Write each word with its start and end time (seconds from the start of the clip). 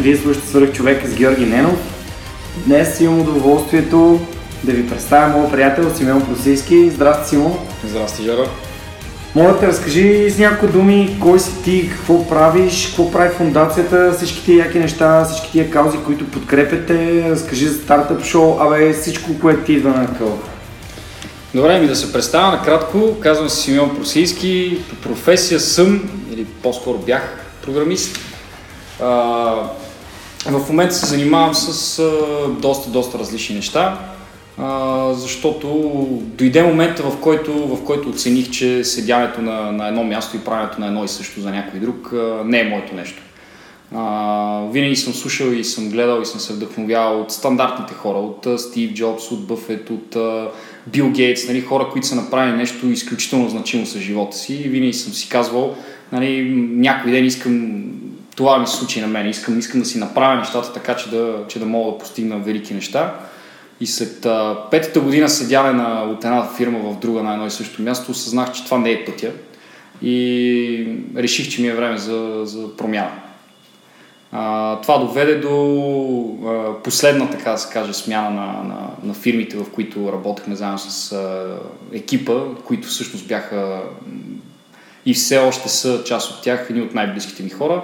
Вие 0.00 0.16
слушате 0.16 0.46
Свърх 0.46 0.72
човек 0.72 1.06
с 1.06 1.14
Георги 1.14 1.46
Ненов. 1.46 1.76
Днес 2.66 3.00
имам 3.00 3.20
удоволствието 3.20 4.20
да 4.64 4.72
ви 4.72 4.88
представя 4.88 5.28
моят 5.36 5.52
приятел 5.52 5.94
Симеон 5.96 6.26
Просийски. 6.26 6.90
Здрасти, 6.90 7.28
Симон. 7.28 7.58
Здрасти, 7.84 8.22
Жара. 8.22 8.46
Моля 9.34 9.58
те, 9.58 9.66
разкажи 9.66 10.30
с 10.30 10.38
някои 10.38 10.68
думи 10.68 11.16
кой 11.20 11.40
си 11.40 11.50
ти, 11.64 11.90
какво 11.90 12.28
правиш, 12.28 12.86
какво 12.86 13.10
прави 13.10 13.34
фундацията, 13.34 14.12
всички 14.16 14.44
тия 14.44 14.66
яки 14.66 14.78
неща, 14.78 15.24
всички 15.24 15.52
тия 15.52 15.70
каузи, 15.70 15.98
които 16.06 16.30
подкрепяте, 16.30 17.26
разкажи 17.30 17.68
за 17.68 17.78
стартъп 17.78 18.24
шоу, 18.24 18.60
абе 18.60 18.92
всичко, 18.92 19.30
което 19.40 19.64
ти 19.64 19.72
идва 19.72 19.90
на 19.90 20.18
къл. 20.18 20.38
Добре, 21.54 21.80
ми 21.80 21.86
да 21.86 21.96
се 21.96 22.12
представя 22.12 22.52
накратко. 22.52 23.16
Казвам 23.20 23.48
се 23.48 23.56
Симеон 23.56 23.96
Просийски. 23.96 24.78
По 24.90 24.96
професия 25.08 25.60
съм, 25.60 26.10
или 26.32 26.44
по-скоро 26.44 26.98
бях 26.98 27.46
програмист. 27.64 28.18
А, 29.02 29.54
в 30.46 30.68
момента 30.68 30.94
се 30.94 31.06
занимавам 31.06 31.54
с 31.54 31.98
а, 31.98 32.48
доста, 32.48 32.90
доста 32.90 33.18
различни 33.18 33.56
неща, 33.56 33.98
а, 34.58 35.12
защото 35.14 35.68
дойде 36.20 36.62
момента, 36.62 37.02
в 37.02 37.20
който, 37.20 37.76
в 37.76 37.84
който 37.84 38.08
оцених, 38.08 38.50
че 38.50 38.84
седянето 38.84 39.42
на, 39.42 39.72
на 39.72 39.88
едно 39.88 40.04
място 40.04 40.36
и 40.36 40.40
правенето 40.40 40.80
на 40.80 40.86
едно 40.86 41.04
и 41.04 41.08
също 41.08 41.40
за 41.40 41.50
някой 41.50 41.80
друг 41.80 42.12
а, 42.12 42.42
не 42.44 42.60
е 42.60 42.68
моето 42.68 42.94
нещо. 42.94 43.22
А, 43.94 44.62
винаги 44.72 44.96
съм 44.96 45.14
слушал 45.14 45.46
и 45.46 45.64
съм 45.64 45.90
гледал 45.90 46.22
и 46.22 46.26
съм 46.26 46.40
се 46.40 46.52
вдъхновявал 46.52 47.20
от 47.20 47.32
стандартните 47.32 47.94
хора, 47.94 48.18
от 48.18 48.46
а, 48.46 48.58
Стив 48.58 48.92
Джобс, 48.92 49.30
от 49.30 49.46
Бъфет, 49.46 49.90
от 49.90 50.16
а, 50.16 50.48
Бил 50.86 51.10
Гейтс, 51.10 51.48
нали, 51.48 51.60
хора, 51.60 51.88
които 51.92 52.06
са 52.06 52.14
направили 52.14 52.56
нещо 52.56 52.86
изключително 52.86 53.48
значимо 53.48 53.86
за 53.86 54.00
живота 54.00 54.36
си 54.36 54.54
и 54.54 54.68
винаги 54.68 54.92
съм 54.92 55.12
си 55.12 55.28
казвал, 55.28 55.74
нали, 56.12 56.54
някой 56.58 57.12
ден 57.12 57.24
искам 57.24 57.82
това 58.38 58.58
ми 58.58 58.66
се 58.66 58.76
случи 58.76 59.00
на 59.00 59.06
мен. 59.06 59.28
Искам, 59.28 59.58
искам 59.58 59.80
да 59.80 59.86
си 59.86 59.98
направя 59.98 60.36
нещата 60.36 60.72
така, 60.72 60.96
че 60.96 61.10
да, 61.10 61.44
че 61.48 61.58
да 61.58 61.66
мога 61.66 61.92
да 61.92 61.98
постигна 61.98 62.38
велики 62.38 62.74
неща. 62.74 63.14
И 63.80 63.86
след 63.86 64.26
а, 64.26 64.56
петата 64.70 65.00
година 65.00 65.28
седяне 65.28 65.72
на, 65.72 66.02
от 66.02 66.24
една 66.24 66.48
фирма 66.56 66.78
в 66.78 66.98
друга 66.98 67.22
на 67.22 67.32
едно 67.32 67.46
и 67.46 67.50
също 67.50 67.82
място, 67.82 68.10
осъзнах, 68.10 68.52
че 68.52 68.64
това 68.64 68.78
не 68.78 68.90
е 68.90 69.04
пътя. 69.04 69.30
И 70.02 70.96
реших, 71.16 71.48
че 71.48 71.62
ми 71.62 71.68
е 71.68 71.74
време 71.74 71.98
за, 71.98 72.40
за 72.44 72.76
промяна. 72.76 73.10
А, 74.32 74.80
това 74.80 74.98
доведе 74.98 75.34
до 75.34 76.36
а, 76.46 76.82
последна, 76.82 77.30
така 77.30 77.50
да 77.50 77.58
се 77.58 77.72
каже, 77.72 77.92
смяна 77.92 78.30
на, 78.30 78.46
на, 78.46 78.88
на 79.02 79.14
фирмите, 79.14 79.56
в 79.56 79.70
които 79.70 80.12
работехме 80.12 80.56
заедно 80.56 80.78
с 80.78 81.12
а, 81.12 81.56
екипа, 81.92 82.40
които 82.64 82.88
всъщност 82.88 83.28
бяха 83.28 83.80
и 85.06 85.14
все 85.14 85.38
още 85.38 85.68
са 85.68 86.04
част 86.04 86.30
от 86.30 86.42
тях, 86.42 86.66
едни 86.70 86.82
от 86.82 86.94
най-близките 86.94 87.42
ми 87.42 87.50
хора 87.50 87.82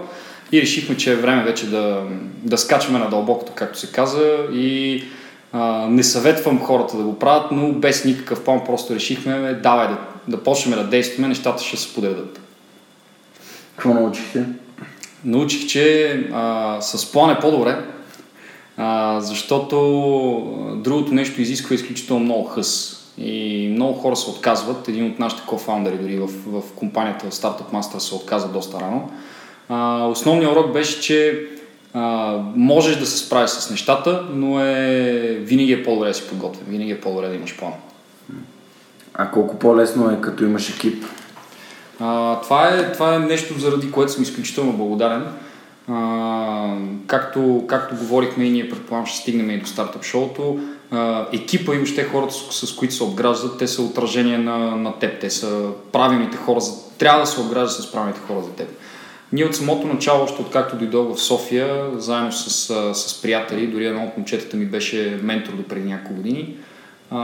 и 0.54 0.62
решихме, 0.62 0.97
че 0.97 1.12
е 1.12 1.16
време 1.16 1.42
вече 1.42 1.70
да, 1.70 2.03
да 2.42 2.59
скачаме 2.59 2.98
на 2.98 3.10
дълбокото, 3.10 3.53
както 3.54 3.78
се 3.78 3.92
каза 3.92 4.37
и 4.53 5.03
а, 5.53 5.87
не 5.91 6.03
съветвам 6.03 6.60
хората 6.60 6.97
да 6.97 7.03
го 7.03 7.19
правят, 7.19 7.53
но 7.53 7.72
без 7.72 8.04
никакъв 8.04 8.44
план 8.44 8.60
просто 8.66 8.94
решихме, 8.94 9.54
давай 9.62 9.88
да, 9.88 9.98
да 10.28 10.42
почнем 10.42 10.78
да 10.78 10.84
действаме, 10.84 11.28
нещата 11.28 11.62
ще 11.62 11.76
се 11.76 11.94
подредат. 11.94 12.41
Какво 13.76 13.94
научихте? 13.94 14.44
Научих, 15.25 15.66
че 15.66 16.12
а, 16.32 16.81
с 16.81 17.12
план 17.12 17.31
е 17.31 17.41
по-добре, 17.41 17.78
а, 18.76 19.21
защото 19.21 19.76
другото 20.76 21.15
нещо 21.15 21.42
изисква 21.42 21.75
изключително 21.75 22.25
много 22.25 22.44
хъс. 22.44 23.00
И 23.19 23.69
много 23.72 23.98
хора 23.98 24.16
се 24.16 24.31
отказват. 24.31 24.88
Един 24.88 25.06
от 25.06 25.19
нашите 25.19 25.42
кофаундъри 25.47 25.98
дори 25.98 26.19
в, 26.19 26.26
в 26.47 26.62
компанията 26.76 27.31
Startup 27.31 27.72
Master 27.72 27.98
се 27.98 28.15
отказа 28.15 28.48
доста 28.48 28.81
рано. 28.81 29.10
А, 29.69 30.06
основният 30.06 30.52
урок 30.52 30.72
беше, 30.72 31.00
че 31.00 31.47
а, 31.94 32.36
можеш 32.56 32.97
да 32.97 33.06
се 33.06 33.19
справиш 33.19 33.50
с 33.50 33.70
нещата, 33.70 34.22
но 34.32 34.60
е, 34.60 35.38
винаги 35.41 35.72
е 35.72 35.84
по-добре 35.84 36.08
да 36.08 36.14
си 36.14 36.28
подготвен, 36.28 36.66
винаги 36.69 36.91
е 36.91 37.00
по-добре 37.00 37.28
да 37.28 37.34
имаш 37.34 37.56
план. 37.56 37.72
А 39.14 39.30
колко 39.30 39.58
по-лесно 39.58 40.10
е 40.10 40.20
като 40.20 40.44
имаш 40.44 40.70
екип? 40.70 41.04
А, 42.00 42.41
това, 42.41 42.69
е, 42.69 42.92
това 42.92 43.14
е 43.14 43.19
нещо, 43.19 43.58
заради 43.58 43.91
което 43.91 44.12
съм 44.12 44.22
изключително 44.22 44.72
благодарен. 44.72 45.24
А, 45.88 46.76
както, 47.06 47.64
както 47.66 47.97
говорихме 47.97 48.44
и 48.44 48.50
ние 48.50 48.70
предполагам 48.70 49.06
ще 49.06 49.19
стигнем 49.19 49.50
и 49.50 49.60
до 49.60 49.66
стартъп 49.66 50.04
шоуто, 50.04 50.58
а, 50.91 51.26
екипа 51.32 51.74
и 51.74 51.76
въобще 51.76 52.04
хората, 52.04 52.34
с, 52.34 52.66
с 52.66 52.76
които 52.76 52.94
се 52.94 53.03
обграждат, 53.03 53.58
те 53.58 53.69
са 53.69 53.82
отражение 53.82 54.38
на, 54.38 54.58
на 54.58 54.98
теб. 54.98 55.20
Те 55.20 55.30
са 55.30 55.69
правилните 55.92 56.36
хора. 56.36 56.60
За, 56.60 56.72
трябва 56.98 57.20
да 57.20 57.26
се 57.26 57.41
обграждат 57.41 57.84
с 57.84 57.92
правилните 57.92 58.20
хора 58.26 58.42
за 58.42 58.50
теб. 58.50 58.69
Ние 59.32 59.44
от 59.44 59.56
самото 59.56 59.86
начало, 59.86 60.24
още 60.24 60.42
откакто 60.42 60.76
дойдох 60.76 61.16
в 61.16 61.22
София, 61.22 61.90
заедно 61.96 62.32
с, 62.32 62.50
с 62.94 63.22
приятели, 63.22 63.66
дори 63.66 63.86
едно 63.86 64.04
от 64.04 64.16
момчетата 64.16 64.56
ми 64.56 64.66
беше 64.66 65.18
ментор 65.22 65.52
до 65.52 65.62
преди 65.62 65.88
няколко 65.88 66.14
години, 66.14 66.56
а, 67.10 67.18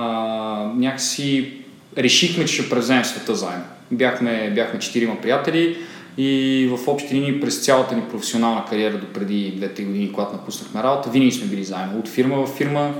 някакси 0.76 1.52
решихме, 1.98 2.44
че 2.44 2.54
ще 2.54 2.70
превземем 2.70 3.04
света 3.04 3.34
заедно. 3.34 3.64
Бяхме, 3.90 4.52
бяхме 4.54 4.78
четирима 4.78 5.20
приятели 5.20 5.76
и 6.18 6.68
в 6.72 6.88
общи 6.88 7.14
линии 7.14 7.40
през 7.40 7.64
цялата 7.64 7.96
ни 7.96 8.02
професионална 8.02 8.64
кариера 8.70 8.98
до 8.98 9.06
преди 9.06 9.60
2-3 9.60 9.84
години, 9.84 10.12
когато 10.12 10.32
напуснахме 10.32 10.82
работа, 10.82 11.10
винаги 11.10 11.32
сме 11.32 11.46
били 11.46 11.64
заедно. 11.64 11.98
От 11.98 12.08
фирма 12.08 12.46
в 12.46 12.56
фирма. 12.56 12.94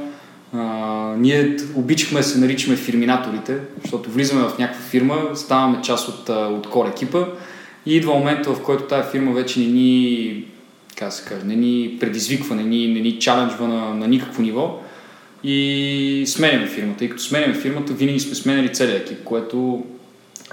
А, 0.53 0.59
ние 1.19 1.57
обичахме 1.75 2.21
да 2.21 2.27
се 2.27 2.39
наричаме 2.39 2.77
фирминаторите, 2.77 3.59
защото 3.83 4.11
влизаме 4.11 4.43
в 4.43 4.59
някаква 4.59 4.83
фирма, 4.83 5.17
ставаме 5.35 5.83
част 5.83 6.09
от, 6.09 6.29
от 6.29 6.71
кор 6.71 6.87
екипа 6.87 7.25
и 7.91 7.97
идва 7.97 8.15
момента, 8.15 8.55
в 8.55 8.63
който 8.63 8.85
тази 8.85 9.11
фирма 9.11 9.33
вече 9.33 9.61
не 9.61 9.67
ни, 9.67 10.45
как 10.97 11.13
се 11.13 11.25
каже, 11.25 11.45
не 11.45 11.57
ни 11.57 11.97
предизвиква, 12.01 12.55
не 12.55 12.63
ни, 12.63 12.89
не 12.89 13.01
ни 13.01 13.19
чаленджва 13.19 13.69
на, 13.69 13.95
на 13.95 14.09
никакво 14.09 14.43
ниво 14.43 14.81
и 15.45 16.25
сменяме 16.27 16.67
фирмата. 16.67 17.05
И 17.05 17.11
като 17.11 17.23
сменяме 17.23 17.55
фирмата, 17.55 17.93
винаги 17.93 18.21
сме 18.21 18.35
сменяли 18.35 18.73
целият 18.73 19.11
екип, 19.11 19.25
което 19.25 19.85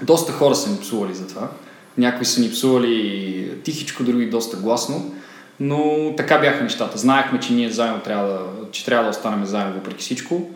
доста 0.02 0.32
хора 0.32 0.54
са 0.54 0.70
ни 0.70 0.80
псували 0.80 1.14
за 1.14 1.26
това. 1.28 1.50
Някои 1.98 2.26
са 2.26 2.40
ни 2.40 2.50
псували 2.50 3.50
тихичко, 3.64 4.04
други 4.04 4.26
доста 4.26 4.56
гласно, 4.56 5.14
но 5.60 6.12
така 6.16 6.38
бяха 6.38 6.64
нещата. 6.64 6.98
Знаехме, 6.98 7.40
че 7.40 7.52
ние 7.52 7.70
заедно 7.70 8.00
трябва 8.00 8.28
да, 8.28 8.40
че 8.72 8.84
трябва 8.84 9.04
да 9.04 9.10
останем 9.10 9.44
заедно 9.44 9.74
въпреки 9.74 10.00
всичко. 10.00 10.50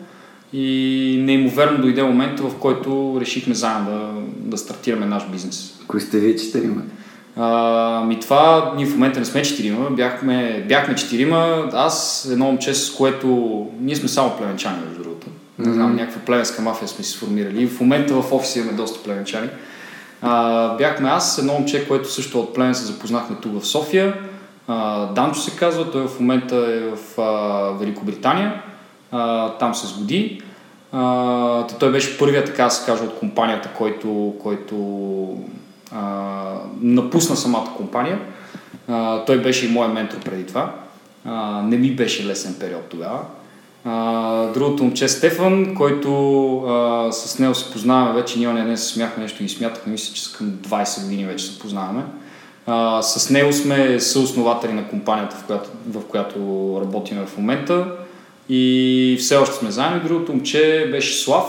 И 0.53 1.17
неимоверно 1.21 1.81
дойде 1.81 2.03
момента, 2.03 2.43
в 2.43 2.55
който 2.55 3.17
решихме 3.21 3.53
заедно 3.53 3.91
да, 3.91 4.11
да 4.49 4.57
стартираме 4.57 5.05
наш 5.05 5.23
бизнес. 5.31 5.79
Кои 5.87 6.01
сте 6.01 6.19
вие 6.19 6.35
четирима? 6.35 6.81
А, 7.35 8.03
ми 8.07 8.19
това, 8.19 8.73
ние 8.75 8.85
в 8.85 8.93
момента 8.93 9.19
не 9.19 9.25
сме 9.25 9.41
четирима, 9.41 9.89
бяхме, 9.89 10.65
бяхме 10.67 10.95
четирима, 10.95 11.69
аз 11.73 12.27
едно 12.31 12.45
момче, 12.45 12.73
с 12.73 12.95
което 12.95 13.67
ние 13.79 13.95
сме 13.95 14.09
само 14.09 14.37
племенчани, 14.37 14.77
между 14.85 15.03
другото. 15.03 15.27
Mm-hmm. 15.27 15.67
Не 15.67 15.73
знам, 15.73 15.95
някаква 15.95 16.21
племенска 16.21 16.61
мафия 16.61 16.87
сме 16.87 17.03
си 17.03 17.11
сформирали. 17.11 17.63
И 17.63 17.67
в 17.67 17.79
момента 17.81 18.21
в 18.21 18.33
офиса 18.33 18.59
имаме 18.59 18.77
доста 18.77 19.03
племенчани. 19.03 19.49
А, 20.21 20.75
бяхме 20.77 21.09
аз, 21.09 21.37
едно 21.37 21.53
момче, 21.53 21.87
което 21.87 22.11
също 22.11 22.39
от 22.39 22.53
племен 22.53 22.75
се 22.75 22.85
запознахме 22.85 23.35
тук 23.41 23.61
в 23.61 23.67
София. 23.67 24.13
А, 24.67 25.05
Данчо 25.05 25.39
се 25.39 25.55
казва, 25.55 25.91
той 25.91 26.07
в 26.07 26.19
момента 26.19 26.55
е 26.55 26.95
в 26.95 27.21
а, 27.21 27.71
Великобритания. 27.79 28.61
А, 29.13 29.49
там 29.49 29.75
се 29.75 29.87
сгоди. 29.87 30.41
А, 30.91 31.67
той 31.67 31.91
беше 31.91 32.17
първият, 32.17 32.45
така 32.45 32.69
се 32.69 32.85
каже, 32.85 33.03
от 33.03 33.19
компанията, 33.19 33.69
който, 33.77 34.35
който 34.43 34.75
а, 35.91 36.21
напусна 36.81 37.35
самата 37.35 37.67
компания. 37.77 38.19
А, 38.87 39.25
той 39.25 39.41
беше 39.41 39.65
и 39.65 39.71
мой 39.71 39.87
ментор 39.87 40.19
преди 40.19 40.45
това. 40.45 40.73
А, 41.25 41.61
не 41.61 41.77
ми 41.77 41.91
беше 41.91 42.25
лесен 42.25 42.55
период 42.59 42.83
тогава. 42.89 43.19
А, 43.85 44.47
другото 44.47 44.83
момче 44.83 45.07
Стефан, 45.07 45.75
който 45.75 46.57
а, 46.57 47.11
с 47.11 47.39
него 47.39 47.55
се 47.55 47.71
познаваме 47.71 48.13
вече, 48.13 48.39
ние 48.39 48.53
не 48.53 48.77
се 48.77 48.93
смяхме 48.93 49.23
нещо 49.23 49.43
и 49.43 49.49
смятахме, 49.49 49.91
мисля, 49.91 50.13
че 50.13 50.23
с 50.23 50.31
към 50.31 50.51
20 50.51 51.03
години 51.03 51.25
вече 51.25 51.45
се 51.45 51.59
познаваме. 51.59 52.03
А, 52.67 53.01
с 53.01 53.29
него 53.29 53.53
сме 53.53 53.99
съоснователи 53.99 54.73
на 54.73 54.87
компанията, 54.87 55.35
в 55.35 55.43
която, 55.45 55.69
в 55.89 56.01
която 56.05 56.37
работим 56.81 57.25
в 57.25 57.37
момента 57.37 57.85
и 58.49 59.17
все 59.19 59.35
още 59.35 59.55
сме 59.55 59.71
заедно. 59.71 60.07
Другото 60.07 60.31
момче 60.31 60.87
беше 60.91 61.23
Слав. 61.23 61.45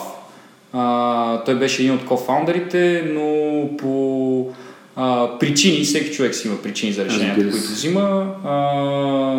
А, 0.73 1.44
той 1.44 1.55
беше 1.55 1.82
един 1.82 1.94
от 1.94 2.05
кофаундерите, 2.05 3.05
но 3.14 3.69
по 3.76 4.49
а, 4.96 5.38
причини, 5.38 5.85
всеки 5.85 6.14
човек 6.14 6.35
си 6.35 6.49
има 6.49 6.56
причини 6.62 6.93
за 6.93 7.05
решенията, 7.05 7.41
които 7.41 7.56
взима, 7.56 8.35
а, 8.44 8.55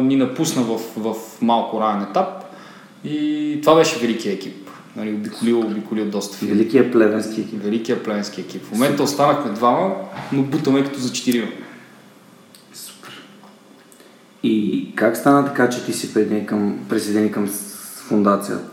ни 0.01 0.15
напусна 0.15 0.63
в, 0.63 0.79
в 0.97 1.15
малко 1.41 1.81
ранен 1.81 2.07
етап 2.09 2.27
и 3.05 3.59
това 3.61 3.75
беше 3.75 3.99
великия 3.99 4.33
екип. 4.33 4.69
Нали, 4.95 5.13
обиколил, 5.13 5.59
обиколил 5.59 6.05
доста 6.05 6.37
фирми. 6.37 6.53
Великия 6.53 6.91
плевенски 6.91 7.41
екип. 7.41 7.63
Великия 7.63 8.03
плевенски 8.03 8.41
екип. 8.41 8.63
В 8.63 8.71
момента 8.71 9.03
останахме 9.03 9.51
двама, 9.51 9.95
но 10.31 10.43
бутаме 10.43 10.83
като 10.83 10.99
за 10.99 11.11
четирима. 11.11 11.47
И 14.45 14.87
как 14.95 15.17
стана 15.17 15.45
така, 15.45 15.69
че 15.69 15.85
ти 15.85 15.93
си 15.93 16.13
присъедини 16.13 16.45
към, 16.45 16.79
присъедини 16.89 17.31
към 17.31 17.47
фундацията? 18.07 18.63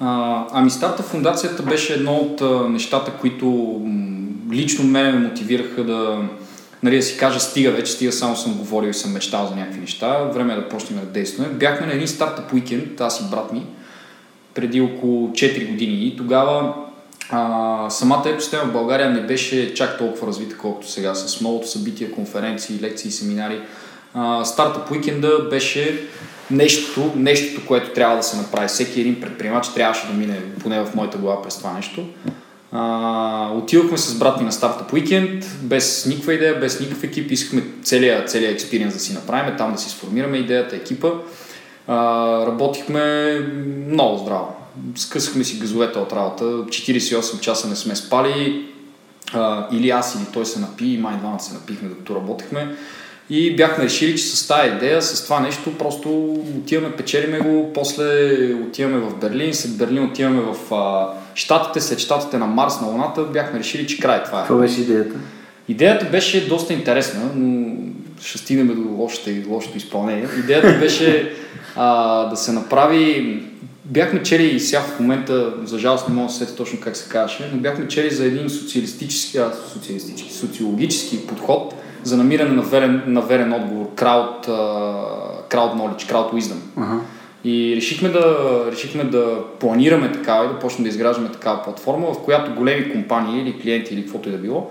А, 0.00 0.44
ами 0.52 0.70
старта 0.70 1.02
фундацията 1.02 1.62
беше 1.62 1.94
едно 1.94 2.12
от 2.12 2.70
нещата, 2.70 3.12
които 3.20 3.80
лично 4.52 4.84
мене 4.84 5.12
ме 5.12 5.28
мотивираха 5.28 5.84
да, 5.84 6.22
нали, 6.82 6.96
да 6.96 7.02
си 7.02 7.18
кажа 7.18 7.40
стига 7.40 7.70
вече, 7.70 7.92
стига 7.92 8.12
само 8.12 8.36
съм 8.36 8.54
говорил 8.54 8.88
и 8.88 8.94
съм 8.94 9.12
мечтал 9.12 9.46
за 9.46 9.56
някакви 9.56 9.80
неща, 9.80 10.24
време 10.24 10.52
е 10.52 10.56
да 10.56 10.68
почнем 10.68 11.00
да 11.00 11.06
действаме. 11.06 11.48
Бяхме 11.48 11.86
на 11.86 11.92
един 11.92 12.08
стартъп 12.08 12.52
уикенд, 12.52 13.00
аз 13.00 13.20
и 13.20 13.30
брат 13.30 13.52
ми, 13.52 13.66
преди 14.54 14.80
около 14.80 15.28
4 15.28 15.70
години 15.70 16.06
и 16.06 16.16
тогава 16.16 16.74
а, 17.30 17.90
самата 17.90 18.22
екосистема 18.26 18.64
в 18.64 18.72
България 18.72 19.10
не 19.10 19.20
беше 19.20 19.74
чак 19.74 19.98
толкова 19.98 20.26
развита, 20.26 20.56
колкото 20.56 20.90
сега, 20.90 21.14
с 21.14 21.40
многото 21.40 21.68
събития, 21.68 22.12
конференции, 22.12 22.80
лекции, 22.80 23.10
семинари 23.10 23.60
стартъп 24.44 24.90
уикенда 24.90 25.46
беше 25.50 26.08
нещото, 26.50 27.12
нещото, 27.16 27.66
което 27.66 27.92
трябва 27.92 28.16
да 28.16 28.22
се 28.22 28.36
направи. 28.36 28.68
Всеки 28.68 29.00
един 29.00 29.20
предприемач 29.20 29.68
трябваше 29.68 30.06
да 30.06 30.12
мине, 30.12 30.40
поне 30.62 30.84
в 30.84 30.94
моята 30.94 31.18
глава 31.18 31.42
през 31.42 31.58
това 31.58 31.72
нещо. 31.72 32.06
А, 32.72 33.52
отидохме 33.54 33.98
с 33.98 34.18
брат 34.18 34.38
ми 34.38 34.44
на 34.44 34.52
стартъп 34.52 34.92
уикенд, 34.92 35.44
без 35.62 36.06
никаква 36.06 36.34
идея, 36.34 36.60
без 36.60 36.80
никакъв 36.80 37.04
екип. 37.04 37.30
Искахме 37.30 37.62
целият, 37.82 38.30
целият 38.30 38.54
експириенс 38.54 38.94
да 38.94 39.00
си 39.00 39.12
направим, 39.12 39.56
там 39.56 39.72
да 39.72 39.78
си 39.78 39.90
сформираме 39.90 40.36
идеята, 40.36 40.76
екипа. 40.76 41.08
А, 41.86 41.96
работихме 42.46 43.32
много 43.88 44.18
здраво. 44.18 44.56
Скъсахме 44.96 45.44
си 45.44 45.58
газовете 45.58 45.98
от 45.98 46.12
работа. 46.12 46.44
48 46.44 47.40
часа 47.40 47.68
не 47.68 47.76
сме 47.76 47.96
спали. 47.96 48.68
А, 49.32 49.66
или 49.72 49.90
аз, 49.90 50.14
или 50.14 50.32
той 50.32 50.46
се 50.46 50.60
напи, 50.60 50.98
май 51.00 51.16
двамата 51.16 51.40
се 51.40 51.54
напихме, 51.54 51.88
докато 51.88 52.14
работехме. 52.14 52.76
И 53.30 53.56
бяхме 53.56 53.84
решили, 53.84 54.16
че 54.16 54.24
с 54.24 54.48
тази 54.48 54.68
идея, 54.68 55.02
с 55.02 55.24
това 55.24 55.40
нещо, 55.40 55.78
просто 55.78 56.32
отиваме, 56.58 56.96
печелиме 56.96 57.38
го, 57.38 57.72
после 57.74 58.04
отиваме 58.54 58.98
в 58.98 59.16
Берлин, 59.16 59.54
след 59.54 59.76
Берлин 59.76 60.04
отиваме 60.04 60.40
в 60.40 60.74
а, 60.74 61.08
Штатите, 61.34 61.80
след 61.80 61.98
Штатите 61.98 62.38
на 62.38 62.46
Марс, 62.46 62.80
на 62.80 62.86
Луната, 62.86 63.22
бяхме 63.22 63.58
решили, 63.58 63.86
че 63.86 64.00
край 64.00 64.24
това 64.24 64.42
е. 64.42 64.46
Това 64.46 64.60
беше 64.60 64.80
идеята? 64.80 65.14
Идеята 65.68 66.06
беше 66.06 66.48
доста 66.48 66.72
интересна, 66.72 67.20
но 67.34 67.76
ще 68.22 68.38
стигнем 68.38 68.66
до 68.66 69.02
лошото, 69.02 69.30
лошото 69.48 69.76
изпълнение. 69.76 70.28
Идеята 70.38 70.78
беше 70.80 71.32
а, 71.76 72.24
да 72.24 72.36
се 72.36 72.52
направи 72.52 73.42
бяхме 73.84 74.22
чели 74.22 74.46
и 74.46 74.60
сега 74.60 74.80
в 74.80 75.00
момента, 75.00 75.52
за 75.64 75.78
жалост 75.78 76.08
не 76.08 76.14
мога 76.14 76.28
да 76.28 76.34
се 76.34 76.56
точно 76.56 76.80
как 76.80 76.96
се 76.96 77.08
казваше, 77.08 77.50
но 77.54 77.60
бяхме 77.60 77.88
чели 77.88 78.10
за 78.10 78.24
един 78.24 78.50
социалистически, 78.50 79.38
а, 79.38 79.52
социалистически, 79.72 80.32
социологически 80.32 81.26
подход, 81.26 81.74
за 82.02 82.16
намиране 82.16 82.54
на 82.54 82.62
верен, 82.62 83.02
на 83.06 83.20
верен 83.20 83.52
отговор, 83.52 83.86
crowd, 83.94 84.48
uh, 84.48 85.54
crowd 85.54 85.74
knowledge, 85.74 86.12
crowd 86.12 86.32
wisdom. 86.32 86.56
Uh-huh. 86.78 86.98
И 87.44 87.76
решихме 87.76 88.08
да, 88.08 88.64
решихме 88.72 89.04
да 89.04 89.38
планираме 89.60 90.12
такава 90.12 90.44
и 90.44 90.48
да 90.48 90.58
почнем 90.58 90.82
да 90.82 90.88
изграждаме 90.88 91.28
такава 91.28 91.62
платформа, 91.62 92.06
в 92.14 92.24
която 92.24 92.54
големи 92.54 92.92
компании 92.92 93.42
или 93.42 93.60
клиенти 93.60 93.94
или 93.94 94.02
каквото 94.02 94.28
и 94.28 94.32
да 94.32 94.38
било, 94.38 94.70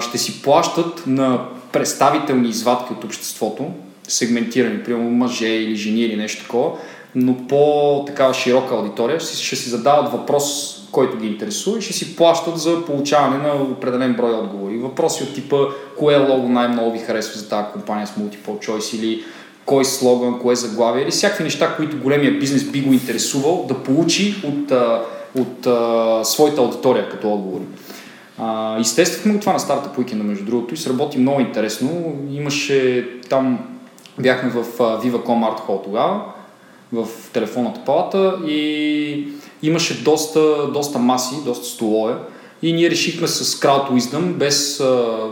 ще 0.00 0.18
си 0.18 0.42
плащат 0.42 1.06
на 1.06 1.44
представителни 1.72 2.48
извадки 2.48 2.92
от 2.92 3.04
обществото, 3.04 3.66
сегментирани, 4.08 4.82
примерно 4.82 5.10
мъже 5.10 5.48
или 5.48 5.76
жени 5.76 6.00
или 6.00 6.16
нещо 6.16 6.42
такова, 6.42 6.70
но 7.14 7.46
по 7.48 8.04
такава 8.06 8.34
широка 8.34 8.74
аудитория 8.74 9.20
ще 9.20 9.56
си 9.56 9.70
задават 9.70 10.12
въпрос 10.12 10.78
който 10.92 11.16
ги 11.16 11.26
интересува 11.26 11.78
и 11.78 11.82
ще 11.82 11.92
си 11.92 12.16
плащат 12.16 12.58
за 12.58 12.84
получаване 12.84 13.36
на 13.36 13.54
определен 13.62 14.14
брой 14.14 14.34
отговори. 14.34 14.78
Въпроси 14.78 15.22
от 15.22 15.34
типа 15.34 15.56
кое 15.98 16.16
лого 16.16 16.48
най-много 16.48 16.92
ви 16.92 16.98
харесва 16.98 17.38
за 17.38 17.48
тази 17.48 17.66
компания 17.72 18.06
с 18.06 18.10
Multiple 18.10 18.68
Choice 18.68 18.96
или 18.96 19.24
кой 19.64 19.84
слоган, 19.84 20.38
кое 20.38 20.54
заглавие 20.56 21.02
или 21.02 21.10
всякакви 21.10 21.44
неща, 21.44 21.76
които 21.76 21.98
големия 21.98 22.38
бизнес 22.38 22.64
би 22.64 22.80
го 22.80 22.92
интересувал 22.92 23.64
да 23.68 23.74
получи 23.74 24.34
от, 24.44 24.70
от, 25.38 25.66
от 25.66 26.26
своята 26.26 26.60
аудитория 26.60 27.08
като 27.08 27.32
отговори. 27.32 27.64
А, 28.38 28.80
изтествахме 28.80 29.40
това 29.40 29.52
на 29.52 29.60
старта 29.60 29.92
по 29.92 30.00
уикенда, 30.00 30.24
между 30.24 30.44
другото, 30.44 30.74
и 30.74 30.76
сработи 30.76 31.18
много 31.18 31.40
интересно. 31.40 32.14
Имаше 32.30 33.08
там, 33.28 33.58
бяхме 34.18 34.50
в 34.50 34.64
Viva.com 34.78 35.24
Art 35.26 35.68
Hall 35.68 35.84
тогава, 35.84 36.20
в 36.92 37.06
телефонната 37.32 37.80
палата 37.86 38.38
и 38.46 39.28
имаше 39.62 40.02
доста, 40.02 40.68
доста 40.72 40.98
маси, 40.98 41.34
доста 41.44 41.66
столове 41.66 42.14
и 42.62 42.72
ние 42.72 42.90
решихме 42.90 43.28
с 43.28 43.60
Crowd 43.60 43.90
Wisdom, 43.90 44.32
без 44.32 44.76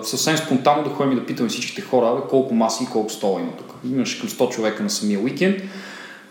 съвсем 0.02 0.36
спонтанно 0.36 0.84
да 0.84 0.90
ходим 0.90 1.12
и 1.12 1.20
да 1.20 1.26
питаме 1.26 1.48
всичките 1.48 1.82
хора 1.82 2.14
бе, 2.14 2.28
колко 2.30 2.54
маси 2.54 2.84
и 2.84 2.86
колко 2.86 3.12
стола 3.12 3.40
има 3.40 3.52
тук. 3.58 3.74
Имаше 3.92 4.20
към 4.20 4.28
100 4.28 4.48
човека 4.48 4.82
на 4.82 4.90
самия 4.90 5.20
уикенд. 5.20 5.56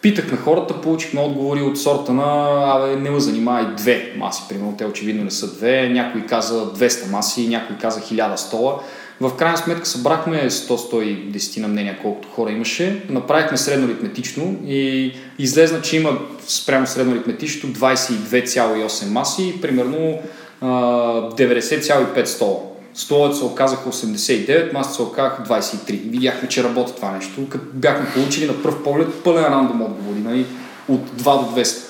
Питахме 0.01 0.37
хората, 0.37 0.81
получихме 0.81 1.21
отговори 1.21 1.61
от 1.61 1.79
сорта 1.79 2.13
на 2.13 2.47
абе, 2.75 2.95
не 2.95 3.09
ме 3.09 3.19
занимава 3.19 3.61
и 3.61 3.75
две 3.75 4.13
маси, 4.17 4.43
примерно 4.49 4.75
те 4.77 4.85
очевидно 4.85 5.23
не 5.23 5.31
са 5.31 5.55
две, 5.55 5.89
някой 5.89 6.21
каза 6.21 6.73
200 6.73 7.11
маси, 7.11 7.47
някой 7.47 7.75
каза 7.75 7.99
1000 7.99 8.35
стола. 8.35 8.79
В 9.21 9.35
крайна 9.35 9.57
сметка 9.57 9.85
събрахме 9.85 10.49
100-110 10.49 11.61
на 11.61 11.67
мнения, 11.67 11.99
колкото 12.01 12.27
хора 12.27 12.51
имаше. 12.51 13.03
Направихме 13.09 13.57
средно 13.57 13.87
аритметично 13.87 14.57
и 14.67 15.13
излезна, 15.39 15.81
че 15.81 15.97
има 15.97 16.19
спрямо 16.47 16.87
средно 16.87 17.13
аритметично 17.13 17.69
22,8 17.69 19.09
маси 19.09 19.53
и 19.55 19.61
примерно 19.61 20.19
90,5 20.61 22.25
стола. 22.25 22.59
Столовете 22.93 23.35
се 23.35 23.43
оказаха 23.43 23.89
89, 23.89 24.73
масите 24.73 24.95
се 24.95 25.01
оказаха 25.01 25.43
23. 25.43 26.09
Видяхме, 26.09 26.49
че 26.49 26.63
работи 26.63 26.95
това 26.95 27.11
нещо. 27.11 27.49
Като 27.49 27.65
бяхме 27.73 28.13
получили 28.13 28.47
на 28.47 28.63
пръв 28.63 28.83
поглед 28.83 29.23
пълен 29.23 29.45
рандом 29.45 29.81
отговори, 29.81 30.19
нали? 30.19 30.45
от 30.87 31.09
2 31.09 31.23
до 31.23 31.61
200. 31.61 31.89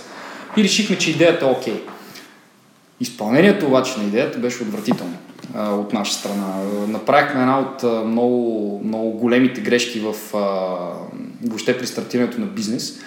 И 0.57 0.63
решихме, 0.63 0.97
че 0.97 1.11
идеята 1.11 1.45
е 1.45 1.49
окей. 1.49 1.73
Okay. 1.73 1.81
Изпълнението 2.99 3.67
обаче 3.67 3.97
на 3.97 4.03
идеята 4.03 4.39
беше 4.39 4.63
отвратително 4.63 5.17
от 5.57 5.93
наша 5.93 6.13
страна. 6.13 6.53
Направихме 6.87 7.41
една 7.41 7.59
от 7.59 8.07
много, 8.07 8.81
много 8.83 9.11
големите 9.11 9.61
грешки 9.61 9.99
в 9.99 10.15
въобще 11.43 11.77
при 11.77 11.87
стартирането 11.87 12.39
на 12.39 12.45
бизнес. 12.45 12.99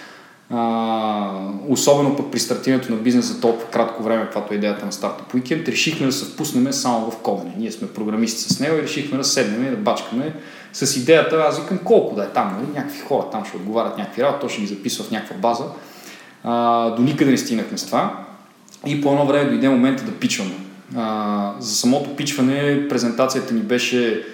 Особено 1.69 2.17
пък 2.17 2.31
при 2.33 2.39
стартирането 2.39 2.93
на 2.93 2.99
бизнес 2.99 3.27
за 3.27 3.41
толкова 3.41 3.71
кратко 3.71 4.03
време, 4.03 4.25
каквато 4.25 4.55
е 4.55 4.57
идеята 4.57 4.87
на 4.87 4.93
Startup 4.93 5.35
Weekend, 5.35 5.69
решихме 5.69 6.07
да 6.07 6.13
се 6.13 6.25
впуснем 6.25 6.73
само 6.73 7.11
в 7.11 7.17
кодене. 7.17 7.55
Ние 7.59 7.73
сме 7.73 7.89
програмисти 7.89 8.55
с 8.55 8.61
него 8.61 8.77
и 8.77 8.83
решихме 8.83 9.19
да 9.19 9.25
седнем 9.25 9.67
и 9.67 9.71
да 9.71 9.77
бачкаме 9.77 10.35
с 10.73 10.97
идеята, 10.97 11.45
аз 11.49 11.61
викам 11.61 11.79
колко 11.79 12.15
да 12.15 12.23
е 12.23 12.29
там, 12.29 12.57
нали? 12.57 12.79
някакви 12.79 13.01
хора 13.01 13.27
там 13.33 13.45
ще 13.45 13.57
отговарят 13.57 13.99
някакви 13.99 14.23
работи, 14.23 14.41
то 14.41 14.49
ще 14.49 14.61
ги 14.61 14.67
записва 14.67 15.05
в 15.05 15.11
някаква 15.11 15.37
база. 15.37 15.65
А, 16.45 16.91
до 16.91 17.03
никъде 17.03 17.31
не 17.31 17.37
стигнахме 17.37 17.79
с 17.79 17.87
това. 17.87 18.25
И 18.87 19.01
по 19.01 19.09
едно 19.09 19.27
време 19.27 19.51
дойде 19.51 19.69
момента 19.69 20.05
да 20.05 20.13
пичваме. 20.13 20.55
А, 20.97 21.53
за 21.61 21.75
самото 21.75 22.17
пичване 22.17 22.89
презентацията 22.89 23.55
ни 23.55 23.61
беше, 23.61 24.27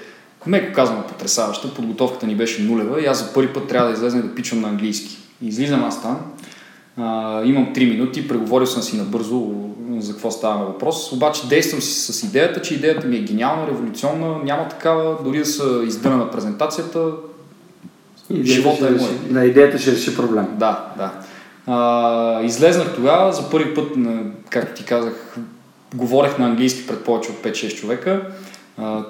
меко 0.46 0.74
казвам, 0.74 1.04
потрясаваща. 1.08 1.74
Подготовката 1.74 2.26
ни 2.26 2.34
беше 2.34 2.62
нулева 2.62 3.02
и 3.02 3.06
аз 3.06 3.18
за 3.18 3.32
първи 3.32 3.52
път 3.52 3.68
трябва 3.68 3.88
да 3.88 3.94
излезна 3.94 4.22
да 4.22 4.34
пичвам 4.34 4.60
на 4.60 4.68
английски. 4.68 5.18
Излизам 5.42 5.84
аз 5.84 6.02
там, 6.02 6.18
а, 6.96 7.44
имам 7.44 7.74
3 7.74 7.90
минути, 7.90 8.28
преговорил 8.28 8.66
съм 8.66 8.82
си 8.82 8.96
набързо 8.96 9.68
за 9.98 10.12
какво 10.12 10.30
става 10.30 10.64
въпрос, 10.64 11.12
обаче 11.12 11.48
действам 11.48 11.82
си 11.82 12.12
с 12.12 12.22
идеята, 12.22 12.62
че 12.62 12.74
идеята 12.74 13.06
ми 13.06 13.16
е 13.16 13.20
гениална, 13.20 13.66
революционна, 13.66 14.38
няма 14.44 14.68
такава, 14.68 15.16
дори 15.24 15.38
да 15.38 15.46
са 15.46 15.82
издъна 15.86 16.16
на 16.16 16.30
презентацията, 16.30 17.10
идеята 18.30 18.52
живота 18.52 18.86
е 18.88 18.90
мой. 18.90 19.10
Да, 19.30 19.44
идеята 19.44 19.78
ще 19.78 19.92
реши 19.92 20.16
проблем. 20.16 20.46
Да, 20.52 20.86
да. 20.96 21.12
А, 21.66 22.42
излезнах 22.42 22.94
тогава, 22.94 23.32
за 23.32 23.50
първи 23.50 23.74
път, 23.74 23.88
както 24.50 24.74
ти 24.74 24.84
казах, 24.84 25.36
говорех 25.94 26.38
на 26.38 26.46
английски 26.46 26.86
пред 26.86 27.04
повече 27.04 27.30
от 27.30 27.36
5-6 27.36 27.74
човека. 27.74 28.22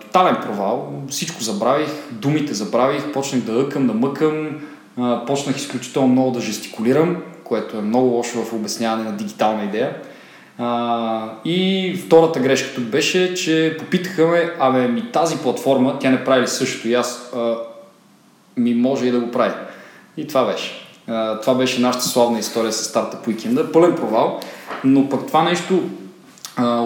Тотален 0.00 0.36
провал, 0.42 0.92
всичко 1.08 1.42
забравих, 1.42 1.88
думите 2.10 2.54
забравих, 2.54 3.12
почнах 3.12 3.42
да 3.42 3.60
ъкам, 3.60 3.86
да 3.86 3.94
мъкам, 3.94 4.60
почнах 5.26 5.56
изключително 5.56 6.08
много 6.08 6.30
да 6.30 6.40
жестикулирам, 6.40 7.16
което 7.44 7.76
е 7.76 7.82
много 7.82 8.06
лошо 8.06 8.44
в 8.44 8.52
обясняване 8.52 9.04
на 9.04 9.16
дигитална 9.16 9.64
идея. 9.64 9.96
И 11.44 11.94
втората 12.06 12.40
грешка 12.40 12.74
тук 12.74 12.84
беше, 12.84 13.34
че 13.34 13.76
попитаха 13.78 14.26
ме, 14.26 14.52
абе 14.58 14.88
ми 14.88 15.12
тази 15.12 15.36
платформа, 15.36 15.98
тя 15.98 16.10
не 16.10 16.24
прави 16.24 16.42
ли 16.42 16.48
същото 16.48 16.88
и 16.88 16.94
аз 16.94 17.32
а, 17.36 17.56
ми 18.56 18.74
може 18.74 19.06
и 19.06 19.10
да 19.10 19.20
го 19.20 19.30
прави. 19.30 19.54
И 20.16 20.26
това 20.26 20.44
беше. 20.44 20.72
А, 21.06 21.40
това 21.40 21.54
беше 21.54 21.80
нашата 21.80 22.04
славна 22.04 22.38
история 22.38 22.72
с 22.72 22.84
старта 22.84 23.22
по 23.22 23.30
уикенда. 23.30 23.72
Пълен 23.72 23.96
провал, 23.96 24.40
но 24.84 25.08
пък 25.08 25.26
това 25.26 25.42
нещо 25.42 25.82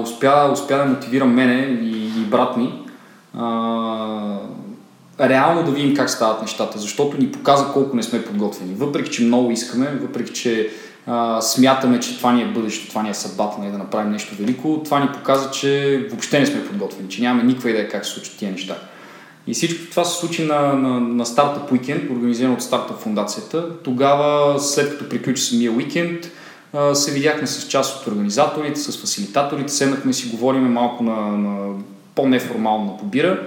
успя, 0.03 0.51
успя 0.53 0.79
да 0.79 0.85
мотивира 0.85 1.25
мене 1.25 1.79
и, 1.83 2.21
и 2.21 2.25
брат 2.25 2.57
ми 2.57 2.83
а, 3.39 4.39
реално 5.21 5.63
да 5.63 5.71
видим 5.71 5.97
как 5.97 6.11
стават 6.11 6.43
нещата, 6.43 6.79
защото 6.79 7.19
ни 7.19 7.33
показа 7.33 7.73
колко 7.73 7.97
не 7.97 8.03
сме 8.03 8.25
подготвени. 8.25 8.75
Въпреки, 8.75 9.11
че 9.11 9.23
много 9.23 9.51
искаме, 9.51 9.99
въпреки, 10.03 10.33
че 10.33 10.71
а, 11.07 11.41
смятаме, 11.41 12.01
че 12.01 12.17
това 12.17 12.33
ни 12.33 12.43
е 12.43 12.47
бъдещето, 12.47 12.89
това 12.89 13.03
ни 13.03 13.11
е 13.11 13.15
съдбата, 13.15 13.57
нали, 13.61 13.71
да 13.71 13.79
направим 13.79 14.13
нещо 14.13 14.35
велико, 14.39 14.81
това 14.85 15.01
ни 15.01 15.09
показа, 15.13 15.51
че 15.51 16.03
въобще 16.11 16.41
не 16.41 16.47
сме 16.47 16.65
подготвени, 16.65 17.09
че 17.09 17.23
нямаме 17.23 17.45
никаква 17.45 17.71
идея 17.71 17.89
как 17.89 18.07
се 18.07 18.13
случат 18.13 18.37
тия 18.39 18.53
неща. 18.53 18.77
И 19.47 19.55
всичко 19.55 19.91
това 19.91 20.05
се 20.05 20.21
случи 20.21 20.45
на, 20.45 20.61
на, 20.73 21.01
на 21.01 21.27
Startup 21.27 21.73
Weekend, 21.73 22.13
организиран 22.13 22.53
от 22.53 22.63
Startup 22.63 22.99
фундацията. 22.99 23.65
Тогава, 23.85 24.61
след 24.61 24.91
като 24.91 25.09
приключи 25.09 25.43
самия 25.43 25.73
уикенд, 25.73 26.31
се 26.95 27.13
видяхме 27.13 27.47
с 27.47 27.69
част 27.69 28.01
от 28.01 28.07
организаторите, 28.07 28.81
с 28.81 29.01
фасилитаторите, 29.01 29.73
седнахме 29.73 30.13
си, 30.13 30.31
говориме 30.31 30.69
малко 30.69 31.03
на, 31.03 31.17
на 31.17 31.75
по-неформално 32.15 32.97
побира 32.97 33.41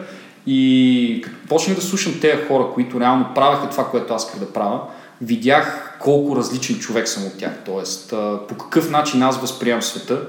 и 0.48 1.22
като 1.24 1.36
почнах 1.48 1.76
да 1.76 1.82
слушам 1.82 2.20
тези 2.22 2.44
хора, 2.48 2.68
които 2.74 3.00
реално 3.00 3.26
правеха 3.36 3.70
това, 3.70 3.90
което 3.90 4.14
аз 4.14 4.26
исках 4.26 4.40
да 4.40 4.54
правя, 4.54 4.80
видях 5.22 5.98
колко 6.02 6.36
различен 6.36 6.80
човек 6.80 7.08
съм 7.08 7.26
от 7.26 7.38
тях. 7.38 7.52
Тоест, 7.66 8.10
по 8.48 8.56
какъв 8.58 8.90
начин 8.90 9.24
аз 9.24 9.38
възприемам 9.38 9.82
света, 9.82 10.22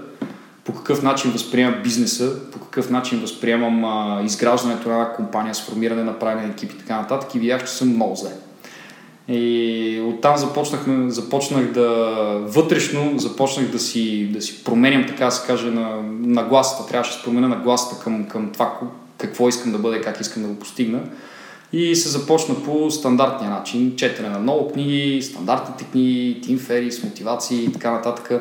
по 0.65 0.73
какъв 0.73 1.03
начин 1.03 1.31
възприемам 1.31 1.83
бизнеса, 1.83 2.51
по 2.53 2.59
какъв 2.59 2.91
начин 2.91 3.21
възприемам 3.21 4.27
изграждането 4.27 4.89
на 4.89 4.95
една 4.95 5.13
компания, 5.13 5.55
сформиране 5.55 6.05
на 6.05 6.19
правилен 6.19 6.51
екип 6.51 6.73
и 6.73 6.79
така 6.79 7.01
нататък 7.01 7.35
и 7.35 7.39
видях, 7.39 7.65
че 7.65 7.73
съм 7.73 7.89
много 7.89 8.17
зле. 8.17 8.31
И 9.29 10.03
оттам 10.09 10.37
започнах, 10.37 10.81
започнах 11.09 11.73
да 11.73 11.89
вътрешно 12.43 13.19
започнах 13.19 13.71
да 13.71 13.79
си, 13.79 14.29
да 14.33 14.43
си 14.43 14.65
променям, 14.65 15.07
така 15.07 15.25
да 15.25 15.31
се 15.31 15.47
каже, 15.47 15.71
на, 15.71 16.03
на 16.21 16.45
гласата. 16.45 16.89
Трябваше 16.89 17.11
да 17.11 17.17
се 17.17 17.25
променя 17.25 17.49
на 17.49 17.57
гласата 17.57 18.05
към, 18.05 18.25
към 18.25 18.51
това 18.53 18.81
какво 19.19 19.49
искам 19.49 19.73
да 19.73 19.79
бъде, 19.79 20.01
как 20.01 20.21
искам 20.21 20.43
да 20.43 20.49
го 20.49 20.57
постигна. 20.57 21.01
И 21.73 21.97
се 21.97 22.09
започна 22.09 22.55
по 22.65 22.91
стандартния 22.91 23.51
начин. 23.51 23.97
Четене 23.97 24.29
на 24.29 24.39
много 24.39 24.73
книги, 24.73 25.23
стандартните 25.23 25.85
книги, 25.85 26.41
Тим 26.43 26.59
Ферис, 26.59 27.05
мотивации 27.05 27.65
и 27.65 27.73
така 27.73 27.91
нататък. 27.91 28.33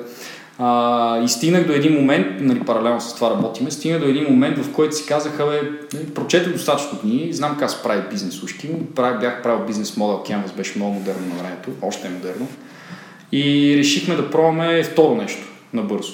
А, 0.60 1.24
и 1.24 1.28
стигнах 1.28 1.68
до 1.68 1.74
един 1.74 1.94
момент, 1.94 2.28
нали, 2.40 2.60
паралелно 2.60 3.02
с 3.02 3.16
това 3.16 3.30
работиме, 3.30 3.72
стигнах 3.72 4.02
до 4.02 4.08
един 4.08 4.24
момент, 4.24 4.58
в 4.58 4.74
който 4.74 4.96
си 4.96 5.06
казаха, 5.06 5.46
бе, 5.46 5.62
нали, 5.94 6.14
прочетох 6.14 6.54
достатъчно 6.54 7.00
книги, 7.00 7.34
знам 7.34 7.58
как 7.60 7.72
се 7.72 7.84
прави 7.84 8.02
бизнес 8.10 8.44
ушки, 8.44 8.68
бях 9.20 9.44
правил 9.44 9.66
бизнес 9.66 9.98
модел 9.98 10.24
Canvas, 10.24 10.56
беше 10.56 10.78
много 10.78 10.94
модерно 10.94 11.28
на 11.28 11.44
времето, 11.44 11.70
още 11.82 12.08
е 12.08 12.12
модерно. 12.12 12.48
И 13.32 13.76
решихме 13.78 14.16
да 14.16 14.30
пробваме 14.30 14.84
второ 14.84 15.16
нещо, 15.16 15.48
набързо. 15.74 16.14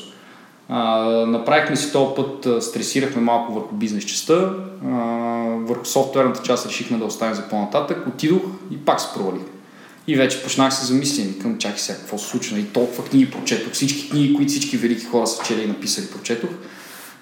А, 0.70 1.00
направихме 1.26 1.76
си 1.76 1.92
този 1.92 2.16
път, 2.16 2.64
стресирахме 2.64 3.22
малко 3.22 3.54
върху 3.54 3.76
бизнес 3.76 4.06
частта, 4.06 4.54
върху 5.58 5.86
софтуерната 5.86 6.42
част 6.44 6.68
решихме 6.68 6.98
да 6.98 7.06
оставим 7.06 7.36
за 7.36 7.50
по-нататък, 7.50 8.08
отидох 8.08 8.42
и 8.72 8.78
пак 8.78 9.02
се 9.02 9.08
провалих. 9.16 9.42
И 10.08 10.16
вече 10.16 10.44
почнах 10.44 10.74
се 10.74 10.86
замислям 10.86 11.40
към 11.42 11.58
чакай 11.58 11.80
сега 11.80 11.98
какво 11.98 12.18
се 12.18 12.28
случва. 12.28 12.60
И 12.60 12.66
толкова 12.66 13.06
книги 13.06 13.32
прочетох, 13.32 13.74
всички 13.74 14.10
книги, 14.10 14.34
които 14.34 14.52
всички 14.52 14.78
велики 14.78 15.06
хора 15.06 15.28
са 15.28 15.44
чели 15.44 15.64
и 15.64 15.68
написали, 15.68 16.08
прочетох. 16.08 16.50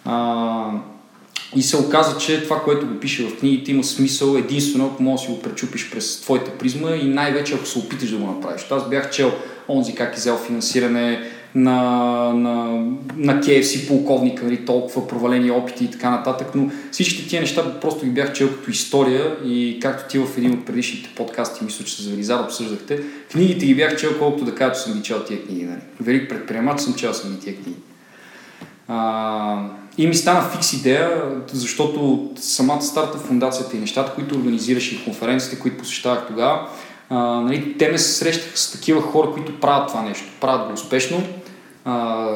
А, 0.05 0.71
и 1.55 1.61
се 1.61 1.77
оказа, 1.77 2.17
че 2.17 2.43
това, 2.43 2.63
което 2.63 2.87
го 2.87 2.99
пише 2.99 3.27
в 3.27 3.39
книгите, 3.39 3.71
има 3.71 3.83
смисъл 3.83 4.35
единствено, 4.35 4.85
ако 4.85 5.03
можеш 5.03 5.25
да 5.25 5.31
си 5.31 5.37
го 5.37 5.41
пречупиш 5.41 5.89
през 5.91 6.21
твоята 6.21 6.57
призма 6.57 6.91
и 6.91 7.03
най-вече 7.03 7.53
ако 7.53 7.65
се 7.65 7.79
опиташ 7.79 8.09
да 8.09 8.17
го 8.17 8.27
направиш. 8.27 8.65
Аз 8.71 8.89
бях 8.89 9.11
чел 9.11 9.31
онзи 9.69 9.95
как 9.95 10.17
изел 10.17 10.37
финансиране, 10.37 11.31
на, 11.55 11.81
на, 12.33 12.85
на 13.15 13.41
KFC 13.41 13.87
полковника, 13.87 14.45
нали, 14.45 14.65
толкова 14.65 15.07
провалени 15.07 15.51
опити 15.51 15.83
и 15.83 15.91
така 15.91 16.09
нататък, 16.09 16.47
но 16.55 16.71
всички 16.91 17.27
тия 17.27 17.41
неща 17.41 17.79
просто 17.81 18.05
ги 18.05 18.11
бях 18.11 18.33
чел 18.33 18.49
като 18.49 18.71
история 18.71 19.35
и 19.45 19.79
както 19.81 20.11
ти 20.11 20.19
в 20.19 20.37
един 20.37 20.53
от 20.53 20.65
предишните 20.65 21.09
подкасти, 21.15 21.63
мисля, 21.63 21.85
че 21.85 21.95
с 21.95 22.07
Велизар 22.07 22.43
обсъждахте, 22.43 23.01
книгите 23.31 23.65
ги 23.65 23.75
бях 23.75 23.95
чел 23.95 24.19
колкото 24.19 24.45
да 24.45 24.55
кажа, 24.55 24.73
че 24.73 24.79
съм 24.79 24.93
ги 24.93 25.03
чел 25.03 25.23
тия 25.23 25.45
книги. 25.45 25.63
Нали. 25.63 25.79
Велик 26.01 26.29
предприемач 26.29 26.81
съм 26.81 26.93
чел 26.93 27.13
съм 27.13 27.31
ги 27.31 27.39
тия 27.39 27.55
книги. 27.55 27.79
А, 28.87 29.65
и 29.97 30.07
ми 30.07 30.15
стана 30.15 30.49
фикс 30.49 30.73
идея, 30.73 31.21
защото 31.53 32.29
самата 32.35 32.81
старта 32.81 33.17
фундацията 33.17 33.77
и 33.77 33.79
нещата, 33.79 34.13
които 34.15 34.35
организираш 34.35 34.91
и 34.91 35.03
конференциите, 35.03 35.59
които 35.59 35.77
посещавах 35.77 36.27
тогава, 36.27 36.67
а, 37.09 37.17
нали, 37.17 37.77
те 37.77 37.91
ме 37.91 37.97
се 37.97 38.13
срещаха 38.13 38.57
с 38.57 38.71
такива 38.71 39.01
хора, 39.01 39.31
които 39.31 39.59
правят 39.59 39.87
това 39.87 40.01
нещо. 40.01 40.25
Правят 40.41 40.67
го 40.67 40.73
успешно, 40.73 41.23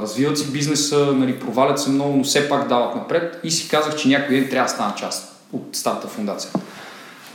развиват 0.01 0.37
си 0.37 0.51
бизнеса, 0.51 1.13
нали, 1.15 1.39
провалят 1.39 1.79
се 1.79 1.89
много, 1.89 2.17
но 2.17 2.23
все 2.23 2.49
пак 2.49 2.67
дават 2.67 2.95
напред 2.95 3.39
и 3.43 3.51
си 3.51 3.69
казах, 3.69 3.95
че 3.95 4.07
някой 4.07 4.35
ден 4.35 4.49
трябва 4.49 4.65
да 4.65 4.73
стана 4.73 4.95
част 4.95 5.35
от 5.53 5.63
старта 5.73 6.07
фундация. 6.07 6.51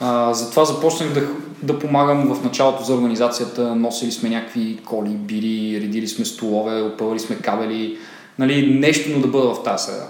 А, 0.00 0.34
затова 0.34 0.64
започнах 0.64 1.12
да, 1.12 1.22
да 1.62 1.78
помагам 1.78 2.34
в 2.34 2.44
началото 2.44 2.84
за 2.84 2.94
организацията. 2.94 3.76
Носили 3.76 4.12
сме 4.12 4.28
някакви 4.28 4.78
коли, 4.84 5.08
бири, 5.08 5.80
редили 5.80 6.08
сме 6.08 6.24
столове, 6.24 6.82
опъвали 6.82 7.18
сме 7.18 7.36
кабели. 7.36 7.98
Нали, 8.38 8.78
нещо, 8.78 9.10
но 9.10 9.20
да 9.20 9.28
бъда 9.28 9.54
в 9.54 9.62
тази 9.62 9.84
среда. 9.84 10.06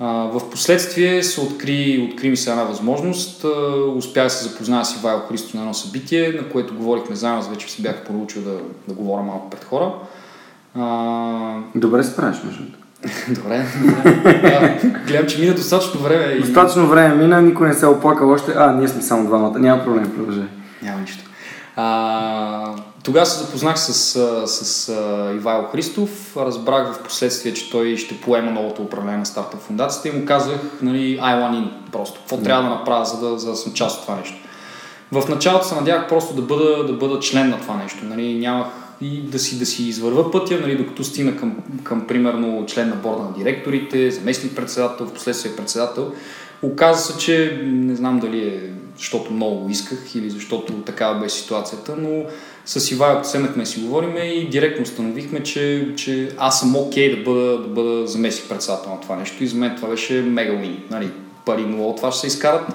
В 0.00 0.50
последствие 0.50 1.22
се 1.22 1.40
откри, 1.40 2.08
откри 2.10 2.30
ми 2.30 2.36
се 2.36 2.50
една 2.50 2.64
възможност. 2.64 3.44
Успях 3.96 4.24
да 4.24 4.30
се 4.30 4.44
запозная 4.44 4.84
с 4.84 4.96
Ивайло 4.96 5.20
Христо 5.20 5.56
на 5.56 5.62
едно 5.62 5.74
събитие, 5.74 6.28
на 6.28 6.48
което 6.48 6.74
говорихме 6.74 7.16
заедно, 7.16 7.42
вече 7.42 7.72
се 7.72 7.82
бях 7.82 8.04
получил 8.04 8.42
да, 8.42 8.58
да 8.88 8.94
говоря 8.94 9.22
малко 9.22 9.50
пред 9.50 9.64
хора. 9.64 9.92
А... 10.78 11.56
Добре 11.74 12.02
се 12.02 12.10
справиш, 12.10 12.36
между 12.44 12.62
Добре. 13.28 13.66
да, 14.24 14.90
гледам, 15.06 15.26
че 15.26 15.40
мина 15.40 15.54
достатъчно 15.54 16.00
време. 16.00 16.24
И... 16.24 16.40
Достатъчно 16.40 16.86
време 16.86 17.14
мина, 17.14 17.42
никой 17.42 17.68
не 17.68 17.74
се 17.74 17.84
е 17.84 17.88
оплакал 17.88 18.30
още. 18.30 18.52
А, 18.56 18.72
ние 18.72 18.88
сме 18.88 19.02
само 19.02 19.26
двамата. 19.26 19.58
Няма 19.58 19.84
проблем, 19.84 20.12
продължай. 20.16 20.44
Няма 20.82 21.00
нищо. 21.00 21.24
А, 21.76 22.74
тогава 23.04 23.26
се 23.26 23.44
запознах 23.44 23.78
с, 23.78 23.94
с, 24.46 24.46
с 24.46 24.88
Ивайло 25.34 25.64
Христов, 25.64 26.36
разбрах 26.36 26.92
в 26.92 27.02
последствие, 27.02 27.54
че 27.54 27.70
той 27.70 27.96
ще 27.96 28.20
поема 28.20 28.50
новото 28.50 28.82
управление 28.82 29.18
на 29.18 29.26
старта 29.26 29.56
фундацията 29.56 30.08
и 30.08 30.20
му 30.20 30.26
казах, 30.26 30.60
нали, 30.82 31.20
I 31.20 31.20
want 31.20 31.52
in, 31.52 31.68
просто, 31.92 32.20
какво 32.20 32.36
трябва 32.36 32.62
да 32.62 32.68
направя, 32.68 33.04
за 33.04 33.20
да, 33.20 33.38
за 33.38 33.50
да 33.50 33.56
съм 33.56 33.72
част 33.72 33.96
от 33.98 34.02
това 34.02 34.16
нещо. 34.16 34.36
В 35.12 35.28
началото 35.28 35.66
се 35.66 35.74
надявах 35.74 36.08
просто 36.08 36.34
да 36.34 36.42
бъда, 36.42 36.84
да 36.84 36.92
бъда 36.92 37.20
член 37.20 37.50
на 37.50 37.60
това 37.60 37.76
нещо, 37.76 38.04
нали, 38.04 38.38
нямах 38.38 38.66
и 39.04 39.20
да 39.22 39.38
си, 39.38 39.58
да 39.58 39.66
си 39.66 39.88
извърва 39.88 40.30
пътя, 40.30 40.60
нали, 40.60 40.76
докато 40.76 41.04
стигна 41.04 41.36
към, 41.36 41.56
към, 41.82 42.06
примерно, 42.06 42.64
член 42.66 42.88
на 42.88 42.96
борда 42.96 43.22
на 43.22 43.32
директорите, 43.38 44.10
заместник 44.10 44.56
председател, 44.56 45.06
в 45.06 45.12
последствие 45.12 45.56
председател. 45.56 46.12
Оказа 46.62 47.12
се, 47.12 47.18
че 47.18 47.60
не 47.64 47.96
знам 47.96 48.20
дали 48.20 48.48
е 48.48 48.60
защото 48.98 49.32
много 49.32 49.56
го 49.56 49.70
исках 49.70 50.14
или 50.14 50.30
защото 50.30 50.72
такава 50.72 51.20
беше 51.20 51.36
ситуацията, 51.36 51.96
но 51.98 52.24
с 52.64 52.90
Ивайло 52.90 53.24
седнахме 53.24 53.66
си 53.66 53.80
говориме 53.80 54.20
и 54.20 54.48
директно 54.48 54.82
установихме, 54.82 55.42
че, 55.42 55.88
че 55.96 56.30
аз 56.38 56.60
съм 56.60 56.76
окей 56.76 57.12
okay 57.12 57.16
да 57.16 57.22
бъда, 57.22 57.58
да 57.58 57.68
бъда 57.68 58.06
заместник 58.06 58.48
председател 58.48 58.90
на 58.90 59.00
това 59.00 59.16
нещо 59.16 59.44
и 59.44 59.46
за 59.46 59.56
мен 59.56 59.76
това 59.76 59.88
беше 59.88 60.22
мега 60.22 60.52
уин. 60.52 60.82
Нали, 60.90 61.10
пари 61.46 61.62
много 61.62 61.90
от 61.90 61.96
това 61.96 62.12
ще 62.12 62.20
се 62.20 62.26
изкарат. 62.26 62.68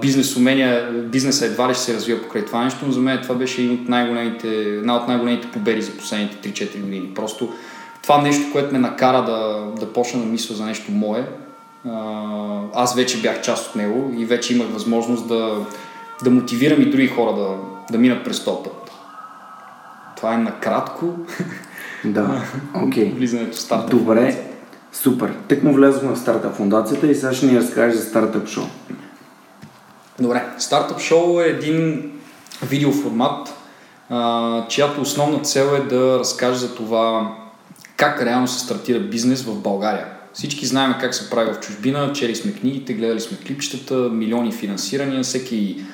Бизнес 0.00 0.36
умения, 0.36 0.90
бизнеса 0.92 1.46
едва 1.46 1.68
ли 1.68 1.74
ще 1.74 1.82
се 1.82 1.94
развива 1.94 2.22
покрай 2.22 2.44
това 2.44 2.64
нещо, 2.64 2.86
но 2.86 2.92
за 2.92 3.00
мен 3.00 3.18
това 3.22 3.34
беше 3.34 3.62
един 3.62 3.82
от 3.82 3.88
най-големите, 3.88 4.48
една 4.48 4.96
от 4.96 5.08
най-големите 5.08 5.50
победи 5.50 5.82
за 5.82 5.92
последните 5.92 6.52
3-4 6.52 6.80
години. 6.80 7.14
Просто 7.14 7.52
това 8.02 8.22
нещо, 8.22 8.52
което 8.52 8.72
ме 8.72 8.78
накара 8.78 9.24
да, 9.24 9.70
да 9.80 9.92
почна 9.92 10.20
да 10.20 10.26
мисля 10.26 10.54
за 10.54 10.64
нещо 10.64 10.92
мое, 10.92 11.26
аз 12.74 12.94
вече 12.94 13.22
бях 13.22 13.40
част 13.40 13.68
от 13.68 13.76
него 13.76 14.14
и 14.18 14.24
вече 14.24 14.54
имах 14.54 14.68
възможност 14.68 15.28
да, 15.28 15.66
да 16.24 16.30
мотивирам 16.30 16.82
и 16.82 16.90
други 16.90 17.08
хора 17.08 17.36
да, 17.36 17.48
да 17.90 17.98
минат 17.98 18.24
през 18.24 18.44
този 18.44 18.58
път. 18.64 18.90
Това 20.16 20.34
е 20.34 20.38
накратко. 20.38 21.14
Да, 22.04 22.42
окей. 22.74 23.04
Okay. 23.04 23.14
Влизането 23.14 23.56
в 23.56 23.60
старта. 23.60 23.96
Добре, 23.96 24.44
супер. 24.92 25.34
Тък 25.48 25.62
му 25.62 25.72
влезохме 25.72 26.14
в 26.14 26.18
стартъп 26.18 26.54
фундацията 26.54 27.06
и 27.06 27.14
сега 27.14 27.32
ще 27.32 27.46
ни 27.46 27.58
разкажеш 27.58 28.00
за 28.00 28.08
стартъп 28.08 28.48
шоу. 28.48 28.64
Добре, 30.20 30.44
стартъп 30.58 31.00
шоу 31.00 31.40
е 31.40 31.44
един 31.44 32.10
видеоформат, 32.62 33.54
а, 34.10 34.68
чиято 34.68 35.00
основна 35.00 35.40
цел 35.40 35.64
е 35.64 35.80
да 35.80 36.18
разкаже 36.18 36.58
за 36.58 36.74
това 36.74 37.36
как 37.96 38.22
реално 38.22 38.48
се 38.48 38.58
стартира 38.58 39.00
бизнес 39.00 39.42
в 39.42 39.62
България. 39.62 40.06
Всички 40.32 40.66
знаем 40.66 40.94
как 41.00 41.14
се 41.14 41.30
прави 41.30 41.52
в 41.52 41.60
чужбина, 41.60 42.12
чели 42.12 42.36
сме 42.36 42.52
книгите, 42.52 42.94
гледали 42.94 43.20
сме 43.20 43.38
клипчетата, 43.46 43.94
милиони 43.94 44.52
финансирания, 44.52 45.22
всеки, 45.22 45.84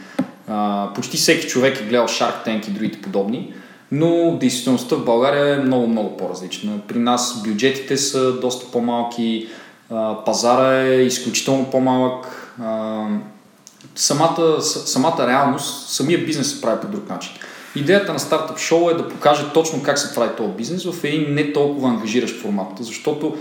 а, 0.48 0.88
почти 0.94 1.16
всеки 1.16 1.48
човек 1.48 1.80
е 1.80 1.84
гледал 1.84 2.08
Shark 2.08 2.46
Tank 2.46 2.68
и 2.68 2.70
другите 2.70 3.02
подобни, 3.02 3.54
но 3.92 4.36
действителността 4.40 4.96
в 4.96 5.04
България 5.04 5.54
е 5.54 5.62
много, 5.62 5.86
много 5.86 6.16
по-различна. 6.16 6.72
При 6.88 6.98
нас 6.98 7.42
бюджетите 7.42 7.96
са 7.96 8.40
доста 8.40 8.72
по-малки, 8.72 9.48
пазара 10.24 10.82
е 10.82 11.02
изключително 11.02 11.70
по-малък, 11.70 12.54
самата, 13.94 14.62
самата 14.62 15.26
реалност, 15.26 15.88
самия 15.88 16.24
бизнес 16.24 16.54
се 16.54 16.60
прави 16.60 16.80
по 16.80 16.86
друг 16.86 17.08
начин. 17.08 17.32
Идеята 17.76 18.12
на 18.12 18.18
стартъп 18.18 18.58
шоу 18.58 18.90
е 18.90 18.94
да 18.94 19.08
покаже 19.08 19.44
точно 19.54 19.82
как 19.82 19.98
се 19.98 20.14
прави 20.14 20.30
този 20.36 20.52
бизнес 20.52 20.84
в 20.84 21.04
един 21.04 21.34
не 21.34 21.52
толкова 21.52 21.88
ангажиращ 21.88 22.42
формат, 22.42 22.68
защото 22.80 23.36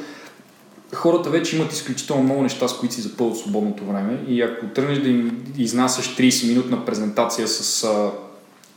хората 0.94 1.30
вече 1.30 1.56
имат 1.56 1.74
изключително 1.74 2.24
много 2.24 2.42
неща, 2.42 2.68
с 2.68 2.78
които 2.78 2.96
си 2.96 3.02
запълват 3.02 3.38
свободното 3.38 3.86
време 3.86 4.18
и 4.28 4.42
ако 4.42 4.66
тръгнеш 4.66 4.98
да 4.98 5.10
им 5.10 5.44
изнасяш 5.58 6.16
30-минутна 6.16 6.86
презентация 6.86 7.48
с 7.48 7.84
а, 7.84 8.12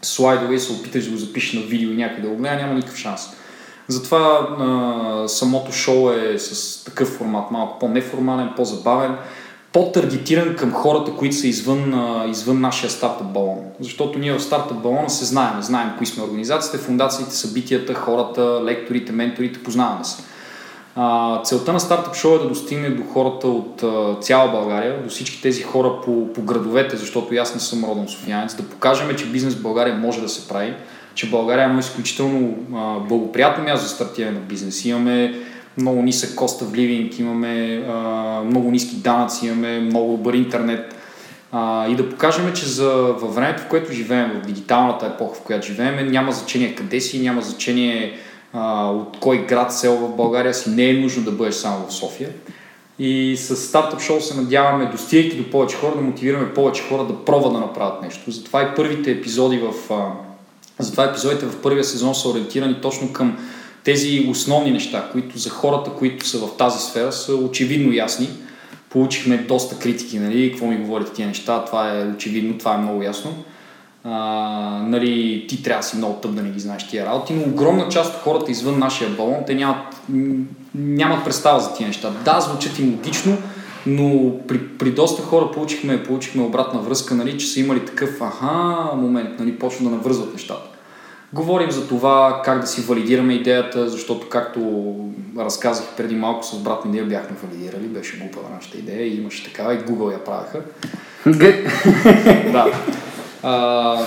слайдове 0.02 0.54
и 0.54 0.60
се 0.60 0.72
опиташ 0.72 1.04
да 1.04 1.10
го 1.10 1.16
запишеш 1.16 1.52
на 1.52 1.60
видео 1.60 1.90
и 1.90 1.96
някой 1.96 2.22
да 2.22 2.28
го 2.28 2.42
няма 2.42 2.74
никакъв 2.74 2.98
шанс. 2.98 3.20
Затова 3.88 4.48
а, 4.58 5.28
самото 5.28 5.72
шоу 5.72 6.10
е 6.10 6.38
с 6.38 6.84
такъв 6.84 7.08
формат, 7.08 7.50
малко 7.50 7.78
по-неформален, 7.78 8.50
по-забавен, 8.56 9.16
по-таргетиран 9.74 10.56
към 10.56 10.72
хората, 10.72 11.12
които 11.12 11.36
са 11.36 11.46
извън, 11.46 11.94
извън 12.30 12.60
нашия 12.60 12.90
стартъп 12.90 13.26
балон. 13.26 13.58
Защото 13.80 14.18
ние 14.18 14.32
в 14.32 14.42
стартъп 14.42 14.78
балона 14.78 15.10
се 15.10 15.24
знаем, 15.24 15.62
знаем 15.62 15.88
кои 15.98 16.06
сме 16.06 16.22
организациите, 16.22 16.78
фундациите, 16.78 17.34
събитията, 17.34 17.94
хората, 17.94 18.60
лекторите, 18.64 19.12
менторите, 19.12 19.62
познаваме 19.62 20.04
се. 20.04 20.22
Целта 21.44 21.72
на 21.72 21.80
стартъп 21.80 22.14
шоу 22.14 22.34
е 22.34 22.38
да 22.38 22.48
достигне 22.48 22.90
до 22.90 23.02
хората 23.02 23.48
от 23.48 23.84
цяла 24.24 24.50
България, 24.50 25.02
до 25.02 25.10
всички 25.10 25.42
тези 25.42 25.62
хора 25.62 25.92
по, 26.04 26.32
по 26.32 26.42
градовете, 26.42 26.96
защото 26.96 27.34
аз 27.34 27.54
не 27.54 27.60
съм 27.60 27.84
роден 27.84 28.08
софиянец, 28.08 28.54
да 28.54 28.62
покажем, 28.62 29.16
че 29.16 29.26
бизнес 29.26 29.54
в 29.54 29.62
България 29.62 29.94
може 29.94 30.20
да 30.20 30.28
се 30.28 30.48
прави, 30.48 30.74
че 31.14 31.30
България 31.30 31.70
има 31.70 31.80
изключително 31.80 32.54
а, 32.74 32.98
благоприятно 32.98 33.64
място 33.64 33.86
за 33.86 33.94
стартиране 33.94 34.32
на 34.32 34.40
бизнес. 34.40 34.84
Имаме 34.84 35.34
много 35.78 36.02
нисък 36.02 36.34
коста 36.34 36.64
в 36.64 36.74
ливинг, 36.74 37.18
имаме 37.18 37.84
а, 37.88 37.94
много 38.44 38.70
ниски 38.70 38.96
данъци, 38.96 39.46
имаме 39.46 39.80
много 39.80 40.16
добър 40.16 40.34
интернет. 40.34 40.94
А, 41.52 41.88
и 41.88 41.96
да 41.96 42.10
покажем, 42.10 42.52
че 42.54 42.66
за, 42.66 42.90
във 42.92 43.34
времето, 43.34 43.62
в 43.62 43.68
което 43.68 43.92
живеем, 43.92 44.30
в 44.30 44.46
дигиталната 44.46 45.06
епоха, 45.06 45.34
в 45.34 45.42
която 45.42 45.66
живеем, 45.66 46.10
няма 46.10 46.32
значение 46.32 46.74
къде 46.74 47.00
си, 47.00 47.20
няма 47.20 47.42
значение 47.42 48.18
а, 48.52 48.90
от 48.90 49.16
кой 49.20 49.46
град, 49.46 49.72
село 49.72 49.96
в 49.96 50.16
България 50.16 50.54
си, 50.54 50.70
не 50.70 50.90
е 50.90 50.94
нужно 50.94 51.24
да 51.24 51.30
бъдеш 51.30 51.54
само 51.54 51.86
в 51.86 51.94
София. 51.94 52.28
И 52.98 53.36
с 53.36 53.56
стартъп 53.56 54.00
шоу 54.00 54.20
се 54.20 54.40
надяваме, 54.40 54.90
достигайки 54.90 55.36
до 55.36 55.50
повече 55.50 55.76
хора, 55.76 55.96
да 55.96 56.02
мотивираме 56.02 56.54
повече 56.54 56.82
хора 56.88 57.04
да 57.04 57.24
пробват 57.24 57.52
да 57.52 57.58
направят 57.58 58.02
нещо. 58.02 58.30
Затова 58.30 58.62
и 58.62 58.74
първите 58.76 59.10
епизоди 59.10 59.58
в... 59.58 59.92
А, 59.92 60.06
затова 60.78 61.04
епизодите 61.04 61.46
в 61.46 61.62
първия 61.62 61.84
сезон 61.84 62.14
са 62.14 62.28
ориентирани 62.28 62.80
точно 62.82 63.12
към 63.12 63.38
тези 63.84 64.26
основни 64.30 64.70
неща, 64.70 65.08
които 65.12 65.38
за 65.38 65.50
хората, 65.50 65.90
които 65.90 66.28
са 66.28 66.38
в 66.38 66.56
тази 66.56 66.78
сфера, 66.78 67.12
са 67.12 67.34
очевидно 67.34 67.92
ясни. 67.92 68.28
Получихме 68.90 69.36
доста 69.36 69.78
критики, 69.78 70.18
нали, 70.18 70.50
какво 70.50 70.66
ми 70.66 70.76
говорите 70.76 71.12
тия 71.12 71.28
неща, 71.28 71.64
това 71.64 71.98
е 71.98 72.04
очевидно, 72.04 72.58
това 72.58 72.74
е 72.74 72.78
много 72.78 73.02
ясно 73.02 73.44
а, 74.04 74.12
нали, 74.86 75.44
ти 75.48 75.62
трябва 75.62 75.80
да 75.80 75.86
си 75.86 75.96
много 75.96 76.14
тъп 76.14 76.34
да 76.34 76.42
не 76.42 76.50
ги 76.50 76.60
знаеш 76.60 76.88
тия 76.88 77.06
работи, 77.06 77.32
но 77.32 77.42
огромна 77.42 77.88
част 77.88 78.14
от 78.14 78.20
хората 78.20 78.50
извън 78.50 78.78
нашия 78.78 79.10
балон, 79.10 79.36
те 79.46 79.54
нямат, 79.54 79.96
нямат 80.74 81.24
представа 81.24 81.60
за 81.60 81.74
тия 81.74 81.86
неща. 81.86 82.10
Да, 82.24 82.40
звучат 82.40 82.78
им 82.78 82.90
логично, 82.90 83.36
но 83.86 84.32
при, 84.48 84.68
при 84.68 84.90
доста 84.90 85.22
хора 85.22 85.50
получихме, 85.50 86.02
получихме 86.02 86.42
обратна 86.42 86.80
връзка, 86.80 87.14
нали, 87.14 87.38
че 87.38 87.46
са 87.46 87.60
имали 87.60 87.86
такъв 87.86 88.22
аха 88.22 88.96
момент, 88.96 89.38
нали, 89.38 89.58
почва 89.58 89.84
да 89.84 89.90
навързват 89.90 90.32
нещата. 90.32 90.73
Говорим 91.34 91.70
за 91.70 91.88
това 91.88 92.42
как 92.44 92.60
да 92.60 92.66
си 92.66 92.80
валидираме 92.80 93.34
идеята, 93.34 93.88
защото 93.88 94.28
както 94.28 94.94
разказах 95.38 95.86
преди 95.96 96.14
малко 96.14 96.46
с 96.46 96.58
брат 96.58 96.84
ми, 96.84 96.90
ние 96.90 97.02
бяхме 97.02 97.36
валидирали, 97.42 97.86
беше 97.86 98.16
глупава 98.16 98.48
нашата 98.54 98.78
идея 98.78 99.06
и 99.06 99.16
имаше 99.16 99.44
такава 99.44 99.74
и 99.74 99.78
Google 99.78 100.12
я 100.12 100.24
правеха. 100.24 100.60
да. 102.52 102.66
А, 103.42 103.98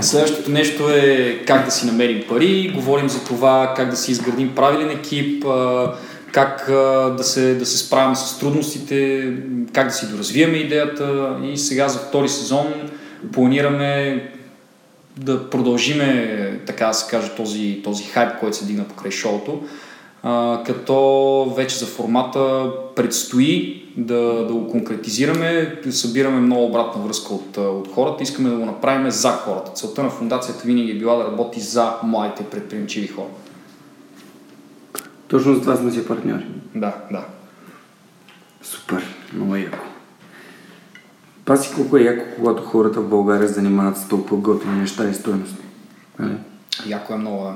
следващото 0.00 0.50
нещо 0.50 0.90
е 0.90 1.38
как 1.46 1.64
да 1.64 1.70
си 1.70 1.86
намерим 1.86 2.24
пари, 2.28 2.72
говорим 2.74 3.08
за 3.08 3.24
това 3.24 3.74
как 3.76 3.90
да 3.90 3.96
си 3.96 4.10
изградим 4.10 4.54
правилен 4.54 4.90
екип, 4.90 5.44
как 6.32 6.64
да, 7.16 7.24
се, 7.24 7.54
да 7.54 7.66
се 7.66 7.78
справим 7.78 8.16
с 8.16 8.38
трудностите, 8.38 9.28
как 9.72 9.86
да 9.86 9.92
си 9.92 10.10
доразвиеме 10.10 10.56
идеята 10.56 11.36
и 11.44 11.56
сега 11.58 11.88
за 11.88 11.98
втори 11.98 12.28
сезон 12.28 12.66
планираме 13.32 14.22
да 15.16 15.50
продължиме, 15.50 16.60
така 16.66 16.86
да 16.86 16.94
се 16.94 17.10
каже, 17.10 17.34
този, 17.36 17.80
този 17.84 18.04
хайп, 18.04 18.40
който 18.40 18.56
се 18.56 18.66
дигна 18.66 18.84
покрай 18.84 19.10
шоуто, 19.10 19.62
а, 20.22 20.62
като 20.66 21.52
вече 21.56 21.76
за 21.76 21.86
формата 21.86 22.70
предстои 22.96 23.82
да, 23.96 24.46
да 24.46 24.54
го 24.54 24.68
конкретизираме, 24.68 25.78
събираме 25.90 26.40
много 26.40 26.64
обратна 26.64 27.02
връзка 27.02 27.34
от, 27.34 27.56
от 27.56 27.92
хората, 27.92 28.22
искаме 28.22 28.50
да 28.50 28.56
го 28.56 28.66
направим 28.66 29.10
за 29.10 29.30
хората. 29.30 29.72
Целта 29.72 30.02
на 30.02 30.10
фундацията 30.10 30.62
винаги 30.66 30.90
е 30.90 30.98
била 30.98 31.16
да 31.16 31.24
работи 31.24 31.60
за 31.60 31.92
младите 32.02 32.44
предприемчиви 32.44 33.06
хора. 33.06 33.28
Точно 35.28 35.54
за 35.54 35.60
това 35.60 35.76
сме 35.76 35.90
си 35.90 36.06
партньори. 36.06 36.46
Да, 36.74 36.94
да. 37.10 37.24
Супер, 38.62 39.04
много 39.34 39.56
яко. 39.56 39.95
Паси 41.46 41.74
колко 41.74 41.96
е 41.96 42.02
яко, 42.02 42.24
когато 42.36 42.62
хората 42.62 43.00
в 43.00 43.08
България 43.08 43.48
занимават 43.48 43.98
с 43.98 44.08
толкова 44.08 44.36
готини 44.36 44.78
неща 44.78 45.08
и 45.08 45.14
стоености. 45.14 45.62
Нали? 46.18 46.36
Яко 46.86 47.12
е 47.12 47.16
много. 47.16 47.52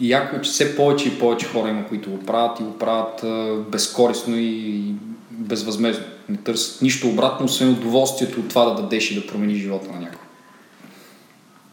И 0.00 0.10
яко 0.10 0.36
е, 0.36 0.42
че 0.42 0.50
все 0.50 0.76
повече 0.76 1.08
и 1.08 1.18
повече 1.18 1.48
хора 1.48 1.68
има, 1.68 1.88
които 1.88 2.10
го 2.10 2.18
правят 2.18 2.60
и 2.60 2.62
го 2.62 2.78
правят 2.78 3.24
безкорисно 3.70 4.34
и 4.36 4.94
безвъзмезно. 5.30 6.04
Не 6.28 6.36
търсят 6.36 6.82
нищо 6.82 7.08
обратно, 7.08 7.46
освен 7.46 7.72
удоволствието 7.72 8.40
от 8.40 8.48
това 8.48 8.64
да 8.64 8.82
дадеш 8.82 9.10
и 9.10 9.20
да 9.20 9.26
промениш 9.26 9.62
живота 9.62 9.92
на 9.92 10.00
някой. 10.00 10.18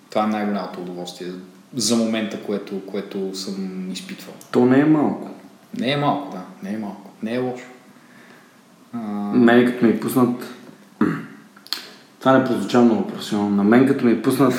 Това 0.10 0.24
е 0.24 0.28
най-голямото 0.28 0.82
удоволствие 0.82 1.28
за 1.76 1.96
момента, 1.96 2.44
което, 2.44 2.82
което 2.86 3.36
съм 3.36 3.88
изпитвал. 3.92 4.36
То 4.52 4.66
не 4.66 4.80
е 4.80 4.86
малко. 4.86 5.30
Не 5.80 5.92
е 5.92 5.98
малко, 5.98 6.32
да. 6.32 6.70
Не 6.70 6.76
е 6.76 6.78
малко. 6.78 7.12
Не 7.24 7.34
е 7.34 7.38
лошо. 7.38 7.66
А... 8.94 8.98
Мен 9.34 9.66
като 9.66 9.86
ми 9.86 10.00
пуснат... 10.00 10.54
Това 12.28 12.38
не 12.38 12.46
прозвуча 12.46 12.82
много 12.82 13.08
професионално. 13.08 13.56
На 13.56 13.64
мен 13.64 13.88
като 13.88 14.06
ми 14.06 14.22
пуснат 14.22 14.54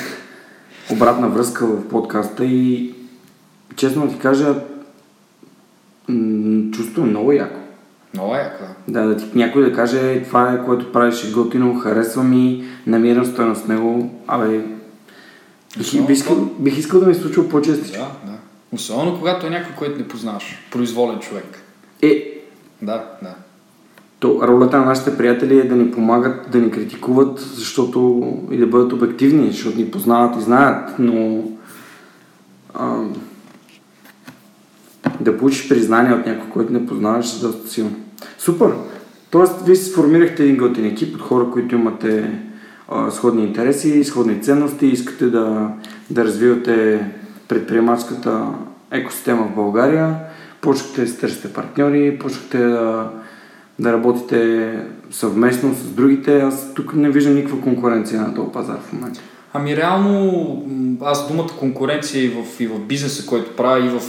обратна 0.91 1.29
връзка 1.29 1.65
в 1.65 1.87
подкаста 1.87 2.45
и 2.45 2.93
честно 3.75 4.09
ти 4.09 4.19
кажа, 4.19 4.55
чувствам 6.71 7.09
много 7.09 7.31
яко. 7.31 7.59
Много 8.13 8.35
яко. 8.35 8.63
Да, 8.87 9.03
да 9.03 9.17
ти 9.17 9.25
някой 9.35 9.69
да 9.69 9.75
каже, 9.75 10.23
това 10.23 10.53
е 10.53 10.65
което 10.65 10.91
правиш 10.91 11.23
е 11.23 11.31
готино, 11.31 11.79
харесва 11.79 12.23
ми, 12.23 12.63
намирам 12.87 13.25
стоеност 13.25 13.65
с 13.65 13.67
него. 13.67 14.19
Абе, 14.27 14.61
бих, 15.77 16.05
бих, 16.07 16.17
искал, 16.17 16.35
бих 16.59 16.77
искал 16.77 16.99
да 16.99 17.05
ми 17.05 17.15
случва 17.15 17.49
по-често. 17.49 17.91
Да, 17.91 18.31
да. 18.31 18.37
Особено 18.71 19.17
когато 19.17 19.47
е 19.47 19.49
някой, 19.49 19.75
който 19.75 19.97
не 19.97 20.07
познаваш. 20.07 20.57
Произволен 20.71 21.19
човек. 21.19 21.63
Е. 22.01 22.41
Да, 22.81 23.03
да. 23.21 23.35
То, 24.19 24.39
ролята 24.43 24.77
на 24.77 24.85
нашите 24.85 25.17
приятели 25.17 25.59
е 25.59 25.67
да 25.67 25.75
ни 25.75 25.91
помагат, 25.91 26.51
да 26.51 26.57
ни 26.57 26.71
критикуват, 26.71 27.39
защото 27.39 28.27
и 28.51 28.57
да 28.57 28.67
бъдат 28.67 28.93
обективни, 28.93 29.51
защото 29.51 29.77
ни 29.77 29.91
познават 29.91 30.37
и 30.37 30.43
знаят, 30.43 30.99
но 30.99 31.43
а, 32.73 33.03
да 35.19 35.37
получиш 35.37 35.69
признание 35.69 36.13
от 36.13 36.25
някой, 36.25 36.49
който 36.49 36.73
не 36.73 36.85
познаваш, 36.85 37.37
е 37.37 37.41
доста 37.41 37.67
силно. 37.67 37.95
Супер! 38.37 38.73
Тоест, 39.31 39.65
вие 39.65 39.75
си 39.75 39.91
сформирахте 39.91 40.43
един 40.43 40.57
готин 40.57 40.85
екип 40.85 41.15
от 41.15 41.21
хора, 41.21 41.49
които 41.51 41.75
имате 41.75 42.39
а, 42.89 43.11
сходни 43.11 43.43
интереси, 43.43 44.03
сходни 44.03 44.41
ценности, 44.41 44.87
искате 44.87 45.25
да, 45.25 45.67
да 46.09 46.23
развивате 46.23 47.05
предприемаческата 47.47 48.45
екосистема 48.91 49.43
в 49.43 49.55
България, 49.55 50.15
почнахте 50.61 51.01
да 51.01 51.07
си 51.07 51.19
търсите 51.19 51.53
партньори, 51.53 52.17
почнахте 52.21 52.57
да, 52.57 53.09
да 53.79 53.93
работите 53.93 54.71
съвместно 55.11 55.75
с 55.75 55.83
другите. 55.83 56.41
Аз 56.41 56.73
тук 56.73 56.93
не 56.93 57.09
виждам 57.09 57.35
никаква 57.35 57.61
конкуренция 57.61 58.21
на 58.21 58.35
този 58.35 58.51
пазар 58.51 58.77
в 58.89 58.93
момента. 58.93 59.19
Ами 59.53 59.77
реално, 59.77 60.97
аз 61.01 61.27
думата 61.27 61.47
конкуренция 61.59 62.23
и 62.23 62.27
в, 62.27 62.59
и 62.59 62.67
в 62.67 62.79
бизнеса, 62.79 63.25
който 63.25 63.55
правя, 63.55 63.85
и, 63.85 63.89
в, 63.89 64.01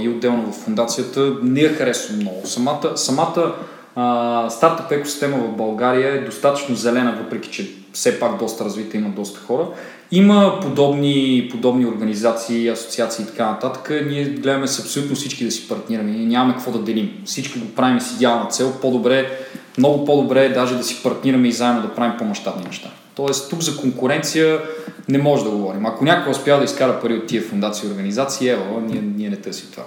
и 0.00 0.08
отделно 0.08 0.52
в 0.52 0.54
фундацията, 0.54 1.32
не 1.42 1.60
я 1.60 1.74
харесвам 1.74 2.18
много. 2.18 2.40
Самата, 2.44 2.96
самата 2.96 3.54
А, 3.96 4.50
стартъп 4.50 4.92
екосистема 4.92 5.36
в 5.36 5.56
България 5.56 6.14
е 6.14 6.24
достатъчно 6.24 6.74
зелена, 6.74 7.18
въпреки 7.22 7.50
че 7.50 7.70
все 7.92 8.20
пак 8.20 8.38
доста 8.38 8.64
развита, 8.64 8.96
има 8.96 9.08
доста 9.08 9.40
хора. 9.40 9.66
Има 10.10 10.60
подобни, 10.62 11.48
подобни 11.50 11.86
организации, 11.86 12.68
асоциации 12.68 13.22
и 13.22 13.26
така 13.26 13.50
нататък. 13.50 13.90
Ние 14.06 14.24
гледаме 14.24 14.66
с 14.66 14.78
абсолютно 14.78 15.16
всички 15.16 15.44
да 15.44 15.50
си 15.50 15.68
партнираме. 15.68 16.10
Ние 16.10 16.26
нямаме 16.26 16.54
какво 16.54 16.70
да 16.70 16.78
делим. 16.78 17.22
Всички 17.24 17.58
го 17.58 17.74
правим 17.74 18.00
с 18.00 18.14
идеална 18.14 18.46
цел. 18.46 18.72
По-добре, 18.80 19.38
много 19.78 20.04
по-добре 20.04 20.44
е 20.44 20.52
даже 20.52 20.76
да 20.76 20.84
си 20.84 21.02
партнираме 21.02 21.48
и 21.48 21.52
заедно 21.52 21.82
да 21.82 21.94
правим 21.94 22.18
по-масштабни 22.18 22.64
неща. 22.64 22.90
Тоест 23.14 23.50
тук 23.50 23.60
за 23.60 23.76
конкуренция 23.76 24.60
не 25.08 25.18
може 25.18 25.44
да 25.44 25.50
говорим. 25.50 25.86
Ако 25.86 26.04
някой 26.04 26.32
успя 26.32 26.58
да 26.58 26.64
изкара 26.64 27.00
пари 27.00 27.14
от 27.14 27.26
тия 27.26 27.42
фундации 27.42 27.88
и 27.88 27.90
организации, 27.90 28.48
ева, 28.48 28.80
ние, 28.80 29.02
ние 29.02 29.30
не 29.30 29.36
търсим 29.36 29.68
това. 29.70 29.84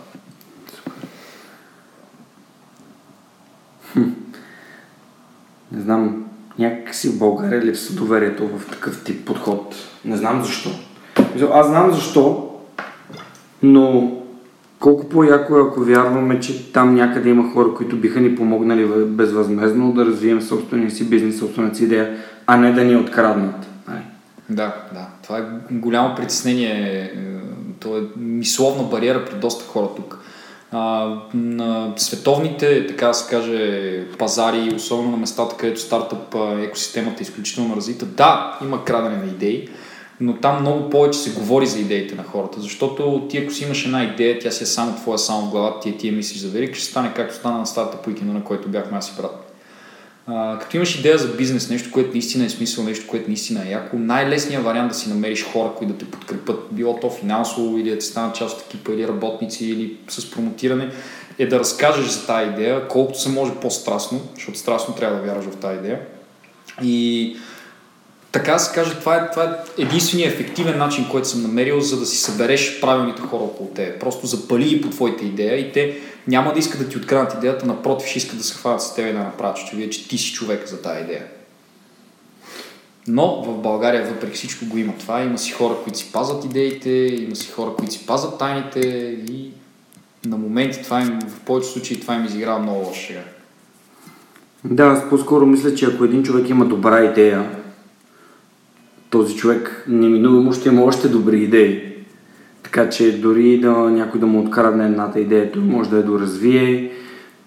Не 5.72 5.82
знам, 5.82 6.27
някакси 6.60 7.10
в 7.10 7.18
България 7.18 7.66
липсва 7.66 7.96
доверието 7.96 8.48
в 8.48 8.70
такъв 8.70 9.04
тип 9.04 9.26
подход. 9.26 9.76
Не 10.06 10.18
знам 10.18 10.44
защо. 10.44 10.70
Аз 11.54 11.68
знам 11.68 11.92
защо, 11.92 12.50
но 13.64 14.12
колко 14.80 15.10
по-яко 15.10 15.58
е, 15.58 15.62
ако 15.62 15.80
вярваме, 15.80 16.40
че 16.40 16.72
там 16.74 16.96
някъде 16.96 17.30
има 17.30 17.54
хора, 17.54 17.74
които 17.74 17.96
биха 17.96 18.20
ни 18.20 18.36
помогнали 18.36 18.86
безвъзмезно 19.06 19.94
да 19.94 20.06
развием 20.06 20.42
собствения 20.42 20.92
си 20.92 21.10
бизнес, 21.10 21.40
собствената 21.40 21.76
си 21.76 21.84
идея, 21.84 22.18
а 22.48 22.58
не 22.58 22.74
да 22.74 22.84
ни 22.84 22.96
откраднат. 22.96 23.68
Да, 24.50 24.76
да. 24.94 25.08
Това 25.24 25.38
е 25.38 25.44
голямо 25.72 26.16
притеснение. 26.16 26.72
Е, 26.72 27.12
то 27.80 27.98
е 27.98 28.02
мисловна 28.18 28.84
бариера 28.84 29.26
при 29.26 29.36
доста 29.36 29.66
хора 29.66 29.88
тук. 29.96 30.20
А, 30.72 31.14
на 31.34 31.94
световните, 31.98 32.88
така 32.88 33.08
да 33.08 33.14
се 33.14 33.30
каже, 33.30 34.04
пазари, 34.18 34.76
особено 34.76 35.12
на 35.12 35.18
местата, 35.18 35.56
където 35.58 35.80
стартъп 35.80 36.36
екосистемата 36.62 37.16
е 37.20 37.24
изключително 37.24 37.76
развита, 37.76 38.06
да, 38.06 38.60
има 38.64 38.86
крадене 38.86 39.18
на 39.18 39.26
идеи, 39.26 39.70
но 40.20 40.34
там 40.34 40.62
много 40.62 40.90
повече 40.90 41.20
се 41.20 41.34
говори 41.40 41.68
за 41.68 41.80
идеите 41.80 42.16
на 42.16 42.24
хората, 42.24 42.62
защото 42.62 43.28
ти 43.30 43.38
ако 43.38 43.52
си 43.52 43.64
имаш 43.64 43.86
една 43.86 44.04
идея, 44.04 44.40
тя 44.40 44.52
си 44.52 44.64
е 44.64 44.68
само 44.68 44.96
твоя, 44.96 45.18
само 45.18 45.48
в 45.48 45.52
главата 45.52 45.80
ти, 45.80 45.98
ти 45.98 46.08
я 46.08 46.14
мислиш 46.14 46.42
за 46.42 46.50
велик, 46.50 46.76
ще 46.76 46.86
стане 46.86 47.14
както 47.16 47.36
стана 47.36 47.58
на 47.58 47.66
стартъп 47.66 48.08
уикенда, 48.08 48.34
на 48.34 48.44
който 48.44 48.70
бяхме 48.70 48.98
аз 48.98 49.10
и 49.10 49.22
брат. 49.22 49.57
Като 50.62 50.76
имаш 50.78 50.96
идея 50.96 51.18
за 51.18 51.28
бизнес, 51.28 51.70
нещо, 51.70 51.92
което 51.92 52.12
наистина 52.12 52.46
е 52.46 52.50
смисъл, 52.50 52.84
нещо, 52.84 53.08
което 53.08 53.28
наистина 53.28 53.68
е 53.68 53.72
яко, 53.72 53.98
най-лесният 53.98 54.64
вариант 54.64 54.90
да 54.90 54.96
си 54.96 55.10
намериш 55.10 55.46
хора, 55.46 55.72
които 55.78 55.94
да 55.94 56.00
те 56.00 56.12
подкрепят, 56.12 56.68
било 56.72 57.00
то 57.00 57.10
финансово 57.10 57.78
или 57.78 57.90
да 57.90 57.98
ти 57.98 58.06
станат 58.06 58.36
част 58.36 58.58
от 58.58 58.66
екипа 58.66 58.92
или 58.92 59.08
работници 59.08 59.66
или 59.66 59.98
с 60.08 60.32
промотиране, 60.32 60.90
е 61.40 61.48
да 61.48 61.60
разкажеш 61.60 62.06
за 62.06 62.28
тази 62.28 62.52
идея, 62.52 62.88
колкото 62.88 63.22
се 63.22 63.30
може 63.30 63.52
по-страстно, 63.62 64.22
защото 64.36 64.58
страстно 64.58 64.96
трябва 64.96 65.18
да 65.18 65.24
вярваш 65.24 65.46
в 65.46 65.56
тази 65.56 65.78
идея. 65.78 66.00
И 66.84 67.36
така 68.32 68.60
се 68.60 68.76
каже, 68.76 69.00
това 69.00 69.16
е, 69.16 69.32
това 69.32 69.44
е 69.44 69.82
единствения 69.82 70.28
ефективен 70.28 70.78
начин, 70.78 71.06
който 71.12 71.28
съм 71.28 71.42
намерил, 71.42 71.80
за 71.80 72.00
да 72.00 72.06
си 72.06 72.18
събереш 72.18 72.80
правилните 72.82 73.22
хора 73.22 73.44
около 73.44 73.70
теб. 73.70 74.00
Просто 74.00 74.28
запали 74.28 74.66
ги 74.66 74.82
по 74.82 74.90
твоите 74.90 75.26
идея 75.26 75.60
и 75.60 75.72
те 75.72 75.98
няма 76.28 76.54
да 76.54 76.60
искат 76.60 76.80
да 76.80 76.90
ти 76.90 76.98
откранат 76.98 77.34
идеята, 77.34 77.66
напротив, 77.66 78.08
ще 78.08 78.18
искат 78.18 78.38
да 78.38 78.44
се 78.44 78.56
хванат 78.56 78.82
с 78.82 78.96
теб 78.96 79.08
и 79.10 79.14
да 79.14 79.20
направят, 79.20 79.58
че 79.58 79.76
вие, 79.76 79.90
че 79.90 80.08
ти 80.08 80.18
си 80.18 80.34
човек 80.34 80.68
за 80.68 80.82
тази 80.82 81.04
идея. 81.04 81.26
Но 83.08 83.44
в 83.44 83.62
България 83.62 84.06
въпреки 84.06 84.36
всичко 84.36 84.66
го 84.66 84.78
има 84.78 84.94
това. 85.00 85.22
Има 85.22 85.38
си 85.38 85.52
хора, 85.52 85.76
които 85.84 86.00
си 86.00 86.12
пазат 86.12 86.46
идеите, 86.46 86.90
има 86.90 87.36
си 87.36 87.52
хора, 87.52 87.74
които 87.78 87.94
си 87.94 88.06
пазат 88.06 88.40
тайните 88.40 88.80
и 89.30 89.52
на 90.26 90.38
моменти 90.38 90.84
това 90.84 91.02
им, 91.02 91.20
в 91.28 91.40
повечето 91.40 91.74
случаи 91.74 92.00
това 92.00 92.16
им 92.16 92.26
изиграва 92.26 92.60
много 92.60 92.86
лошо. 92.88 93.14
Да, 94.64 94.84
аз 94.84 95.10
по-скоро 95.10 95.46
мисля, 95.46 95.76
че 95.76 95.86
ако 95.86 96.04
един 96.04 96.24
човек 96.24 96.50
има 96.50 96.66
добра 96.66 97.04
идея, 97.04 97.50
този 99.10 99.36
човек 99.36 99.86
неминуемо 99.88 100.54
ще 100.54 100.70
има 100.70 100.84
още 100.84 101.08
добри 101.08 101.44
идеи. 101.44 101.87
Така 102.68 102.90
че 102.90 103.18
дори 103.18 103.60
да 103.60 103.72
някой 103.72 104.20
да 104.20 104.26
му 104.26 104.40
открадне 104.40 104.86
едната 104.86 105.20
идея, 105.20 105.52
той 105.52 105.62
може 105.62 105.90
да 105.90 105.98
я 105.98 106.04
доразвие. 106.04 106.92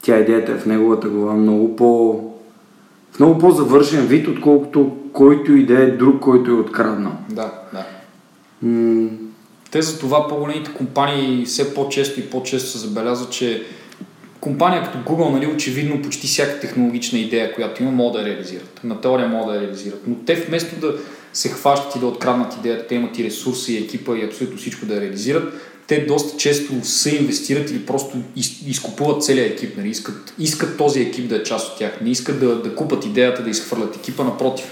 Тя 0.03 0.19
идеята 0.19 0.53
е 0.53 0.59
в 0.59 0.67
неговата 0.67 1.09
глава 1.09 1.35
много 1.35 1.77
по... 1.77 2.13
в 3.13 3.19
много 3.19 3.39
по-завършен 3.39 4.07
вид, 4.07 4.29
отколкото 4.29 4.97
който 5.13 5.53
и 5.53 5.67
да 5.67 5.83
е 5.83 5.91
друг, 5.91 6.21
който 6.21 6.51
е 6.51 6.55
откраднал. 6.55 7.13
Да, 7.31 7.53
да. 7.73 7.85
М- 8.63 9.09
Те 9.71 9.83
за 9.83 9.99
това 9.99 10.29
по-големите 10.29 10.71
компании 10.73 11.45
все 11.45 11.75
по-често 11.75 12.21
и 12.21 12.31
по-често 12.31 12.71
се 12.71 12.79
забелязват, 12.79 13.31
че 13.31 13.63
компания 14.41 14.83
като 14.85 14.99
Google, 14.99 15.33
нали, 15.33 15.47
очевидно 15.47 16.03
почти 16.03 16.27
всяка 16.27 16.61
технологична 16.61 17.19
идея, 17.19 17.55
която 17.55 17.83
има, 17.83 17.93
могат 17.93 18.13
да 18.13 18.29
я 18.29 18.35
реализират. 18.35 18.81
На 18.85 19.01
теория 19.01 19.29
могат 19.29 19.49
да 19.49 19.55
я 19.55 19.61
реализират. 19.61 20.03
Но 20.07 20.15
те 20.15 20.35
вместо 20.35 20.81
да 20.81 20.95
се 21.33 21.49
хващат 21.49 21.97
и 21.97 21.99
да 21.99 22.07
откраднат 22.07 22.55
идеята, 22.55 22.87
те 22.87 22.95
имат 22.95 23.19
и 23.19 23.25
ресурси, 23.25 23.73
и 23.73 23.79
екипа 23.79 24.17
и 24.17 24.25
абсолютно 24.25 24.59
всичко 24.59 24.87
да 24.87 25.01
реализират, 25.01 25.53
те 25.87 26.05
доста 26.07 26.37
често 26.37 26.85
се 26.85 27.17
инвестират 27.17 27.71
или 27.71 27.87
просто 27.87 28.17
из, 28.37 28.63
изкупуват 28.67 29.25
целият 29.25 29.53
екип. 29.53 29.77
Нали? 29.77 29.89
Искат, 29.89 30.35
искат 30.39 30.79
този 30.79 31.01
екип 31.01 31.29
да 31.29 31.37
е 31.37 31.43
част 31.43 31.73
от 31.73 31.79
тях. 31.79 32.01
Не 32.01 32.11
искат 32.11 32.41
да, 32.41 32.63
да 32.63 32.75
купат 32.75 33.05
идеята, 33.05 33.43
да 33.43 33.51
изхвърлят 33.51 33.97
екипа, 33.97 34.25
напротив. 34.25 34.67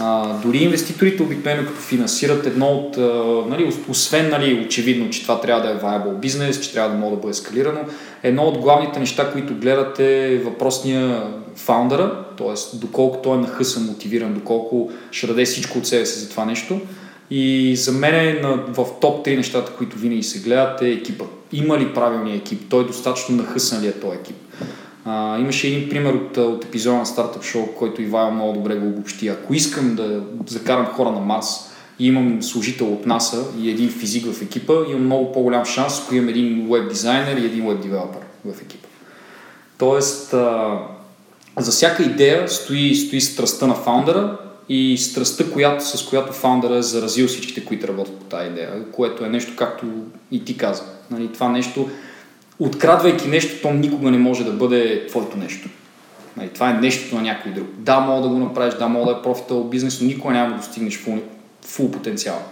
А, 0.00 0.38
дори 0.38 0.58
инвеститорите 0.58 1.22
обикновено 1.22 1.66
като 1.66 1.80
финансират 1.80 2.46
едно 2.46 2.66
от, 2.66 2.96
а, 2.96 3.00
нали, 3.48 3.72
освен 3.88 4.30
нали, 4.30 4.64
очевидно, 4.66 5.10
че 5.10 5.22
това 5.22 5.40
трябва 5.40 5.62
да 5.62 5.70
е 5.70 5.78
viable 5.78 6.18
бизнес, 6.18 6.60
че 6.60 6.72
трябва 6.72 6.90
да 6.90 6.96
може 6.96 7.14
да 7.14 7.20
бъде 7.20 7.34
скалирано, 7.34 7.80
едно 8.22 8.42
от 8.42 8.58
главните 8.58 8.98
неща, 8.98 9.32
които 9.32 9.54
гледат 9.54 10.00
е 10.00 10.40
въпросния 10.44 11.22
фаундъра, 11.56 12.24
т.е. 12.38 12.76
доколко 12.76 13.22
той 13.22 13.36
е 13.36 13.40
нахъсан, 13.40 13.86
мотивиран, 13.86 14.34
доколко 14.34 14.90
ще 15.10 15.26
даде 15.26 15.44
всичко 15.44 15.78
от 15.78 15.86
себе 15.86 16.06
си 16.06 16.18
за 16.18 16.30
това 16.30 16.44
нещо. 16.44 16.80
И 17.30 17.76
за 17.76 17.92
мен 17.92 18.14
е 18.14 18.40
в 18.68 18.86
топ 19.00 19.26
3 19.26 19.36
нещата, 19.36 19.72
които 19.72 19.98
винаги 19.98 20.22
се 20.22 20.38
гледат 20.38 20.82
е 20.82 20.90
екипа. 20.90 21.24
Има 21.52 21.78
ли 21.78 21.94
правилния 21.94 22.36
екип? 22.36 22.60
Той 22.68 22.82
е 22.82 22.86
достатъчно 22.86 23.36
нахъсан 23.36 23.82
ли 23.82 23.86
е 23.86 23.92
този 23.92 24.16
екип? 24.16 24.36
А, 25.04 25.38
имаше 25.38 25.66
един 25.66 25.88
пример 25.88 26.14
от, 26.14 26.36
от 26.36 26.64
епизода 26.64 26.96
на 26.96 27.06
Startup 27.06 27.38
Show, 27.38 27.74
който 27.74 28.02
Ивайло 28.02 28.30
много 28.30 28.52
добре 28.52 28.76
го 28.76 28.88
обобщи. 28.88 29.28
Ако 29.28 29.54
искам 29.54 29.94
да 29.94 30.22
закарам 30.46 30.86
хора 30.86 31.10
на 31.10 31.20
Марс 31.20 31.46
и 31.98 32.06
имам 32.06 32.42
служител 32.42 32.92
от 32.92 33.06
НАСА 33.06 33.44
и 33.58 33.70
един 33.70 33.90
физик 33.90 34.32
в 34.32 34.42
екипа, 34.42 34.74
имам 34.90 35.04
много 35.04 35.32
по-голям 35.32 35.64
шанс, 35.64 36.02
ако 36.04 36.14
имам 36.14 36.28
един 36.28 36.68
веб 36.70 36.88
дизайнер 36.88 37.36
и 37.36 37.46
един 37.46 37.68
веб 37.68 37.80
девелопер 37.80 38.20
в 38.44 38.62
екипа. 38.62 38.88
Тоест, 39.78 40.34
а, 40.34 40.78
за 41.58 41.70
всяка 41.70 42.02
идея 42.02 42.48
стои, 42.48 42.94
стои 42.94 43.20
страстта 43.20 43.66
на 43.66 43.74
фаундъра 43.74 44.38
и 44.68 44.98
страстта, 44.98 45.50
която, 45.50 45.86
с 45.86 46.08
която 46.08 46.32
фаундъра 46.32 46.76
е 46.76 46.82
заразил 46.82 47.26
всичките, 47.26 47.64
които 47.64 47.88
работят 47.88 48.18
по 48.18 48.24
тази 48.24 48.50
идея, 48.50 48.84
което 48.92 49.24
е 49.24 49.28
нещо, 49.28 49.52
както 49.56 49.86
и 50.30 50.44
ти 50.44 50.56
каза. 50.56 50.82
Нали, 51.10 51.32
това 51.32 51.48
нещо, 51.48 51.88
открадвайки 52.58 53.28
нещо, 53.28 53.62
то 53.62 53.72
никога 53.72 54.10
не 54.10 54.18
може 54.18 54.44
да 54.44 54.52
бъде 54.52 55.06
твоето 55.06 55.36
нещо. 55.36 55.68
Нали, 56.36 56.48
това 56.48 56.70
е 56.70 56.74
нещото 56.74 57.14
на 57.14 57.22
някой 57.22 57.52
друг. 57.52 57.66
Да, 57.78 58.00
мога 58.00 58.22
да 58.22 58.28
го 58.28 58.38
направиш, 58.38 58.74
да, 58.74 58.88
мога 58.88 59.12
да 59.12 59.18
е 59.18 59.22
профитал 59.22 59.64
бизнес, 59.64 60.00
но 60.00 60.06
никога 60.06 60.34
няма 60.34 60.50
да 60.50 60.56
достигнеш 60.56 60.98
фул, 60.98 61.18
фул 61.62 61.90
потенциал. 61.90 62.42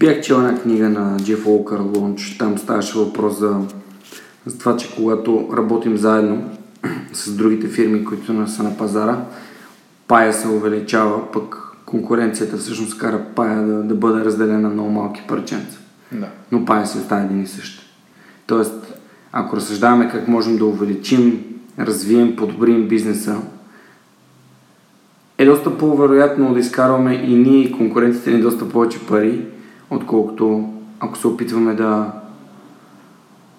Бях 0.00 0.20
чел 0.20 0.34
една 0.34 0.60
книга 0.60 0.88
на 0.88 1.16
Джеф 1.16 1.46
Уолкър 1.46 1.80
Лонч. 1.80 2.38
Там 2.38 2.58
ставаше 2.58 2.98
въпрос 2.98 3.38
за, 3.38 3.60
за 4.46 4.58
това, 4.58 4.76
че 4.76 4.94
когато 4.94 5.48
работим 5.56 5.96
заедно 5.96 6.50
с 7.12 7.36
другите 7.36 7.68
фирми, 7.68 8.04
които 8.04 8.48
са 8.48 8.62
на 8.62 8.76
пазара, 8.76 9.24
пая 10.08 10.32
се 10.32 10.48
увеличава, 10.48 11.32
пък 11.32 11.67
конкуренцията 11.88 12.56
всъщност 12.56 12.98
кара 12.98 13.24
пая 13.34 13.62
да, 13.62 13.82
да 13.82 13.94
бъде 13.94 14.24
разделена 14.24 14.60
на 14.60 14.68
много 14.68 14.90
малки 14.90 15.22
парченца. 15.28 15.78
Да. 16.12 16.26
Но 16.52 16.64
пая 16.64 16.86
се 16.86 16.98
остава 16.98 17.22
един 17.22 17.42
и 17.42 17.46
същ. 17.46 17.82
Тоест, 18.46 18.94
ако 19.32 19.56
разсъждаваме 19.56 20.08
как 20.08 20.28
можем 20.28 20.56
да 20.56 20.64
увеличим, 20.64 21.44
развием, 21.78 22.36
подобрим 22.36 22.88
бизнеса, 22.88 23.36
е 25.38 25.44
доста 25.44 25.78
по-вероятно 25.78 26.54
да 26.54 26.60
изкарваме 26.60 27.14
и 27.14 27.34
ние 27.34 27.60
и 27.60 27.72
конкурентите 27.72 28.30
ни 28.30 28.40
доста 28.40 28.68
повече 28.68 29.06
пари, 29.06 29.46
отколкото 29.90 30.72
ако 31.00 31.18
се 31.18 31.26
опитваме 31.26 31.74
да, 31.74 32.12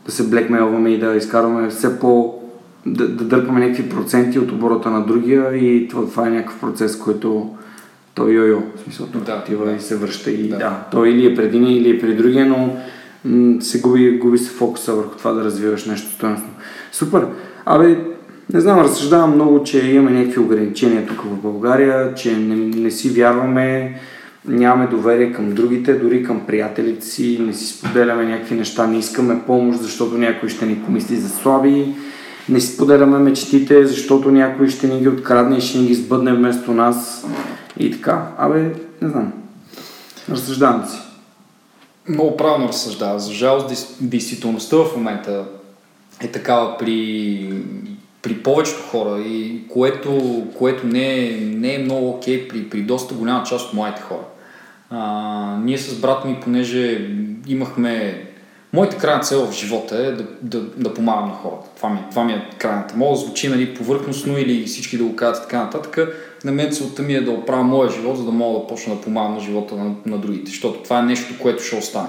да 0.05 0.11
се 0.11 0.29
блекмейлваме 0.29 0.89
и 0.89 0.99
да 0.99 1.15
изкарваме 1.15 1.69
все 1.69 1.99
по... 1.99 2.39
да, 2.85 3.07
да 3.07 3.23
дърпаме 3.23 3.59
някакви 3.59 3.89
проценти 3.89 4.39
от 4.39 4.51
оборота 4.51 4.89
на 4.89 5.05
другия 5.05 5.55
и 5.55 5.87
това, 5.87 6.09
това 6.09 6.27
е 6.27 6.31
някакъв 6.31 6.59
процес, 6.59 6.97
който 6.97 7.55
той 8.19 8.31
йо-йо, 8.31 8.61
в 8.75 8.83
смисъл, 8.83 9.07
да, 9.25 9.41
отива 9.43 9.65
да. 9.65 9.71
и 9.71 9.79
се 9.79 9.97
връща 9.97 10.31
и 10.31 10.49
да. 10.49 10.57
да, 10.57 10.85
той 10.91 11.09
или 11.09 11.25
е 11.25 11.35
преди 11.35 11.57
или 11.57 11.89
е 11.89 11.99
преди 11.99 12.15
другия, 12.15 12.45
но 12.45 12.75
м- 13.25 13.61
се 13.61 13.81
губи, 13.81 14.17
губи 14.17 14.37
се 14.37 14.51
фокуса 14.51 14.93
върху 14.93 15.17
това 15.17 15.31
да 15.31 15.43
развиваш 15.43 15.85
нещо 15.85 16.11
стоеностно. 16.11 16.49
Супер! 16.91 17.25
Абе, 17.65 17.97
не 18.53 18.59
знам, 18.59 18.79
разсъждавам 18.79 19.35
много, 19.35 19.63
че 19.63 19.87
имаме 19.87 20.11
някакви 20.11 20.39
ограничения 20.39 21.05
тук 21.05 21.21
в 21.21 21.41
България, 21.41 22.13
че 22.13 22.37
не, 22.37 22.55
не 22.55 22.91
си 22.91 23.09
вярваме, 23.09 23.95
нямаме 24.45 24.87
доверие 24.87 25.31
към 25.31 25.53
другите, 25.53 25.93
дори 25.93 26.23
към 26.23 26.41
приятелите 26.47 27.05
си, 27.05 27.39
не 27.41 27.53
си 27.53 27.77
споделяме 27.77 28.25
някакви 28.25 28.55
неща, 28.55 28.87
не 28.87 28.97
искаме 28.97 29.41
помощ, 29.47 29.81
защото 29.81 30.17
някой 30.17 30.49
ще 30.49 30.65
ни 30.65 30.75
помисли 30.85 31.15
за 31.15 31.29
слаби, 31.29 31.95
не 32.49 32.59
си 32.59 32.73
споделяме 32.73 33.17
мечтите, 33.17 33.85
защото 33.85 34.31
някой 34.31 34.69
ще 34.69 34.87
ни 34.87 34.99
ги 34.99 35.07
открадне 35.07 35.57
и 35.57 35.61
ще 35.61 35.77
ни 35.77 35.87
ги 35.87 35.95
сбъдне 35.95 36.33
вместо 36.33 36.71
нас 36.71 37.25
и 37.79 37.91
така. 37.91 38.27
Абе, 38.37 38.61
не 39.01 39.09
знам. 39.09 39.33
Разсъждавам 40.29 40.85
си. 40.87 40.97
Много 42.09 42.37
правилно 42.37 42.67
разсъждава. 42.67 43.19
За 43.19 43.33
жалост, 43.33 43.97
действителността 44.01 44.77
в 44.77 44.95
момента 44.95 45.45
е 46.21 46.27
такава 46.27 46.77
при, 46.77 47.53
при 48.21 48.33
повечето 48.33 48.81
хора 48.81 49.19
и 49.19 49.67
което, 49.67 50.43
което 50.57 50.87
не, 50.87 51.25
е, 51.25 51.31
не 51.41 51.75
е 51.75 51.83
много 51.83 52.09
окей 52.09 52.47
okay 52.47 52.49
при, 52.49 52.69
при 52.69 52.81
доста 52.81 53.13
голяма 53.13 53.43
част 53.43 53.67
от 53.67 53.73
моите 53.73 54.01
хора. 54.01 54.23
А, 54.89 55.57
ние 55.63 55.77
с 55.77 56.01
брат 56.01 56.25
ми, 56.25 56.39
понеже 56.41 57.09
имахме... 57.47 58.25
Моята 58.73 58.97
крайна 58.97 59.23
цел 59.23 59.45
в 59.45 59.53
живота 59.53 59.97
е 59.97 60.11
да, 60.11 60.25
да, 60.41 60.61
да 60.61 60.93
помагам 60.93 61.29
на 61.29 61.35
хората. 61.35 61.69
Това 61.75 61.89
ми, 61.89 61.99
това 62.09 62.23
ми 62.23 62.33
е 62.33 62.49
крайната. 62.57 62.97
Мога 62.97 63.17
да 63.17 63.25
звучи 63.25 63.49
нали, 63.49 63.75
повърхностно 63.75 64.37
или 64.37 64.65
всички 64.65 64.97
да 64.97 65.03
го 65.03 65.15
кажат 65.15 65.43
така 65.43 65.63
нататък. 65.63 65.97
На 66.43 66.51
мен 66.51 66.71
целта 66.71 67.01
ми 67.01 67.13
е 67.13 67.21
да 67.21 67.31
оправя 67.31 67.63
моя 67.63 67.89
живот, 67.89 68.17
за 68.17 68.23
да 68.23 68.31
мога 68.31 68.59
да 68.59 68.67
почна 68.67 68.95
да 68.95 69.01
помагам 69.01 69.33
на 69.33 69.39
живота 69.39 69.75
на, 69.75 69.91
на 70.05 70.17
другите. 70.17 70.49
Защото 70.51 70.83
това 70.83 70.99
е 70.99 71.03
нещо, 71.03 71.33
което 71.41 71.63
ще 71.63 71.75
остане. 71.75 72.07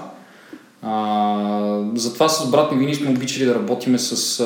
А, 0.83 1.83
затова 1.95 2.29
с 2.29 2.51
брат 2.51 2.73
ми 2.73 2.79
винаги 2.79 2.97
сме 2.97 3.11
обичали 3.11 3.45
да 3.45 3.55
работиме 3.55 3.99
с... 3.99 4.41
А, 4.41 4.45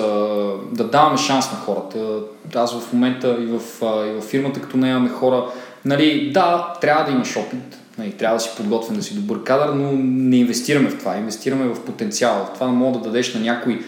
да 0.72 0.84
даваме 0.84 1.16
шанс 1.16 1.52
на 1.52 1.58
хората. 1.58 2.18
Аз 2.54 2.80
в 2.80 2.92
момента 2.92 3.36
и 3.40 3.46
в, 3.46 3.60
а, 3.82 4.06
и 4.06 4.12
в 4.12 4.20
фирмата, 4.20 4.60
като 4.60 4.76
не 4.76 4.88
имаме 4.88 5.08
хора, 5.08 5.44
нали, 5.84 6.30
да, 6.32 6.74
трябва 6.80 7.04
да 7.04 7.12
имаш 7.12 7.36
опит, 7.36 7.78
нали, 7.98 8.12
трябва 8.12 8.36
да 8.36 8.40
си 8.40 8.50
подготвен, 8.56 8.96
да 8.96 9.02
си 9.02 9.14
добър 9.14 9.42
кадър, 9.42 9.68
но 9.68 9.92
не 10.02 10.36
инвестираме 10.36 10.88
в 10.88 10.98
това. 10.98 11.16
Инвестираме 11.16 11.74
в 11.74 11.84
потенциал, 11.84 12.48
в 12.50 12.54
това 12.54 12.66
да 12.66 12.72
мога 12.72 12.98
да 12.98 13.04
дадеш 13.04 13.34
на 13.34 13.40
някой 13.40 13.80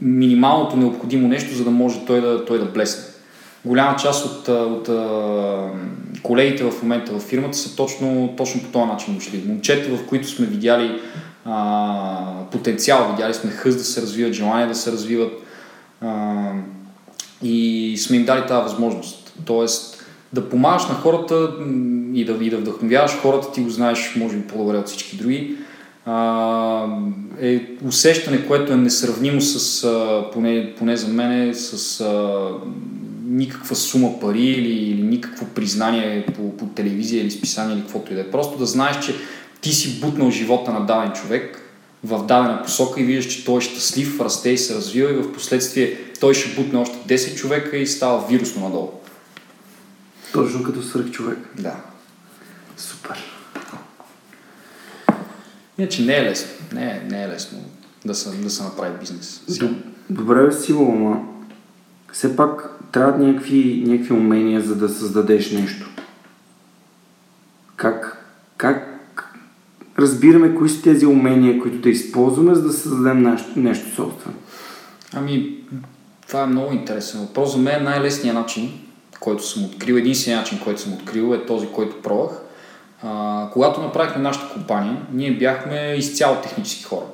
минималното 0.00 0.76
необходимо 0.76 1.28
нещо, 1.28 1.54
за 1.54 1.64
да 1.64 1.70
може 1.70 2.06
той 2.06 2.20
да, 2.20 2.44
той 2.44 2.58
да 2.58 2.64
блесне. 2.64 3.04
Голяма 3.64 3.96
част 3.96 4.26
от, 4.26 4.48
от, 4.48 4.88
от 4.88 5.72
колегите 6.22 6.64
в 6.64 6.82
момента 6.82 7.12
в 7.12 7.20
фирмата 7.20 7.58
са 7.58 7.76
точно, 7.76 8.34
точно 8.36 8.62
по 8.62 8.68
този 8.68 8.86
начин 8.86 9.14
дошли. 9.14 9.44
Момчета, 9.46 9.96
в 9.96 10.06
които 10.06 10.28
сме 10.28 10.46
видяли 10.46 11.00
а, 11.44 12.44
потенциал, 12.52 13.10
видяли 13.10 13.34
сме 13.34 13.50
хъз 13.50 13.76
да 13.76 13.84
се 13.84 14.02
развиват, 14.02 14.32
желание 14.32 14.66
да 14.66 14.74
се 14.74 14.92
развиват 14.92 15.32
а, 16.00 16.34
и 17.42 17.96
сме 17.98 18.16
им 18.16 18.24
дали 18.24 18.46
тази 18.46 18.62
възможност. 18.62 19.32
Тоест 19.44 19.97
да 20.32 20.48
помагаш 20.48 20.86
на 20.86 20.94
хората 20.94 21.50
и 22.14 22.24
да, 22.24 22.44
и 22.44 22.50
да 22.50 22.56
вдъхновяваш 22.56 23.12
хората, 23.12 23.52
ти 23.52 23.60
го 23.60 23.70
знаеш, 23.70 24.14
може 24.16 24.36
би 24.36 24.42
по-добре 24.42 24.76
от 24.76 24.88
всички 24.88 25.16
други, 25.16 25.56
а, 26.06 26.86
е 27.40 27.62
усещане, 27.84 28.46
което 28.46 28.72
е 28.72 28.76
несравнимо 28.76 29.40
с, 29.40 29.84
а, 29.84 30.24
поне, 30.32 30.74
поне 30.78 30.96
за 30.96 31.08
мен, 31.08 31.54
с 31.54 32.00
а, 32.00 32.48
никаква 33.28 33.76
сума 33.76 34.20
пари 34.20 34.44
или, 34.44 34.72
или 34.72 35.02
никакво 35.02 35.46
признание 35.46 36.26
по, 36.26 36.56
по 36.56 36.66
телевизия 36.66 37.22
или 37.22 37.30
списание 37.30 37.74
или 37.74 37.82
каквото 37.82 38.12
и 38.12 38.14
да 38.14 38.20
е. 38.20 38.30
Просто 38.30 38.58
да 38.58 38.66
знаеш, 38.66 39.04
че 39.04 39.14
ти 39.60 39.72
си 39.72 40.00
бутнал 40.00 40.30
живота 40.30 40.72
на 40.72 40.86
даден 40.86 41.12
човек 41.12 41.62
в 42.04 42.26
дадена 42.26 42.62
посока 42.62 43.00
и 43.00 43.04
виждаш, 43.04 43.34
че 43.34 43.44
той 43.44 43.58
е 43.58 43.60
щастлив, 43.60 44.20
расте 44.20 44.50
и 44.50 44.58
се 44.58 44.74
развива 44.74 45.10
и 45.10 45.16
в 45.16 45.32
последствие 45.32 45.96
той 46.20 46.34
ще 46.34 46.62
бутне 46.62 46.78
още 46.78 46.96
10 47.16 47.34
човека 47.34 47.76
и 47.76 47.86
става 47.86 48.26
вирусно 48.28 48.62
надолу. 48.62 48.90
Точно 50.32 50.62
като 50.62 50.82
свърх 50.82 51.10
човек. 51.10 51.38
Да. 51.58 51.76
Супер. 52.76 53.24
Иначе 55.78 56.02
не 56.02 56.16
е 56.16 56.22
лесно. 56.22 56.50
Не 56.72 56.84
е, 56.84 57.08
не 57.10 57.24
е 57.24 57.28
лесно 57.28 57.58
да 58.04 58.14
се, 58.14 58.30
да 58.30 58.50
се 58.50 58.62
направи 58.62 58.98
бизнес. 59.00 59.42
Добре, 60.10 60.46
бе, 60.46 60.52
сило, 60.52 60.92
ама 60.92 61.26
все 62.12 62.36
пак 62.36 62.70
трябват 62.92 63.18
някакви, 63.18 63.84
някакви 63.86 64.12
умения, 64.12 64.60
за 64.60 64.76
да 64.76 64.88
създадеш 64.88 65.50
нещо. 65.50 65.90
Как, 67.76 68.24
как 68.56 68.84
разбираме 69.98 70.54
кои 70.54 70.68
са 70.68 70.82
тези 70.82 71.06
умения, 71.06 71.60
които 71.60 71.78
да 71.78 71.90
използваме, 71.90 72.54
за 72.54 72.62
да 72.62 72.72
създадем 72.72 73.22
нещо, 73.22 73.48
нещо 73.56 73.94
собствено? 73.94 74.36
Ами, 75.14 75.56
това 76.28 76.42
е 76.42 76.46
много 76.46 76.72
интересен 76.72 77.20
въпрос. 77.20 77.52
За 77.52 77.58
мен 77.58 77.84
най-лесният 77.84 78.36
начин, 78.36 78.80
който 79.20 79.46
съм 79.46 79.64
открил, 79.64 79.94
единственият 79.94 80.44
начин, 80.44 80.60
който 80.64 80.80
съм 80.80 80.92
открил 80.92 81.34
е 81.34 81.46
този, 81.46 81.66
който 81.66 82.02
пробвах. 82.02 82.40
Когато 83.52 83.82
направихме 83.82 84.22
нашата 84.22 84.52
компания, 84.52 84.96
ние 85.12 85.30
бяхме 85.30 85.94
изцяло 85.98 86.36
технически 86.36 86.84
хора. 86.84 87.04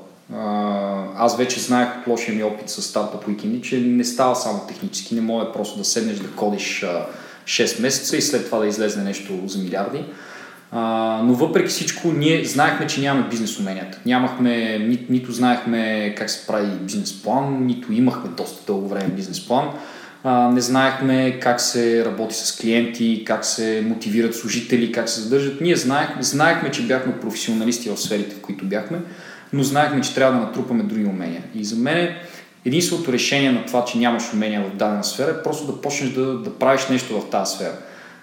Аз 1.16 1.36
вече 1.36 1.60
знаех 1.60 1.88
от 2.00 2.06
лошия 2.06 2.34
ми 2.34 2.42
опит 2.42 2.70
с 2.70 2.82
стартъп 2.82 3.24
Weekend, 3.24 3.60
че 3.60 3.80
не 3.80 4.04
става 4.04 4.36
само 4.36 4.66
технически, 4.68 5.14
не 5.14 5.20
може 5.20 5.52
просто 5.52 5.78
да 5.78 5.84
седнеш 5.84 6.18
да 6.18 6.30
кодиш 6.30 6.82
а, 6.82 7.06
6 7.44 7.82
месеца 7.82 8.16
и 8.16 8.22
след 8.22 8.46
това 8.46 8.58
да 8.58 8.66
излезе 8.66 9.02
нещо 9.02 9.32
за 9.46 9.58
милиарди. 9.58 10.04
А, 10.72 11.20
но 11.24 11.34
въпреки 11.34 11.68
всичко, 11.68 12.08
ние 12.08 12.44
знаехме, 12.44 12.86
че 12.86 13.00
нямаме 13.00 13.28
бизнес 13.28 13.58
уменията. 13.58 13.98
Нямахме, 14.06 14.78
ни, 14.78 15.06
нито 15.10 15.32
знаехме 15.32 16.14
как 16.18 16.30
се 16.30 16.46
прави 16.46 16.66
бизнес 16.66 17.22
план, 17.22 17.66
нито 17.66 17.92
имахме 17.92 18.30
доста 18.30 18.66
дълго 18.66 18.88
време 18.88 19.08
бизнес 19.08 19.46
план. 19.46 19.68
А, 20.26 20.48
не 20.48 20.60
знаехме 20.60 21.40
как 21.40 21.60
се 21.60 22.04
работи 22.04 22.34
с 22.34 22.56
клиенти, 22.56 23.24
как 23.26 23.44
се 23.44 23.84
мотивират 23.88 24.34
служители, 24.34 24.92
как 24.92 25.08
се 25.08 25.20
задържат. 25.20 25.60
Ние 25.60 25.76
знаехме, 25.76 26.22
знаехме, 26.22 26.70
че 26.70 26.86
бяхме 26.86 27.20
професионалисти 27.20 27.90
в 27.90 27.96
сферите, 27.96 28.34
в 28.34 28.40
които 28.40 28.64
бяхме, 28.64 28.98
но 29.52 29.62
знаехме, 29.62 30.00
че 30.00 30.14
трябва 30.14 30.38
да 30.38 30.46
натрупаме 30.46 30.82
други 30.82 31.04
умения. 31.04 31.42
И 31.54 31.64
за 31.64 31.76
мен 31.76 32.14
единственото 32.64 33.12
решение 33.12 33.52
на 33.52 33.66
това, 33.66 33.84
че 33.84 33.98
нямаш 33.98 34.32
умения 34.32 34.62
в 34.62 34.76
дадена 34.76 35.04
сфера 35.04 35.30
е 35.30 35.42
просто 35.42 35.66
да 35.66 35.80
почнеш 35.80 36.10
да, 36.10 36.38
да 36.38 36.58
правиш 36.58 36.88
нещо 36.88 37.20
в 37.20 37.30
тази 37.30 37.54
сфера. 37.54 37.74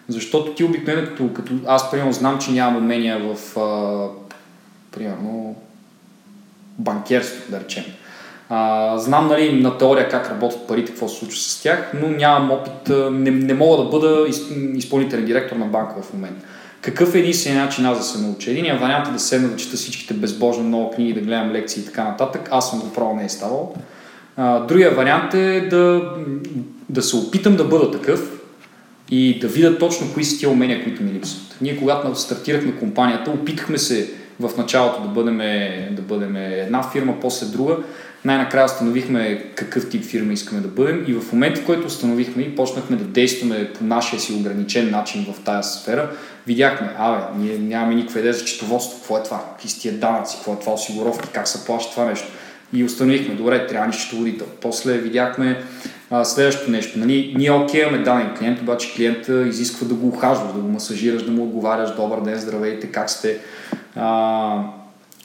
Защото 0.08 0.54
ти 0.54 0.64
обикновено, 0.64 1.08
като, 1.08 1.34
като 1.34 1.54
аз 1.68 1.92
примерно 1.92 2.14
знам, 2.14 2.40
че 2.40 2.52
нямам 2.52 2.84
умения 2.84 3.20
в 3.20 3.60
а, 3.60 4.08
примерно 4.92 5.56
банкерство, 6.78 7.52
да 7.52 7.60
речем. 7.60 7.84
А, 8.54 8.98
знам 8.98 9.28
нали, 9.28 9.62
на 9.62 9.78
теория 9.78 10.10
как 10.10 10.30
работят 10.30 10.68
парите, 10.68 10.92
какво 10.92 11.08
се 11.08 11.20
случва 11.20 11.40
с 11.40 11.62
тях, 11.62 11.92
но 12.02 12.08
нямам 12.08 12.52
опит, 12.52 12.90
не, 13.12 13.32
не 13.32 13.54
мога 13.54 13.84
да 13.84 13.90
бъда 13.90 14.28
изпълнителен 14.74 15.26
директор 15.26 15.56
на 15.56 15.66
банка 15.66 16.02
в 16.02 16.14
момента. 16.14 16.46
Какъв 16.82 17.16
е 17.16 17.20
единствения 17.20 17.66
начин 17.66 17.86
аз 17.86 17.98
да 17.98 18.04
се 18.04 18.22
науча? 18.22 18.52
Единият 18.52 18.82
вариант 18.82 19.08
е 19.08 19.12
да 19.12 19.20
седна 19.20 19.48
да 19.48 19.56
чета 19.56 19.78
всичките 19.78 20.14
безбожно 20.14 20.64
много 20.64 20.92
книги, 20.92 21.14
да 21.14 21.22
гледам 21.22 21.52
лекции 21.52 21.82
и 21.82 21.86
така 21.86 22.04
нататък. 22.04 22.50
Аз 22.52 22.70
съм 22.70 22.80
го 22.80 22.94
правил, 22.94 23.16
не 23.16 23.26
е 23.26 23.30
ставал. 23.30 23.76
А, 24.38 24.60
другия 24.60 24.96
вариант 24.96 25.34
е 25.34 25.68
да, 25.70 26.02
да 26.90 27.02
се 27.02 27.16
опитам 27.16 27.56
да 27.56 27.64
бъда 27.64 27.92
такъв, 27.92 28.42
и 29.12 29.40
да 29.40 29.48
видят 29.48 29.80
точно 29.80 30.14
кои 30.14 30.24
са 30.24 30.40
тия 30.40 30.50
умения, 30.50 30.84
които 30.84 31.04
ми 31.04 31.14
липсват. 31.14 31.58
Ние, 31.62 31.78
когато 31.78 32.16
стартирахме 32.16 32.76
компанията, 32.76 33.32
опитахме 33.32 33.78
се 33.78 34.10
в 34.40 34.58
началото 34.58 35.02
да 35.02 35.08
бъдем, 35.08 35.38
да 35.92 36.02
бъдем 36.02 36.36
една 36.36 36.84
фирма, 36.84 37.14
после 37.22 37.46
друга. 37.46 37.78
Най-накрая 38.26 38.66
установихме 38.66 39.44
какъв 39.56 39.90
тип 39.90 40.06
фирма 40.06 40.34
искаме 40.34 40.62
да 40.62 40.68
бъдем 40.68 41.06
и 41.08 41.14
в 41.14 41.34
момента, 41.34 41.62
в 41.62 41.66
който 41.66 41.88
установихме 41.88 42.44
и 42.44 42.56
почнахме 42.56 42.98
да 42.98 43.04
действаме 43.04 43.74
по 43.74 43.84
нашия 43.84 44.20
си 44.20 44.34
ограничен 44.34 44.92
начин 44.92 45.26
в 45.34 45.44
тази 45.44 45.80
сфера, 45.80 46.10
видяхме, 46.48 46.96
абе, 46.98 47.24
ние 47.38 47.58
нямаме 47.58 47.96
никаква 47.96 48.20
идея 48.20 48.34
за 48.34 48.46
четоводство, 48.46 48.98
какво 48.98 49.18
е 49.18 49.24
това, 49.24 49.46
какви 49.52 49.70
са 49.70 49.82
тия 49.82 49.94
данъци, 49.94 50.36
какво 50.36 50.54
е 50.54 50.60
това 50.60 50.74
осигуровки, 50.74 51.30
как 51.34 51.48
се 51.48 51.66
плаща 51.66 51.92
това 51.92 52.06
нещо. 52.06 52.28
И 52.74 52.84
установихме, 52.84 53.36
добре, 53.36 53.68
трябва 53.68 53.88
ни 53.88 53.94
счетоводител. 53.94 54.48
После 54.62 54.98
видяхме 54.98 55.64
а, 56.12 56.26
следващото 56.26 56.72
нещо. 56.72 57.00
Нали, 57.00 57.34
ние 57.38 57.52
окей 57.52 57.82
имаме 57.82 58.04
даден 58.04 58.36
клиент, 58.40 58.62
обаче 58.62 58.94
клиента 58.96 59.48
изисква 59.48 59.88
да 59.88 59.94
го 59.94 60.08
ухажваш, 60.08 60.54
да 60.54 60.60
го 60.60 60.68
масажираш, 60.68 61.24
да 61.24 61.32
му 61.32 61.44
отговаряш 61.44 61.96
добър 61.96 62.22
ден, 62.22 62.40
здравейте, 62.40 62.88
как 62.88 63.10
сте. 63.10 63.38
А, 63.96 64.64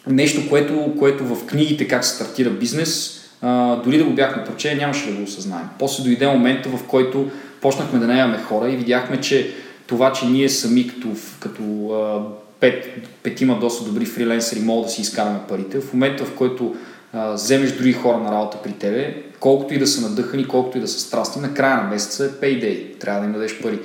нещо, 0.07 0.49
което, 0.49 0.95
което 0.99 1.25
в 1.25 1.47
книгите 1.47 1.89
как 1.89 2.05
се 2.05 2.15
стартира 2.15 2.51
бизнес, 2.51 3.21
а, 3.43 3.77
дори 3.77 3.99
да 3.99 4.05
го 4.05 4.13
бяхме 4.13 4.45
прочели, 4.45 4.79
нямаше 4.79 5.11
да 5.11 5.17
го 5.17 5.23
осъзнаем. 5.23 5.67
После 5.79 6.05
дойде 6.05 6.27
момента, 6.27 6.69
в 6.69 6.87
който 6.87 7.31
почнахме 7.61 7.99
да 7.99 8.07
наемаме 8.07 8.39
хора 8.39 8.71
и 8.71 8.77
видяхме, 8.77 9.21
че 9.21 9.51
това, 9.87 10.13
че 10.13 10.27
ние 10.27 10.49
сами 10.49 10.89
като, 10.89 11.09
като 11.41 11.63
а, 11.93 12.21
пет, 12.61 12.87
петима 13.23 13.59
доста 13.59 13.85
добри 13.85 14.05
фриленсери 14.05 14.61
могат 14.61 14.87
да 14.87 14.93
си 14.93 15.01
изкараме 15.01 15.39
парите, 15.49 15.81
в 15.81 15.93
момента 15.93 16.25
в 16.25 16.35
който 16.35 16.75
а, 17.13 17.33
вземеш 17.33 17.73
други 17.73 17.93
хора 17.93 18.19
на 18.19 18.33
работа 18.33 18.59
при 18.65 18.73
тебе, 18.73 19.23
колкото 19.41 19.75
и 19.75 19.79
да 19.79 19.87
са 19.87 20.09
надъхани, 20.09 20.49
колкото 20.49 20.79
и 20.79 20.81
да 20.81 20.89
са 20.89 21.01
страстни, 21.01 21.43
на 21.43 21.55
края 21.55 21.77
на 21.77 21.83
месеца 21.83 22.25
е 22.25 22.29
payday, 22.29 22.99
трябва 22.99 23.21
да 23.21 23.27
им 23.27 23.33
дадеш 23.33 23.61
пари. 23.63 23.79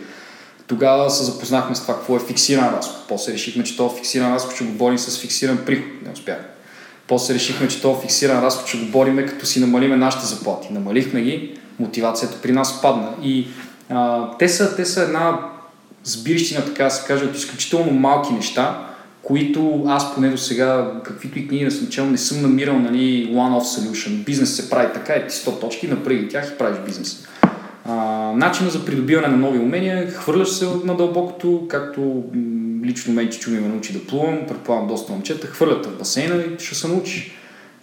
Тогава 0.71 1.09
се 1.09 1.23
запознахме 1.23 1.75
с 1.75 1.81
това 1.81 1.93
какво 1.93 2.15
е 2.15 2.19
фиксиран 2.19 2.75
разход. 2.75 3.05
После 3.07 3.33
решихме, 3.33 3.63
че 3.63 3.77
този 3.77 3.95
фиксиран 3.95 4.33
разход 4.33 4.55
ще 4.55 4.63
го 4.63 4.71
борим 4.71 4.97
с 4.97 5.19
фиксиран 5.19 5.57
приход. 5.65 5.85
Не 6.05 6.11
успяхме. 6.11 6.45
После 7.07 7.33
решихме, 7.33 7.67
че 7.67 7.81
този 7.81 8.01
фиксиран 8.01 8.43
разход 8.43 8.67
ще 8.67 8.77
го 8.77 8.85
бориме, 8.85 9.25
като 9.25 9.45
си 9.45 9.59
намалиме 9.59 9.97
нашите 9.97 10.25
заплати. 10.25 10.73
Намалихме 10.73 11.21
ги, 11.21 11.59
мотивацията 11.79 12.37
при 12.41 12.51
нас 12.51 12.81
падна. 12.81 13.09
И 13.23 13.47
а, 13.89 14.29
те, 14.37 14.49
са, 14.49 14.75
те 14.75 14.85
са 14.85 15.01
една 15.01 15.39
сбирищи 16.03 16.55
на 16.55 16.65
така 16.65 16.83
да 16.83 16.91
се 16.91 17.07
каже 17.07 17.25
от 17.25 17.35
изключително 17.35 17.91
малки 17.91 18.33
неща, 18.33 18.87
които 19.21 19.83
аз 19.87 20.15
поне 20.15 20.29
до 20.29 20.37
сега, 20.37 20.91
каквито 21.03 21.39
и 21.39 21.47
книги 21.47 21.63
не 21.63 21.71
съм 21.71 21.87
чел, 21.87 22.05
не 22.05 22.17
съм 22.17 22.41
намирал 22.41 22.79
нали, 22.79 23.29
one-off 23.33 23.79
solution. 23.79 24.23
Бизнес 24.23 24.55
се 24.55 24.69
прави 24.69 24.93
така, 24.93 25.13
е 25.13 25.27
ти 25.27 25.35
100 25.35 25.61
точки, 25.61 25.87
напръги 25.87 26.29
тях 26.29 26.51
и 26.53 26.57
правиш 26.57 26.77
бизнес. 26.85 27.27
Начина 28.35 28.69
за 28.69 28.85
придобиване 28.85 29.27
на 29.27 29.37
нови 29.37 29.59
умения, 29.59 30.11
хвърляш 30.11 30.49
се 30.49 30.65
на 30.83 30.97
дълбокото, 30.97 31.65
както 31.69 32.23
лично 32.85 33.13
мен 33.13 33.29
чичу 33.29 33.51
ми 33.51 33.59
ме 33.59 33.67
научи 33.67 33.93
да 33.93 33.99
плувам, 33.99 34.39
предполагам 34.47 34.87
доста 34.87 35.11
момчета, 35.11 35.47
хвърлят 35.47 35.85
в 35.85 35.97
басейна 35.97 36.35
и 36.35 36.63
ще 36.63 36.75
се 36.75 36.87
научиш. 36.87 37.31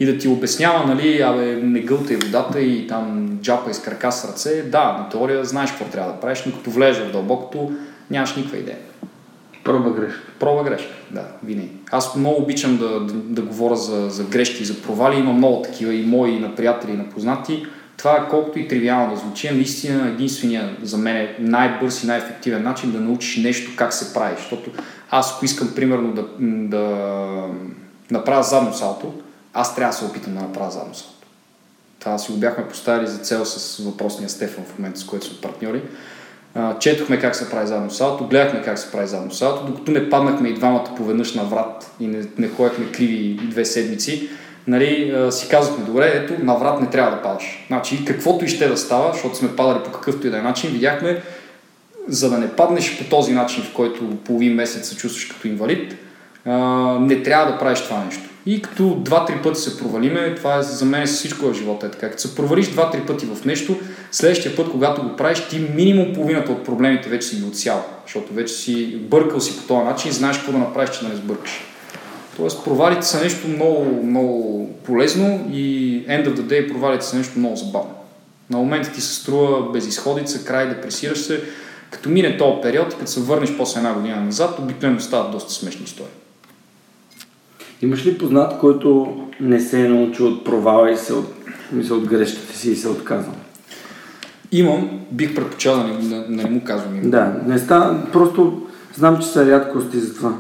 И 0.00 0.06
да 0.06 0.18
ти 0.18 0.28
обяснява, 0.28 0.87
нали, 0.87 1.20
абе, 1.20 1.56
не 1.62 1.80
гълтай 1.80 2.16
водата 2.16 2.61
и 2.61 2.87
там 2.87 3.38
джапа 3.42 3.70
из 3.70 3.78
крака 3.78 4.12
с 4.12 4.24
ръце. 4.24 4.62
Да, 4.62 4.92
на 4.92 5.08
теория 5.08 5.44
знаеш 5.44 5.70
какво 5.70 5.84
трябва 5.84 6.12
да 6.12 6.20
правиш, 6.20 6.42
но 6.46 6.52
като 6.52 6.70
влезеш 6.70 7.02
в 7.02 7.12
дълбокото, 7.12 7.72
нямаш 8.11 8.37
никаква 8.37 8.58
идея. 8.58 8.78
Проба 9.64 9.90
грешка. 9.90 10.20
Проба 10.40 10.64
грешка, 10.64 10.92
да, 11.11 11.24
винаги. 11.44 11.70
Аз 11.90 12.16
много 12.16 12.42
обичам 12.42 12.76
да, 12.76 13.00
да, 13.00 13.12
да 13.14 13.42
говоря 13.42 13.76
за, 13.76 14.08
за 14.11 14.24
грешки 14.24 14.62
и 14.62 14.66
за 14.66 14.82
провали. 14.82 15.18
Има 15.18 15.32
много 15.32 15.62
такива 15.62 15.94
и 15.94 16.06
мои, 16.06 16.30
и 16.30 16.38
на 16.40 16.54
приятели, 16.54 16.92
и 16.92 16.96
на 16.96 17.08
познати. 17.08 17.66
Това, 17.98 18.26
колкото 18.30 18.58
и 18.58 18.68
тривиално 18.68 19.14
да 19.14 19.20
звучи, 19.20 19.46
е 19.46 19.52
наистина 19.52 20.08
единствения 20.08 20.76
за 20.82 20.98
мен 20.98 21.28
най-бърз 21.38 22.02
и 22.02 22.06
най-ефективен 22.06 22.62
начин 22.62 22.92
да 22.92 23.00
научиш 23.00 23.37
нещо 23.37 23.70
как 23.76 23.92
се 23.92 24.14
прави. 24.14 24.34
Защото 24.38 24.70
аз, 25.11 25.32
ако 25.32 25.44
искам, 25.44 25.74
примерно, 25.74 26.12
да, 26.12 26.24
да 26.40 27.46
направя 28.11 28.42
задно 28.42 28.74
салто, 28.74 29.14
аз 29.54 29.74
трябва 29.74 29.92
да 29.92 29.98
се 29.98 30.04
опитам 30.04 30.34
да 30.34 30.40
направя 30.40 30.70
задно 30.70 30.94
салто. 30.94 31.26
Това 31.98 32.18
си 32.18 32.32
го 32.32 32.38
бяхме 32.38 32.68
поставили 32.68 33.06
за 33.06 33.18
цел 33.18 33.44
с 33.44 33.84
въпросния 33.84 34.28
Стефан 34.28 34.64
в 34.64 34.78
момента, 34.78 35.00
с 35.00 35.04
който 35.04 35.26
сме 35.26 35.40
партньори 35.40 35.82
четохме 36.80 37.20
как 37.20 37.37
се 37.37 37.50
прави 37.50 37.66
задно 37.66 37.90
салто, 37.90 38.26
гледахме 38.26 38.62
как 38.62 38.78
се 38.78 38.90
прави 38.90 39.06
задно 39.06 39.32
салто, 39.32 39.66
докато 39.66 39.90
не 39.90 40.11
паднахме 40.11 40.48
и 40.48 40.54
двамата 40.54 40.94
поведнъж 40.96 41.34
на 41.34 41.44
врат 41.44 41.90
и 42.00 42.06
не, 42.06 42.26
не 42.38 42.48
ходехме 42.48 42.92
криви 42.92 43.40
две 43.42 43.64
седмици, 43.64 44.28
нали, 44.68 45.14
си 45.31 45.48
казахме, 45.48 45.85
добре, 45.85 46.12
ето, 46.14 46.44
на 46.44 46.54
врат 46.54 46.81
не 46.81 46.90
трябва 46.90 47.16
да 47.16 47.22
падаш. 47.22 47.64
Значи, 47.66 48.04
каквото 48.04 48.44
и 48.44 48.48
ще 48.48 48.68
да 48.68 48.76
става, 48.76 49.12
защото 49.12 49.37
сме 49.37 49.57
падали 49.57 49.85
по 49.85 49.90
какъвто 49.90 50.26
и 50.26 50.31
да 50.31 50.38
е 50.38 50.42
начин, 50.42 50.70
видяхме, 50.70 51.22
за 52.09 52.31
да 52.31 52.38
не 52.38 52.48
паднеш 52.48 52.98
по 52.98 53.04
този 53.04 53.33
начин, 53.33 53.62
в 53.62 53.72
който 53.72 54.16
половин 54.24 54.54
месец 54.54 54.88
се 54.88 54.96
чувстваш 54.96 55.24
като 55.24 55.48
инвалид, 55.48 55.96
не 57.00 57.22
трябва 57.22 57.52
да 57.52 57.59
правиш 57.59 57.81
това 57.81 58.04
нещо. 58.04 58.22
И 58.46 58.62
като 58.62 58.94
два-три 58.94 59.35
пъти 59.42 59.61
се 59.61 59.78
провалиме, 59.78 60.35
това 60.35 60.59
е 60.59 60.62
за 60.62 60.85
мен 60.85 61.07
всичко 61.07 61.46
в 61.46 61.54
живота 61.54 61.87
е 61.87 61.90
така. 61.90 62.11
Като 62.11 62.22
се 62.22 62.35
провалиш 62.35 62.68
два-три 62.68 63.00
пъти 63.00 63.26
в 63.26 63.44
нещо, 63.44 63.76
следващия 64.12 64.57
път, 64.57 64.70
когато 64.70 65.02
го 65.02 65.16
правиш, 65.16 65.40
ти 65.50 65.68
минимум 65.74 66.14
половината 66.14 66.52
от 66.52 66.64
проблемите 66.64 67.09
вече 67.09 67.28
си 67.28 67.37
ги 67.37 67.44
отсял, 67.44 67.85
защото 68.07 68.35
вече 68.35 68.54
си 68.54 68.96
бъркал 68.96 69.40
си 69.40 69.57
по 69.59 69.62
този 69.62 69.85
начин 69.85 70.11
и 70.11 70.14
знаеш 70.14 70.37
какво 70.37 70.52
да 70.52 70.59
направиш, 70.59 70.90
че 70.90 71.02
да 71.02 71.09
не 71.09 71.16
сбъркаш. 71.16 71.61
Тоест 72.38 72.64
провалите 72.64 73.07
са 73.07 73.20
нещо 73.20 73.48
много, 73.48 74.03
много 74.07 74.66
полезно 74.85 75.51
и 75.53 76.05
end 76.09 76.29
of 76.29 76.35
the 76.35 76.42
day 76.42 76.72
провалите 76.72 77.05
са 77.05 77.16
нещо 77.16 77.38
много 77.38 77.57
забавно. 77.57 77.94
На 78.51 78.59
момента 78.59 78.92
ти 78.92 79.01
се 79.01 79.14
струва 79.14 79.72
безисходица, 79.72 80.44
край, 80.44 80.68
депресираш 80.68 81.18
се. 81.18 81.42
Като 81.90 82.09
мине 82.09 82.37
този 82.37 82.62
период 82.62 82.92
и 82.92 82.96
като 82.96 83.11
се 83.11 83.20
върнеш 83.20 83.57
после 83.57 83.79
една 83.79 83.94
година 83.94 84.20
назад, 84.20 84.59
обикновено 84.59 85.01
стават 85.01 85.33
доста 85.33 85.53
смешни 85.53 85.85
истории. 85.85 86.11
Имаш 87.83 88.07
ли 88.07 88.18
познат, 88.18 88.59
който 88.59 89.16
не 89.40 89.61
се 89.61 89.85
е 89.85 89.88
научил 89.88 90.27
от 90.27 90.44
провала 90.44 90.90
и 90.90 90.96
се 90.96 91.12
от, 91.12 91.35
мисля, 91.72 91.94
от 91.94 92.07
грешките 92.07 92.57
си 92.57 92.70
и 92.70 92.77
се 92.77 92.88
е 92.88 92.90
отказал? 92.90 93.35
Имам, 94.53 95.01
бих 95.11 95.35
предпочел 95.35 95.77
да 95.77 95.85
не, 95.85 95.92
да, 96.09 96.24
не 96.29 96.51
му 96.51 96.64
казвам 96.64 96.94
името. 96.94 97.11
Да, 97.11 97.40
не 97.46 97.59
става, 97.59 98.07
просто 98.12 98.62
знам, 98.94 99.18
че 99.18 99.27
са 99.27 99.51
рядкости 99.51 100.01
за 100.01 100.14
това. 100.14 100.33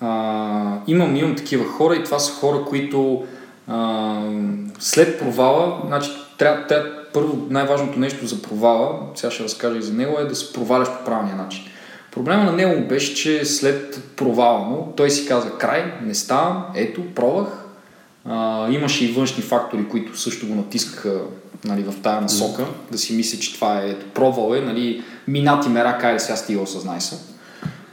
А, 0.00 0.78
имам, 0.86 1.16
имам 1.16 1.36
такива 1.36 1.64
хора 1.64 1.96
и 1.96 2.04
това 2.04 2.18
са 2.18 2.32
хора, 2.32 2.64
които 2.68 3.24
а, 3.68 4.20
след 4.78 5.18
провала, 5.18 5.82
значи 5.86 6.10
трябва, 6.38 6.66
трябва, 6.66 6.90
първо 7.12 7.46
най-важното 7.50 7.98
нещо 7.98 8.26
за 8.26 8.42
провала, 8.42 8.98
сега 9.14 9.30
ще 9.30 9.44
разкажа 9.44 9.78
и 9.78 9.82
за 9.82 9.92
него, 9.92 10.18
е 10.18 10.24
да 10.24 10.34
се 10.36 10.52
проваляш 10.52 10.88
по 10.88 11.04
правилния 11.04 11.36
начин. 11.36 11.64
Проблема 12.12 12.44
на 12.44 12.52
него 12.52 12.88
беше, 12.88 13.14
че 13.14 13.44
след 13.44 14.02
провала 14.16 14.58
му, 14.58 14.92
той 14.96 15.10
си 15.10 15.26
каза 15.26 15.50
край, 15.50 15.92
не 16.02 16.14
ставам, 16.14 16.64
ето, 16.74 17.02
пробвах. 17.14 17.64
А, 18.24 18.70
имаше 18.70 19.04
и 19.04 19.12
външни 19.12 19.42
фактори, 19.42 19.88
които 19.88 20.20
също 20.20 20.46
го 20.46 20.54
натискаха 20.54 21.20
нали, 21.64 21.82
в 21.82 21.94
тая 22.02 22.20
насока, 22.20 22.66
да 22.92 22.98
си 22.98 23.16
мисля, 23.16 23.38
че 23.38 23.54
това 23.54 23.82
е, 23.82 23.90
ето, 23.90 24.06
пробвал 24.14 24.54
е, 24.54 24.60
нали, 24.60 25.02
минати 25.28 25.68
ме 25.68 25.84
рака 25.84 26.14
и 26.14 26.20
сега 26.20 26.36
стига 26.36 26.60
осъзнай 26.60 27.00
се. 27.00 27.18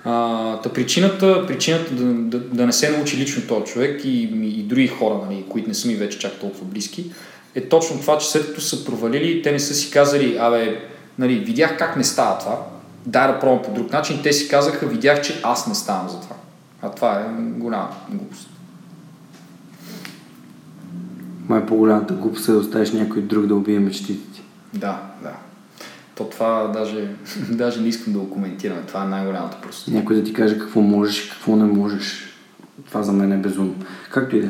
А, 0.06 0.58
та 0.62 0.70
причината, 0.70 1.48
причината 1.48 1.94
да, 1.94 2.04
да, 2.04 2.40
да, 2.40 2.66
не 2.66 2.74
се 2.74 2.90
научи 2.90 3.18
лично 3.18 3.48
този 3.48 3.74
човек 3.74 4.06
и, 4.06 4.22
и 4.44 4.64
други 4.64 4.88
хора, 4.88 5.20
нали, 5.30 5.46
които 5.50 5.68
не 5.68 5.74
са 5.74 5.88
ми 5.88 5.96
вече 5.96 6.20
чак 6.20 6.40
толкова 6.40 6.66
близки, 6.66 7.12
е 7.56 7.70
точно 7.70 8.00
това, 8.00 8.18
че 8.18 8.28
след 8.28 8.48
като 8.48 8.62
са 8.62 8.86
провалили, 8.86 9.42
те 9.42 9.52
не 9.52 9.60
са 9.60 9.74
си 9.74 9.92
казали, 9.92 10.38
абе, 10.40 10.86
нали, 11.20 11.36
видях 11.36 11.78
как 11.78 11.96
не 11.96 12.04
става 12.04 12.40
това, 12.40 12.60
дай 13.06 13.28
да 13.28 13.40
пробвам 13.40 13.62
по 13.64 13.72
друг 13.72 13.92
начин. 13.92 14.20
Те 14.24 14.34
си 14.34 14.48
казаха, 14.48 14.88
видях, 14.88 15.22
че 15.22 15.42
аз 15.44 15.68
не 15.68 15.76
ставам 15.76 16.10
за 16.10 16.20
това. 16.22 16.36
А 16.82 16.92
това 16.92 17.20
е 17.20 17.26
голяма 17.40 17.90
глупост. 18.10 18.50
Май 21.50 21.66
по-голямата 21.66 22.14
глупост 22.14 22.48
е 22.48 22.52
да 22.52 22.58
оставиш 22.58 22.92
някой 22.92 23.22
друг 23.22 23.46
да 23.46 23.56
убие 23.56 23.80
мечтите 23.80 24.34
ти. 24.34 24.42
Да, 24.74 25.02
да. 25.24 25.34
То 26.16 26.30
това 26.30 26.68
даже, 26.68 27.08
даже 27.52 27.82
не 27.82 27.88
искам 27.88 28.14
да 28.14 28.20
го 28.20 28.30
коментираме. 28.30 28.82
Това 28.88 29.04
е 29.04 29.08
най-голямата 29.08 29.58
просто. 29.62 29.92
Някой 29.92 30.16
да 30.16 30.24
ти 30.24 30.34
каже 30.34 30.60
какво 30.60 30.82
можеш 30.82 31.26
и 31.26 31.30
какво 31.30 31.56
не 31.56 31.64
можеш. 31.64 32.38
Това 32.88 33.04
за 33.04 33.12
мен 33.12 33.32
е 33.32 33.38
безумно. 33.38 33.76
Както 34.10 34.36
и 34.36 34.42
да 34.42 34.48
е. 34.48 34.50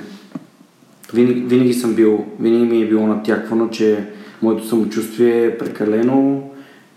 винаги, 1.13 1.41
винаги 1.41 1.73
съм 1.73 1.93
бил, 1.95 2.25
винаги 2.39 2.65
ми 2.65 2.81
е 2.81 2.89
било 2.89 3.07
натяквано, 3.07 3.69
че 3.69 4.09
моето 4.41 4.67
самочувствие 4.67 5.45
е 5.45 5.57
прекалено, 5.57 6.49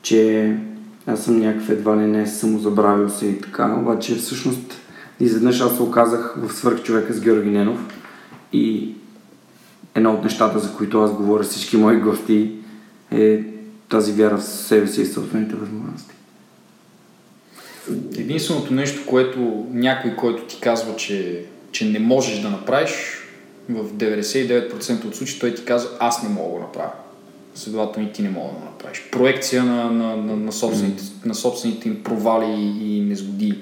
че 0.02 0.56
аз 1.06 1.24
съм 1.24 1.40
някакъв 1.40 1.70
едва 1.70 1.96
ли 1.96 2.06
не 2.06 2.26
самозабравил 2.26 3.08
се 3.08 3.26
и 3.26 3.40
така, 3.40 3.76
обаче 3.80 4.14
всъщност 4.14 4.80
изведнъж 5.20 5.60
аз 5.60 5.76
се 5.76 5.82
оказах 5.82 6.34
в 6.38 6.52
свърх 6.52 6.82
човека 6.82 7.12
с 7.12 7.20
Георги 7.20 7.50
Ненов 7.50 7.78
и 8.52 8.94
едно 9.94 10.12
от 10.12 10.24
нещата, 10.24 10.58
за 10.58 10.72
които 10.72 11.02
аз 11.02 11.12
говоря 11.12 11.42
всички 11.42 11.76
мои 11.76 11.96
гости 11.96 12.52
е 13.10 13.44
тази 13.88 14.12
вяра 14.12 14.38
в 14.38 14.44
себе 14.44 14.86
си 14.86 15.02
и 15.02 15.06
съответните 15.06 15.56
възможности. 15.56 16.14
Единственото 18.18 18.74
нещо, 18.74 19.06
което 19.06 19.66
някой, 19.70 20.16
който 20.16 20.42
ти 20.42 20.60
казва, 20.60 20.96
че, 20.96 21.44
че 21.72 21.84
не 21.84 21.98
можеш 21.98 22.40
да 22.40 22.50
направиш, 22.50 22.92
в 23.68 23.92
99% 23.92 25.04
от 25.04 25.16
случаи 25.16 25.38
той 25.38 25.54
ти 25.54 25.64
казва, 25.64 25.90
аз 26.00 26.22
не 26.22 26.28
мога 26.28 26.48
да 26.48 26.52
го 26.52 26.58
направя 26.58 26.90
следователно 27.54 28.08
и 28.08 28.12
ти 28.12 28.22
не 28.22 28.30
мога 28.30 28.52
да 28.58 28.64
направиш. 28.64 29.02
Проекция 29.12 29.64
на, 29.64 29.90
на, 29.90 30.16
на, 30.16 30.36
на, 30.36 30.52
собствените, 30.52 31.02
на 31.24 31.34
собствените 31.34 31.88
им 31.88 32.02
провали 32.02 32.52
и, 32.60 32.96
и 32.96 33.00
незгоди. 33.00 33.58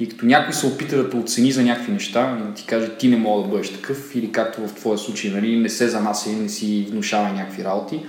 И 0.00 0.08
като 0.08 0.26
някой 0.26 0.54
се 0.54 0.66
опита 0.66 0.96
да 0.96 1.10
те 1.10 1.16
оцени 1.16 1.52
за 1.52 1.62
някакви 1.62 1.92
неща 1.92 2.38
и 2.40 2.48
да 2.48 2.54
ти 2.54 2.66
каже 2.66 2.96
ти 2.98 3.08
не 3.08 3.16
мога 3.16 3.42
да 3.42 3.48
бъдеш 3.48 3.72
такъв 3.72 4.14
или 4.14 4.32
както 4.32 4.68
в 4.68 4.74
твоя 4.74 4.98
случай 4.98 5.30
нали, 5.30 5.56
не 5.56 5.68
се 5.68 5.88
занася 5.88 6.30
и 6.30 6.34
не 6.34 6.48
си 6.48 6.86
внушава 6.90 7.28
някакви 7.28 7.64
работи, 7.64 8.06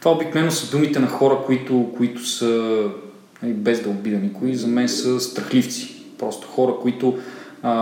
това 0.00 0.12
обикновено 0.12 0.50
са 0.50 0.70
думите 0.70 0.98
на 0.98 1.06
хора, 1.06 1.38
които, 1.46 1.92
които 1.96 2.26
са, 2.26 2.82
нали, 3.42 3.52
без 3.52 3.82
да 3.82 3.88
обида 3.88 4.16
никой, 4.16 4.54
за 4.54 4.66
мен 4.66 4.88
са 4.88 5.20
страхливци. 5.20 5.94
Просто 6.18 6.48
хора, 6.48 6.72
които 6.82 7.18
а, 7.62 7.74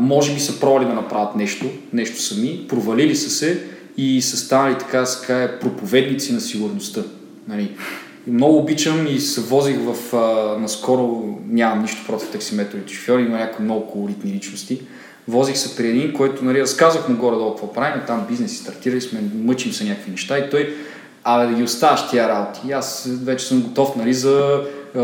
може 0.00 0.34
би 0.34 0.40
са 0.40 0.60
пробвали 0.60 0.84
да 0.84 0.94
направят 0.94 1.36
нещо, 1.36 1.66
нещо 1.92 2.22
сами, 2.22 2.66
провалили 2.68 3.16
са 3.16 3.30
се 3.30 3.64
и 3.96 4.22
са 4.22 4.36
станали 4.36 4.78
така 4.78 5.06
се 5.06 5.50
проповедници 5.60 6.32
на 6.32 6.40
сигурността. 6.40 7.02
Нали. 7.48 7.70
И 8.26 8.30
много 8.30 8.58
обичам 8.58 9.06
и 9.06 9.20
се 9.20 9.40
возих 9.40 9.76
в, 9.80 10.16
а, 10.16 10.58
наскоро, 10.58 11.38
нямам 11.48 11.82
нищо 11.82 12.06
против 12.06 12.30
таксиметровите 12.30 12.94
шофьори, 12.94 13.22
има 13.22 13.38
някои 13.38 13.64
много 13.64 13.86
колоритни 13.86 14.32
личности. 14.32 14.80
Возих 15.28 15.56
се 15.56 15.76
при 15.76 15.88
един, 15.88 16.12
който 16.12 16.44
нали, 16.44 16.60
разказах 16.60 17.08
му 17.08 17.16
горе-долу 17.16 17.50
какво 17.50 17.72
правим, 17.72 18.02
там 18.06 18.26
бизнес 18.28 18.52
и 18.52 18.56
стартирали 18.56 19.00
сме, 19.00 19.20
мъчим 19.34 19.72
се 19.72 19.84
някакви 19.84 20.10
неща 20.10 20.38
и 20.38 20.50
той, 20.50 20.74
абе 21.28 21.46
да 21.46 21.54
ги 21.54 21.62
оставаш 21.62 22.08
тия 22.08 22.28
работи. 22.28 22.60
И 22.68 22.72
аз 22.72 23.08
вече 23.24 23.46
съм 23.46 23.62
готов 23.62 23.96
нали, 23.96 24.14
за 24.14 24.62
а, 24.96 25.00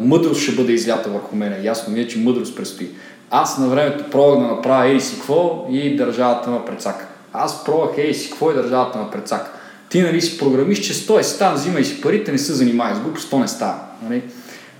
мъдрост 0.00 0.42
ще 0.42 0.52
бъде 0.52 0.72
излята 0.72 1.10
върху 1.10 1.36
мене. 1.36 1.60
Ясно 1.62 1.92
ми 1.92 2.00
е, 2.00 2.08
че 2.08 2.18
мъдрост 2.18 2.56
предстои. 2.56 2.90
Аз 3.30 3.58
на 3.58 3.68
времето 3.68 4.04
пробвах 4.10 4.40
да 4.40 4.54
направя 4.54 4.86
ей 4.86 5.00
си 5.00 5.16
какво 5.16 5.66
и 5.70 5.96
държавата 5.96 6.50
ме 6.50 6.64
прецака. 6.66 7.06
Аз 7.32 7.64
пробвах, 7.64 7.90
ей 7.98 8.14
си, 8.14 8.30
какво 8.30 8.50
е 8.50 8.54
държавата 8.54 8.98
на 8.98 9.10
прецак? 9.10 9.58
Ти 9.88 10.02
нали 10.02 10.22
си 10.22 10.38
програмист, 10.38 10.84
че 10.84 10.94
стой 10.94 11.24
си 11.24 11.38
там, 11.38 11.54
взимай 11.54 11.84
си 11.84 12.00
парите, 12.00 12.32
не 12.32 12.38
се 12.38 12.52
занимай 12.52 12.94
с 12.94 13.00
глупост, 13.00 13.30
то 13.30 13.38
не 13.38 13.48
става. 13.48 13.78
Нали? 14.02 14.22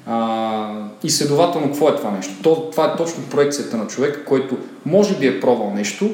А, 0.06 0.68
и 1.04 1.10
следователно, 1.10 1.66
какво 1.66 1.88
е 1.88 1.96
това 1.96 2.10
нещо? 2.10 2.34
То, 2.42 2.70
това 2.70 2.84
е 2.84 2.96
точно 2.96 3.22
проекцията 3.30 3.76
на 3.76 3.86
човека, 3.86 4.24
който 4.24 4.56
може 4.86 5.14
би 5.14 5.26
е 5.26 5.40
пробвал 5.40 5.72
нещо, 5.74 6.10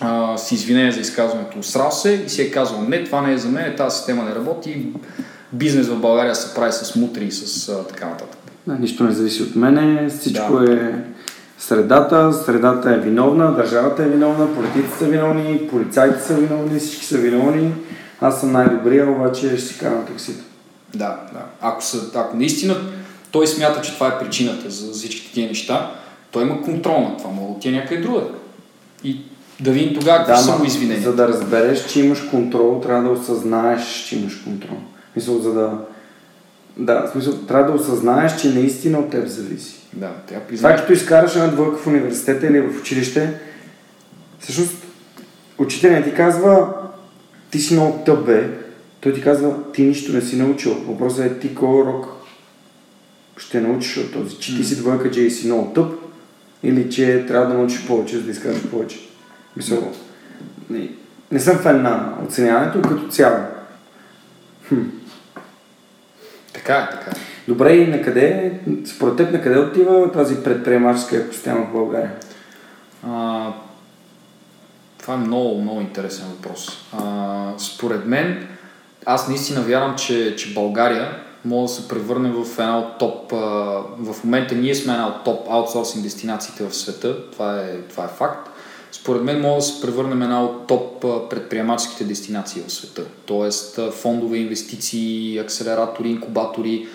а, 0.00 0.38
си 0.38 0.54
извинение 0.54 0.92
за 0.92 1.00
изказването, 1.00 1.58
усрал 1.58 1.90
се 1.90 2.22
и 2.26 2.28
си 2.28 2.42
е 2.42 2.50
казал, 2.50 2.82
не, 2.88 3.04
това 3.04 3.22
не 3.22 3.32
е 3.32 3.38
за 3.38 3.48
мен, 3.48 3.74
тази 3.76 3.96
система 3.96 4.24
не 4.24 4.34
работи, 4.34 4.86
бизнес 5.52 5.88
в 5.88 6.00
България 6.00 6.34
се 6.34 6.54
прави 6.54 6.72
с 6.72 6.96
мутри 6.96 7.24
и 7.24 7.32
с 7.32 7.68
а, 7.68 7.84
така 7.84 8.06
нататък. 8.06 8.38
Да, 8.66 8.74
нищо 8.74 9.04
не 9.04 9.12
зависи 9.12 9.42
от 9.42 9.56
мене, 9.56 10.08
всичко 10.08 10.58
да. 10.58 10.72
е 10.72 10.92
средата, 11.58 12.32
средата 12.32 12.90
е 12.90 12.98
виновна, 12.98 13.54
държавата 13.54 14.02
е 14.02 14.08
виновна, 14.08 14.54
политиците 14.54 14.98
са 14.98 15.04
виновни, 15.04 15.68
полицайите 15.70 16.20
са 16.20 16.34
виновни, 16.34 16.78
всички 16.78 17.04
са 17.04 17.18
виновни. 17.18 17.72
Аз 18.20 18.40
съм 18.40 18.52
най-добрия, 18.52 19.10
обаче 19.10 19.48
ще 19.48 19.60
си 19.60 19.78
карам 19.78 20.06
таксито. 20.06 20.44
Да, 20.94 21.20
да. 21.32 21.44
Ако, 21.60 21.84
са, 21.84 22.10
ако 22.14 22.36
наистина 22.36 22.76
той 23.30 23.46
смята, 23.46 23.80
че 23.80 23.94
това 23.94 24.08
е 24.08 24.18
причината 24.18 24.70
за 24.70 24.92
всички 24.92 25.34
тези 25.34 25.46
неща, 25.46 25.90
той 26.30 26.42
има 26.42 26.62
контрол 26.62 27.00
на 27.00 27.16
това, 27.16 27.30
мога 27.30 27.54
да 27.54 27.60
ти 27.60 27.68
е 27.68 27.72
някъде 27.72 28.02
друга. 28.02 28.22
И 29.04 29.20
да 29.60 29.70
видим 29.70 29.94
тогава 29.94 30.18
какво 30.18 30.32
да, 30.32 30.38
са 30.38 30.84
му. 30.84 31.00
За 31.02 31.12
да 31.12 31.28
разбереш, 31.28 31.86
че 31.86 32.00
имаш 32.00 32.20
контрол, 32.20 32.80
трябва 32.82 33.02
да 33.02 33.10
осъзнаеш, 33.10 34.04
че 34.08 34.18
имаш 34.18 34.36
контрол. 34.36 34.76
Мисъл, 35.16 35.38
за 35.38 35.52
да... 35.54 35.78
Да, 36.76 37.06
в 37.06 37.12
смисъл, 37.12 37.34
трябва 37.34 37.72
да 37.72 37.78
осъзнаеш, 37.78 38.40
че 38.40 38.48
наистина 38.48 38.98
от 38.98 39.10
теб 39.10 39.26
зависи. 39.26 39.74
Да, 39.92 40.10
трябва 40.28 40.46
признаеш. 40.46 40.76
Това, 40.76 40.82
като 40.82 40.92
изкараш 40.92 41.34
една 41.34 41.46
двойка 41.46 41.76
в 41.76 41.86
университета 41.86 42.46
или 42.46 42.60
в 42.60 42.80
училище, 42.80 43.34
всъщност 44.40 44.74
учителят 45.58 46.04
ти 46.04 46.14
казва, 46.14 46.68
ти 47.50 47.58
си 47.58 47.74
много 47.74 48.02
тъп, 48.06 48.26
бе. 48.26 48.50
Той 49.00 49.14
ти 49.14 49.22
казва, 49.22 49.72
ти 49.72 49.82
нищо 49.82 50.12
не 50.12 50.20
си 50.20 50.36
научил. 50.36 50.74
Въпросът 50.74 51.26
е 51.26 51.38
ти 51.38 51.54
кой 51.54 51.68
урок 51.68 52.06
ще 53.36 53.60
научиш 53.60 53.96
от 53.96 54.12
този, 54.12 54.36
че 54.36 54.56
ти 54.56 54.64
си 54.64 54.76
двойка, 54.76 55.10
че 55.10 55.30
си 55.30 55.46
много 55.46 55.72
тъп 55.74 55.92
или 56.62 56.90
че 56.90 57.24
трябва 57.28 57.46
да 57.46 57.54
научиш 57.54 57.86
повече, 57.86 58.16
за 58.16 58.22
да 58.22 58.30
изкажеш 58.30 58.62
повече. 58.62 59.07
Мисъл, 59.58 59.92
не, 60.70 60.90
не 61.32 61.40
съм 61.40 61.58
фен 61.58 61.82
на 61.82 62.14
оценяването 62.26 62.82
като 62.82 63.08
цяло. 63.08 63.38
Хм. 64.68 64.82
Така 66.52 66.74
е, 66.74 66.90
така 66.90 67.10
е. 67.10 67.14
Добре, 67.48 67.76
и 67.76 67.86
на 67.86 68.02
къде, 68.02 68.60
според 68.86 69.16
теб, 69.16 69.32
на 69.32 69.42
къде 69.42 69.58
отива 69.58 70.12
тази 70.12 70.42
предприемаческа 70.42 71.16
екосистема 71.16 71.66
в 71.66 71.72
България? 71.72 72.12
А, 73.06 73.46
това 74.98 75.14
е 75.14 75.16
много, 75.16 75.60
много 75.60 75.80
интересен 75.80 76.26
въпрос. 76.28 76.86
А, 76.92 77.52
според 77.58 78.06
мен, 78.06 78.48
аз 79.06 79.28
наистина 79.28 79.60
вярвам, 79.60 79.96
че, 79.96 80.36
че 80.36 80.54
България 80.54 81.18
може 81.44 81.72
да 81.72 81.80
се 81.80 81.88
превърне 81.88 82.30
в 82.30 82.58
една 82.58 82.78
от 82.78 82.98
топ... 82.98 83.32
А, 83.32 83.36
в 83.98 84.24
момента 84.24 84.54
ние 84.54 84.74
сме 84.74 84.92
една 84.92 85.08
от 85.08 85.24
топ 85.24 85.48
аутсорсинг 85.50 86.04
дестинациите 86.04 86.64
в 86.64 86.76
света. 86.76 87.30
Това 87.32 87.60
е, 87.60 87.80
това 87.80 88.04
е 88.04 88.08
факт. 88.08 88.50
Според 88.92 89.22
мен 89.22 89.40
може 89.40 89.56
да 89.56 89.62
се 89.62 89.80
превърнем 89.82 90.22
една 90.22 90.44
от 90.44 90.66
топ 90.66 91.00
предприемаческите 91.30 92.04
дестинации 92.04 92.62
в 92.66 92.72
света. 92.72 93.02
Тоест 93.26 93.80
фондове, 93.92 94.38
инвестиции, 94.38 95.38
акселератори, 95.38 96.08
инкубатори. 96.08 96.86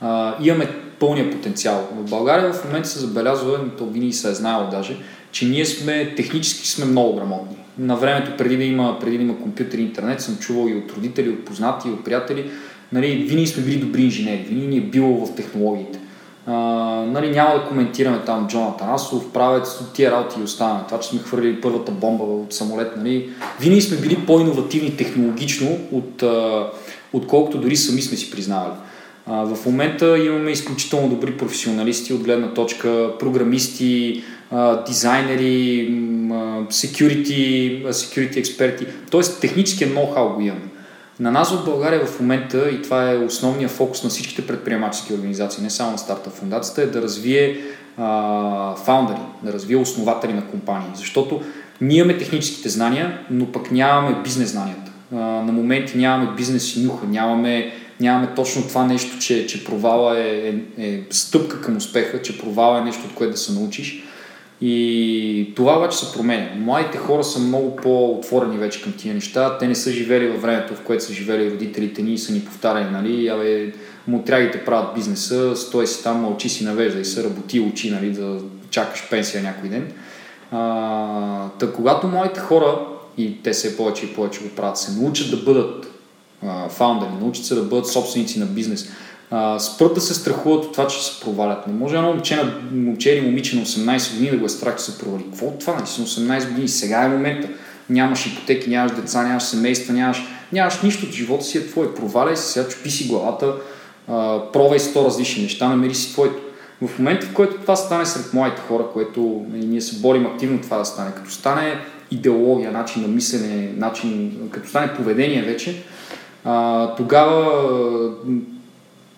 А, 0.00 0.36
имаме 0.42 0.68
пълния 0.98 1.30
потенциал. 1.30 1.88
В 1.96 2.10
България 2.10 2.52
в 2.52 2.64
момента 2.64 2.88
се 2.88 2.98
забелязва, 2.98 3.60
то 3.78 3.86
винаги 3.86 4.12
се 4.12 4.30
е 4.30 4.34
знаело 4.34 4.70
даже, 4.70 4.96
че 5.32 5.44
ние 5.44 5.66
сме 5.66 6.14
технически 6.14 6.68
сме 6.68 6.84
много 6.84 7.16
грамотни. 7.16 7.56
На 7.78 7.96
времето, 7.96 8.36
преди 8.38 8.56
да 8.56 8.64
има, 8.64 8.98
преди 9.00 9.16
да 9.16 9.22
има 9.22 9.38
компютър 9.38 9.78
и 9.78 9.82
интернет, 9.82 10.20
съм 10.20 10.36
чувал 10.36 10.68
и 10.68 10.76
от 10.76 10.92
родители, 10.92 11.30
от 11.30 11.44
познати, 11.44 11.88
и 11.88 11.92
от 11.92 12.04
приятели, 12.04 12.50
нали, 12.92 13.16
винаги 13.16 13.46
сме 13.46 13.62
били 13.62 13.76
добри 13.76 14.02
инженери, 14.02 14.46
винаги 14.48 14.66
ни 14.66 14.76
е 14.76 14.80
било 14.80 15.26
в 15.26 15.34
технологиите. 15.34 15.99
Нали, 16.46 17.30
няма 17.30 17.54
да 17.54 17.64
коментираме 17.68 18.18
там 18.26 18.46
Джона 18.48 18.76
Танасов, 18.76 19.32
правец 19.32 19.80
от 19.80 19.92
тия 19.92 20.10
работи 20.10 20.40
и 20.40 20.42
оставаме. 20.42 20.80
Това, 20.86 21.00
че 21.00 21.08
сме 21.08 21.20
хвърлили 21.20 21.60
първата 21.60 21.92
бомба 21.92 22.24
от 22.24 22.52
самолет, 22.54 22.96
нали, 22.96 23.28
винаги 23.60 23.80
сме 23.80 23.96
били 23.96 24.26
по-инновативни 24.26 24.96
технологично, 24.96 25.78
от, 25.92 26.22
отколкото 27.12 27.58
дори 27.58 27.76
сами 27.76 28.02
сме 28.02 28.16
си 28.16 28.30
признавали. 28.30 28.74
А, 29.26 29.44
в 29.44 29.66
момента 29.66 30.18
имаме 30.18 30.50
изключително 30.50 31.08
добри 31.08 31.36
професионалисти 31.36 32.12
от 32.12 32.22
гледна 32.22 32.54
точка 32.54 33.10
програмисти, 33.18 34.22
дизайнери, 34.86 35.88
security, 36.68 37.86
security 37.90 38.36
експерти. 38.36 38.86
Тоест 39.10 39.40
техническия 39.40 39.88
ноу-хау 39.88 40.34
го 40.34 40.40
имаме. 40.40 40.69
На 41.20 41.30
нас 41.30 41.52
в 41.52 41.64
България 41.64 42.06
в 42.06 42.20
момента, 42.20 42.70
и 42.70 42.82
това 42.82 43.10
е 43.10 43.16
основният 43.16 43.72
фокус 43.72 44.04
на 44.04 44.10
всичките 44.10 44.46
предприемачески 44.46 45.14
организации, 45.14 45.62
не 45.62 45.70
само 45.70 45.92
на 45.92 45.98
старта 45.98 46.30
фундацията, 46.30 46.82
е 46.82 46.86
да 46.86 47.02
развие 47.02 47.60
а, 47.96 48.74
фаундъри, 48.76 49.18
да 49.42 49.52
развие 49.52 49.76
основатели 49.76 50.32
на 50.32 50.46
компании. 50.46 50.88
Защото 50.94 51.40
ние 51.80 51.98
имаме 51.98 52.18
техническите 52.18 52.68
знания, 52.68 53.18
но 53.30 53.46
пък 53.46 53.70
нямаме 53.70 54.22
бизнес 54.22 54.50
знанията. 54.50 54.92
А, 55.12 55.16
на 55.16 55.52
моменти 55.52 55.98
нямаме 55.98 56.30
бизнес 56.36 56.76
нюха, 56.76 57.06
нямаме, 57.06 57.72
нямаме 58.00 58.28
точно 58.36 58.68
това 58.68 58.84
нещо, 58.84 59.18
че, 59.18 59.46
че 59.46 59.64
провала 59.64 60.18
е, 60.18 60.54
е, 60.78 60.86
е 60.86 61.00
стъпка 61.10 61.60
към 61.60 61.76
успеха, 61.76 62.22
че 62.22 62.38
провала 62.38 62.78
е 62.78 62.84
нещо, 62.84 63.02
от 63.06 63.14
което 63.14 63.32
да 63.32 63.38
се 63.38 63.52
научиш. 63.52 64.04
И 64.60 65.52
това 65.56 65.76
обаче 65.76 65.98
се 65.98 66.12
променя. 66.12 66.48
Младите 66.56 66.98
хора 66.98 67.24
са 67.24 67.38
много 67.38 67.76
по-отворени 67.76 68.58
вече 68.58 68.82
към 68.82 68.92
тия 68.92 69.14
неща. 69.14 69.58
Те 69.58 69.68
не 69.68 69.74
са 69.74 69.90
живели 69.90 70.28
във 70.28 70.42
времето, 70.42 70.74
в 70.74 70.80
което 70.80 71.04
са 71.04 71.12
живели 71.12 71.50
родителите 71.50 72.02
ни 72.02 72.14
и 72.14 72.18
са 72.18 72.32
ни 72.32 72.44
повтаряли, 72.44 72.90
нали, 72.90 73.28
абе, 73.28 73.72
мутрягите 74.08 74.64
правят 74.64 74.94
бизнеса, 74.94 75.56
стой 75.56 75.86
си 75.86 76.02
там, 76.02 76.20
мълчи 76.20 76.48
си 76.48 76.64
навежда 76.64 77.00
и 77.00 77.04
се 77.04 77.24
работи 77.24 77.60
очи, 77.60 77.90
нали, 77.90 78.10
да 78.10 78.38
чакаш 78.70 79.08
пенсия 79.10 79.42
някой 79.42 79.68
ден. 79.68 79.92
А, 80.50 81.48
та, 81.48 81.72
когато 81.72 82.06
моите 82.06 82.40
хора, 82.40 82.78
и 83.18 83.42
те 83.42 83.50
все 83.50 83.76
повече 83.76 84.06
и 84.06 84.14
повече 84.14 84.40
го 84.40 84.48
правят, 84.48 84.78
се 84.78 85.00
научат 85.00 85.30
да 85.30 85.36
бъдат 85.36 85.86
фаундъри, 86.68 87.10
научат 87.20 87.44
се 87.44 87.54
да 87.54 87.62
бъдат 87.62 87.88
собственици 87.88 88.38
на 88.38 88.46
бизнес, 88.46 88.90
спрат 89.58 89.94
да 89.94 90.00
се 90.00 90.14
страхуват 90.14 90.64
от 90.64 90.72
това, 90.72 90.86
че 90.86 91.04
се 91.04 91.20
провалят. 91.20 91.66
Не 91.66 91.72
може 91.72 91.96
едно 91.96 92.12
момче, 92.12 92.36
на, 92.36 92.52
момче 92.72 93.10
или 93.10 93.26
момиче 93.26 93.56
на 93.56 93.62
18 93.62 94.12
години 94.12 94.30
да 94.30 94.36
го 94.36 94.46
е 94.46 94.48
страх, 94.48 94.76
че 94.76 94.84
се 94.84 94.98
провали. 94.98 95.24
Какво 95.24 95.46
от 95.46 95.58
това? 95.58 95.74
Нали 95.74 95.86
си 95.86 96.00
на 96.00 96.06
18 96.06 96.48
години, 96.48 96.68
сега 96.68 97.02
е 97.02 97.08
момента. 97.08 97.48
Нямаш 97.90 98.26
ипотеки, 98.26 98.70
нямаш 98.70 98.92
деца, 98.92 99.22
нямаш 99.22 99.42
семейства, 99.42 99.94
нямаш, 99.94 100.22
нямаш 100.52 100.82
нищо 100.82 101.06
от 101.06 101.12
живота 101.12 101.44
си 101.44 101.58
е 101.58 101.66
твой. 101.66 101.94
Проваляй 101.94 102.36
се, 102.36 102.52
сега 102.52 102.68
чупи 102.68 102.90
си 102.90 103.08
главата, 103.08 103.54
а, 104.08 104.40
пробвай 104.52 104.78
сто 104.78 105.04
различни 105.04 105.42
неща, 105.42 105.68
намери 105.68 105.94
си 105.94 106.12
твоето. 106.12 106.42
В 106.82 106.98
момента, 106.98 107.26
в 107.26 107.32
който 107.32 107.60
това 107.60 107.76
стане 107.76 108.06
сред 108.06 108.34
моите 108.34 108.62
хора, 108.68 108.84
което 108.92 109.46
нали, 109.52 109.66
ние 109.66 109.80
се 109.80 110.00
борим 110.00 110.26
активно 110.26 110.60
това 110.60 110.78
да 110.78 110.84
стане, 110.84 111.14
като 111.14 111.30
стане 111.30 111.78
идеология, 112.10 112.72
начин 112.72 113.02
на 113.02 113.08
мислене, 113.08 113.72
начин, 113.76 114.36
като 114.50 114.68
стане 114.68 114.94
поведение 114.94 115.42
вече, 115.42 115.82
а, 116.44 116.94
тогава 116.94 117.62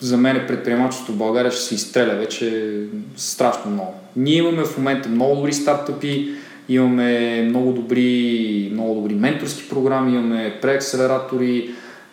за 0.03 0.17
мен 0.17 0.45
предприемачеството 0.47 1.11
в 1.11 1.17
България 1.17 1.51
ще 1.51 1.61
се 1.61 1.75
изстреля 1.75 2.15
вече 2.15 2.73
страшно 3.15 3.71
много. 3.71 3.93
Ние 4.15 4.35
имаме 4.35 4.63
в 4.63 4.77
момента 4.77 5.09
много 5.09 5.35
добри 5.35 5.53
стартъпи, 5.53 6.29
имаме 6.69 7.41
много 7.41 7.71
добри, 7.71 8.69
много 8.73 8.95
добри 8.95 9.13
менторски 9.13 9.69
програми, 9.69 10.11
имаме 10.11 10.57
преакселератори, 10.61 11.69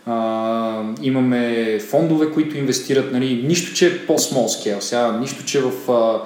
а, 0.06 0.82
имаме 1.02 1.78
фондове, 1.78 2.30
които 2.30 2.58
инвестират, 2.58 3.12
нали, 3.12 3.42
нищо, 3.46 3.74
че 3.74 3.86
е 3.86 4.06
по-small 4.06 4.46
scale, 4.46 4.80
сега, 4.80 5.18
нищо, 5.20 5.44
че 5.44 5.60
в 5.60 5.92
а, 5.92 6.20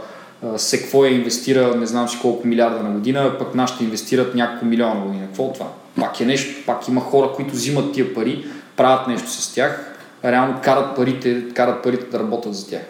Секвоя 0.57 1.11
инвестира 1.11 1.77
не 1.77 1.87
знам 1.87 2.09
си 2.09 2.19
колко 2.23 2.47
милиарда 2.47 2.83
на 2.83 2.91
година, 2.91 3.37
пък 3.39 3.55
нашите 3.55 3.85
инвестират 3.85 4.35
няколко 4.35 4.65
милиона 4.65 4.95
на 4.95 5.07
година. 5.07 5.27
Какво 5.27 5.47
е 5.47 5.53
това? 5.53 5.67
Пак 6.01 6.21
е 6.21 6.25
нещо, 6.25 6.63
пак 6.67 6.89
има 6.89 7.01
хора, 7.01 7.31
които 7.37 7.55
взимат 7.55 7.93
тия 7.93 8.15
пари, 8.15 8.45
правят 8.77 9.09
нещо 9.09 9.31
с 9.31 9.55
тях 9.55 9.94
реално 10.25 10.61
карат 10.63 10.97
парите, 10.97 11.45
карат 11.55 11.83
парите 11.83 12.07
да 12.07 12.19
работят 12.19 12.55
за 12.55 12.69
тях. 12.69 12.83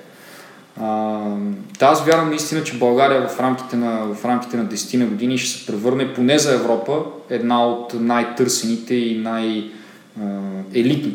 Та 1.78 1.86
аз 1.86 2.04
вярвам 2.04 2.28
наистина, 2.28 2.64
че 2.64 2.78
България 2.78 3.28
в 3.28 3.40
рамките 3.40 3.76
на, 3.76 4.14
в 4.14 4.24
рамките 4.24 4.56
на 4.56 4.66
10 4.66 4.98
на 4.98 5.06
години 5.06 5.38
ще 5.38 5.58
се 5.58 5.66
превърне 5.66 6.14
поне 6.14 6.38
за 6.38 6.54
Европа 6.54 7.04
една 7.30 7.66
от 7.66 7.94
най-търсените 7.94 8.94
и 8.94 9.18
най-елитните, 9.18 9.64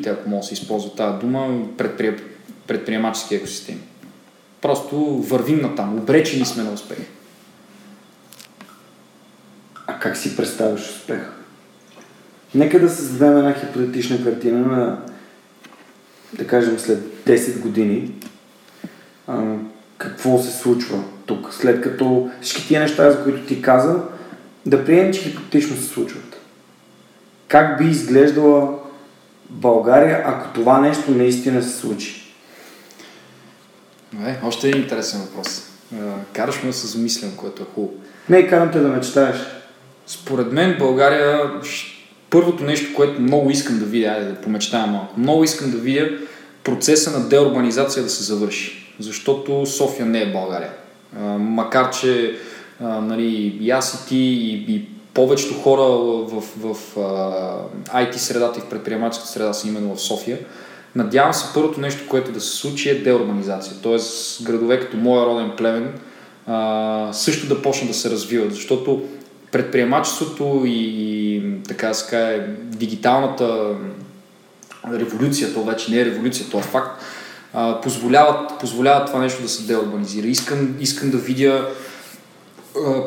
ако 0.10 0.30
може 0.30 0.42
да 0.42 0.48
се 0.48 0.54
използва 0.54 0.96
тази 0.96 1.18
дума, 1.18 1.48
предпри... 1.78 2.16
предприемачески 2.68 3.36
екосистеми. 3.36 3.80
Просто 4.62 4.98
вървим 5.06 5.62
на 5.62 5.76
там, 5.76 5.98
обречени 5.98 6.46
сме 6.46 6.64
на 6.64 6.74
успех. 6.74 6.98
А 9.88 10.00
как 10.00 10.18
си 10.18 10.38
представяш 10.38 10.90
успех? 10.90 11.32
Нека 12.56 12.80
да 12.80 12.90
създадем 12.90 13.38
една 13.38 13.54
хипотетична 13.54 14.24
картина 14.24 14.60
на 14.60 14.98
да 16.34 16.48
кажем 16.48 16.80
след 16.80 17.00
10 17.26 17.60
години, 17.60 18.12
а, 19.28 19.56
какво 19.98 20.40
се 20.40 20.52
случва 20.52 21.04
тук, 21.26 21.54
след 21.54 21.82
като 21.82 22.30
всички 22.42 22.68
тия 22.68 22.82
неща, 22.82 23.12
за 23.12 23.24
които 23.24 23.46
ти 23.46 23.62
каза, 23.62 23.96
да 24.66 24.86
приемем, 24.86 25.14
че 25.14 25.20
хипотетично 25.20 25.76
се 25.78 25.84
случват. 25.84 26.40
Как 27.48 27.78
би 27.78 27.90
изглеждала 27.90 28.80
България, 29.50 30.24
ако 30.26 30.54
това 30.54 30.80
нещо 30.80 31.12
наистина 31.12 31.64
се 31.64 31.78
случи? 31.78 32.34
Не, 34.14 34.40
още 34.44 34.70
един 34.70 34.82
интересен 34.82 35.22
въпрос. 35.22 35.70
Караш 36.34 36.64
ме 36.64 36.70
да 36.70 36.74
се 36.74 36.88
замислям, 36.88 37.32
което 37.36 37.64
е 37.64 37.66
хубаво. 37.76 37.94
Не, 38.30 38.48
карам 38.48 38.72
те 38.72 38.80
да 38.80 38.88
мечтаеш. 38.88 39.38
Според 40.08 40.52
мен 40.52 40.78
България 40.80 41.60
първото 42.30 42.64
нещо, 42.64 42.96
което 42.96 43.22
много 43.22 43.50
искам 43.50 43.80
да 43.80 43.86
видя, 43.86 44.26
да 44.30 44.42
помечтая 44.42 44.88
малко, 44.88 45.20
много 45.20 45.44
искам 45.44 45.72
да 45.72 45.78
видя 45.78 46.10
процеса 46.64 47.20
на 47.20 47.30
деурбанизация 47.30 48.04
да 48.04 48.10
се 48.10 48.24
завърши. 48.24 48.96
защото 49.00 49.66
София 49.66 50.06
не 50.06 50.22
е 50.22 50.32
България. 50.32 50.72
А, 51.20 51.24
макар, 51.38 51.90
че 51.90 52.36
а, 52.84 53.02
нали, 53.02 53.58
и 53.62 53.72
аз 53.72 53.94
и 53.94 54.08
ти 54.08 54.18
и, 54.18 54.76
и 54.76 54.86
повечето 55.14 55.54
хора 55.54 55.82
в, 55.82 56.44
в, 56.58 56.74
в 56.74 56.98
а, 57.94 58.04
IT 58.04 58.16
средата 58.16 58.60
и 58.60 58.62
в 58.62 58.70
предприемаческата 58.70 59.32
среда 59.32 59.54
са 59.54 59.68
именно 59.68 59.96
в 59.96 60.02
София, 60.02 60.38
надявам 60.96 61.34
се 61.34 61.54
първото 61.54 61.80
нещо, 61.80 62.08
което 62.10 62.32
да 62.32 62.42
се 62.42 62.58
случи 62.58 62.90
е 62.90 62.96
деурбанизация. 62.96 63.78
Тоест 63.84 64.44
градове 64.44 64.80
като 64.80 64.98
моя 64.98 65.26
роден 65.26 65.52
племен 65.58 65.94
а, 66.48 67.10
също 67.14 67.48
да 67.48 67.62
почнат 67.62 67.92
да 67.92 67.98
се 67.98 68.10
развиват, 68.10 68.54
защото 68.54 69.04
предприемачеството 69.52 70.64
и, 70.66 71.42
така 71.68 71.94
ска, 71.94 72.18
е 72.18 72.40
дигиталната 72.64 73.76
революция, 74.94 75.54
то 75.54 75.64
вече 75.64 75.92
не 75.92 76.02
е 76.02 76.06
революция, 76.06 76.48
то 76.52 76.60
е 76.60 76.62
факт, 76.62 77.02
а, 77.54 77.82
позволяват, 77.82 78.60
позволяват 78.60 79.08
това 79.08 79.20
нещо 79.20 79.42
да 79.42 79.50
се 79.50 79.64
деурбанизира. 79.64 80.28
Искам, 80.28 80.76
искам 80.80 81.10
да 81.10 81.18
видя 81.18 81.68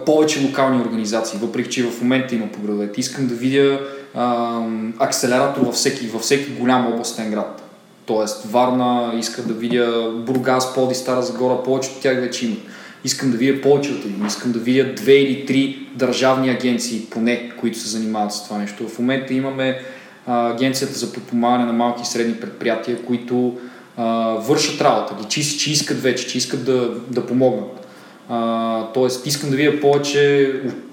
повече 0.07 0.45
локални 0.45 0.83
организации, 0.83 1.39
въпреки 1.43 1.71
че 1.71 1.91
в 1.91 2.01
момента 2.01 2.35
има 2.35 2.49
по 2.49 2.61
градовете. 2.61 3.01
Искам 3.01 3.27
да 3.27 3.35
видя 3.35 3.81
а, 4.15 4.59
акселератор 4.99 5.61
във 5.61 5.75
всеки, 5.75 6.07
във 6.07 6.23
всеки 6.23 6.51
голям 6.51 6.93
областен 6.93 7.31
град. 7.31 7.63
Тоест 8.07 8.45
Варна, 8.45 9.13
иска 9.19 9.43
да 9.43 9.55
видя 9.55 10.11
Бургас, 10.17 10.75
Поди, 10.75 10.95
Стара 10.95 11.23
Загора, 11.23 11.63
повечето 11.63 11.97
от 11.97 12.03
тях 12.03 12.21
вече 12.21 12.47
има. 12.47 12.57
Искам 13.05 13.31
да 13.31 13.37
видя 13.37 13.61
повече 13.61 13.93
от 13.93 14.05
един, 14.05 14.27
искам 14.27 14.53
да 14.53 14.59
видя 14.59 14.95
две 14.95 15.13
или 15.13 15.47
три 15.47 15.89
държавни 15.95 16.51
агенции, 16.51 17.07
поне, 17.11 17.51
които 17.61 17.79
се 17.79 17.89
занимават 17.89 18.33
с 18.33 18.45
това 18.45 18.59
нещо. 18.59 18.89
В 18.89 18.99
момента 18.99 19.35
имаме 19.35 19.81
а, 20.27 20.53
Агенцията 20.53 20.95
за 20.95 21.13
подпомагане 21.13 21.65
на 21.65 21.73
малки 21.73 22.03
и 22.03 22.07
средни 22.07 22.35
предприятия, 22.35 23.03
които 23.03 23.59
а, 23.97 24.05
вършат 24.35 24.81
работа 24.81 25.15
ги, 25.21 25.29
че, 25.29 25.59
че 25.59 25.73
искат 25.73 26.03
вече, 26.03 26.27
че 26.27 26.39
искат 26.39 26.65
да, 26.65 26.91
да 27.11 27.27
помогнат. 27.27 27.87
А, 28.29 28.87
тоест, 28.87 29.27
искам 29.27 29.51
да 29.51 29.57
видя 29.57 29.81
повече, 29.81 30.53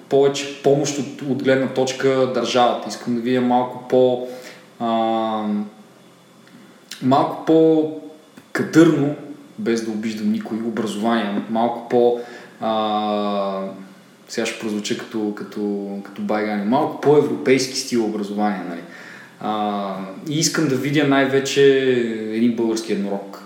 повече 0.10 0.64
помощ 0.64 1.00
от, 1.00 1.22
от 1.22 1.44
гледна 1.44 1.68
точка 1.68 2.32
държавата. 2.34 2.90
Искам 2.90 3.16
да 3.16 3.22
видя 3.22 3.42
малко 3.42 3.88
по 3.88 4.28
а, 4.80 5.44
малко 7.02 7.46
по-кадърно, 7.46 9.16
без 9.60 9.86
да 9.86 9.92
обиждам 9.92 10.32
никой, 10.32 10.58
образование, 10.58 11.42
малко 11.50 11.90
по... 11.90 12.20
А, 12.62 13.62
сега 14.28 14.46
ще 14.46 14.60
прозвуча 14.60 14.98
като, 14.98 15.34
като, 15.36 15.90
като 16.04 16.22
байгани, 16.22 16.66
малко 16.66 17.02
по-европейски 17.02 17.78
стил 17.78 18.06
образование. 18.06 18.62
Нали? 18.70 18.82
А, 19.40 19.96
и 20.30 20.40
искам 20.40 20.68
да 20.68 20.76
видя 20.76 21.08
най-вече 21.08 21.64
един 22.34 22.56
български 22.56 22.94
еднорог. 22.94 23.44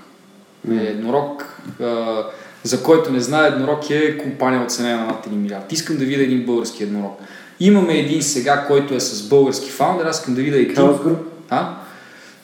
Mm. 0.70 0.90
Еднорог, 0.90 1.62
а, 1.82 2.24
за 2.64 2.84
който 2.84 3.12
не 3.12 3.20
знае, 3.20 3.48
еднорог 3.48 3.90
е 3.90 4.18
компания 4.18 4.66
оценена 4.66 4.98
на 4.98 5.06
над 5.06 5.28
1 5.28 5.36
милиард. 5.36 5.72
Искам 5.72 5.98
да 5.98 6.06
видя 6.06 6.24
един 6.24 6.46
български 6.46 6.84
еднорог. 6.84 7.20
Имаме 7.60 7.94
един 7.94 8.22
сега, 8.22 8.66
който 8.68 8.96
е 8.96 9.00
с 9.00 9.30
български 9.30 9.70
фаундър, 9.70 10.06
аз 10.06 10.20
искам 10.20 10.36
да 10.36 10.42
видя 10.42 10.58
един... 10.58 10.76
А? 11.50 11.76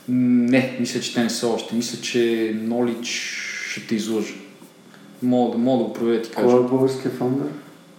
Не, 0.10 0.78
мисля, 0.80 1.00
че 1.00 1.14
те 1.14 1.24
не 1.24 1.30
са 1.30 1.48
още. 1.48 1.76
Мисля, 1.76 2.02
че 2.02 2.20
Knowledge 2.56 3.49
ще 3.80 3.88
те 3.88 3.96
излъжа. 3.96 4.34
Мога, 5.24 5.58
мога 5.58 5.84
да 5.84 5.84
го 5.84 5.94
проверя 5.94 6.22
ти 6.22 6.30
кажа. 6.30 6.48
Кой 6.48 6.60
е 6.60 6.64
българския 6.64 7.12
фаундър? 7.12 7.48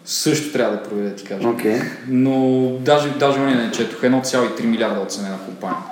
Също 0.04 0.52
трябва 0.52 0.76
да 0.76 0.82
проверя 0.82 1.14
ти 1.14 1.24
кажа. 1.24 1.48
Okay. 1.48 1.82
Но 2.08 2.66
даже, 2.80 3.10
даже 3.10 3.40
не 3.40 3.70
четох 3.70 4.00
1,3 4.00 4.64
милиарда 4.64 5.00
оценена 5.00 5.38
компания. 5.44 5.84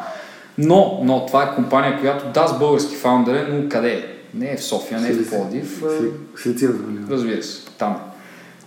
Но, 0.58 1.00
но 1.04 1.26
това 1.26 1.42
е 1.42 1.54
компания, 1.54 2.00
която 2.00 2.24
да 2.34 2.48
с 2.48 2.58
български 2.58 2.96
фаундър 2.96 3.34
е, 3.34 3.52
но 3.52 3.68
къде 3.68 3.92
е? 3.92 4.04
Не 4.34 4.52
е 4.52 4.56
в 4.56 4.64
София, 4.64 5.00
не 5.00 5.08
е 5.08 5.12
в 5.12 5.30
Плодив. 5.30 5.82
Разбира 7.10 7.42
се, 7.42 7.66
там 7.78 7.92
е. 7.92 8.18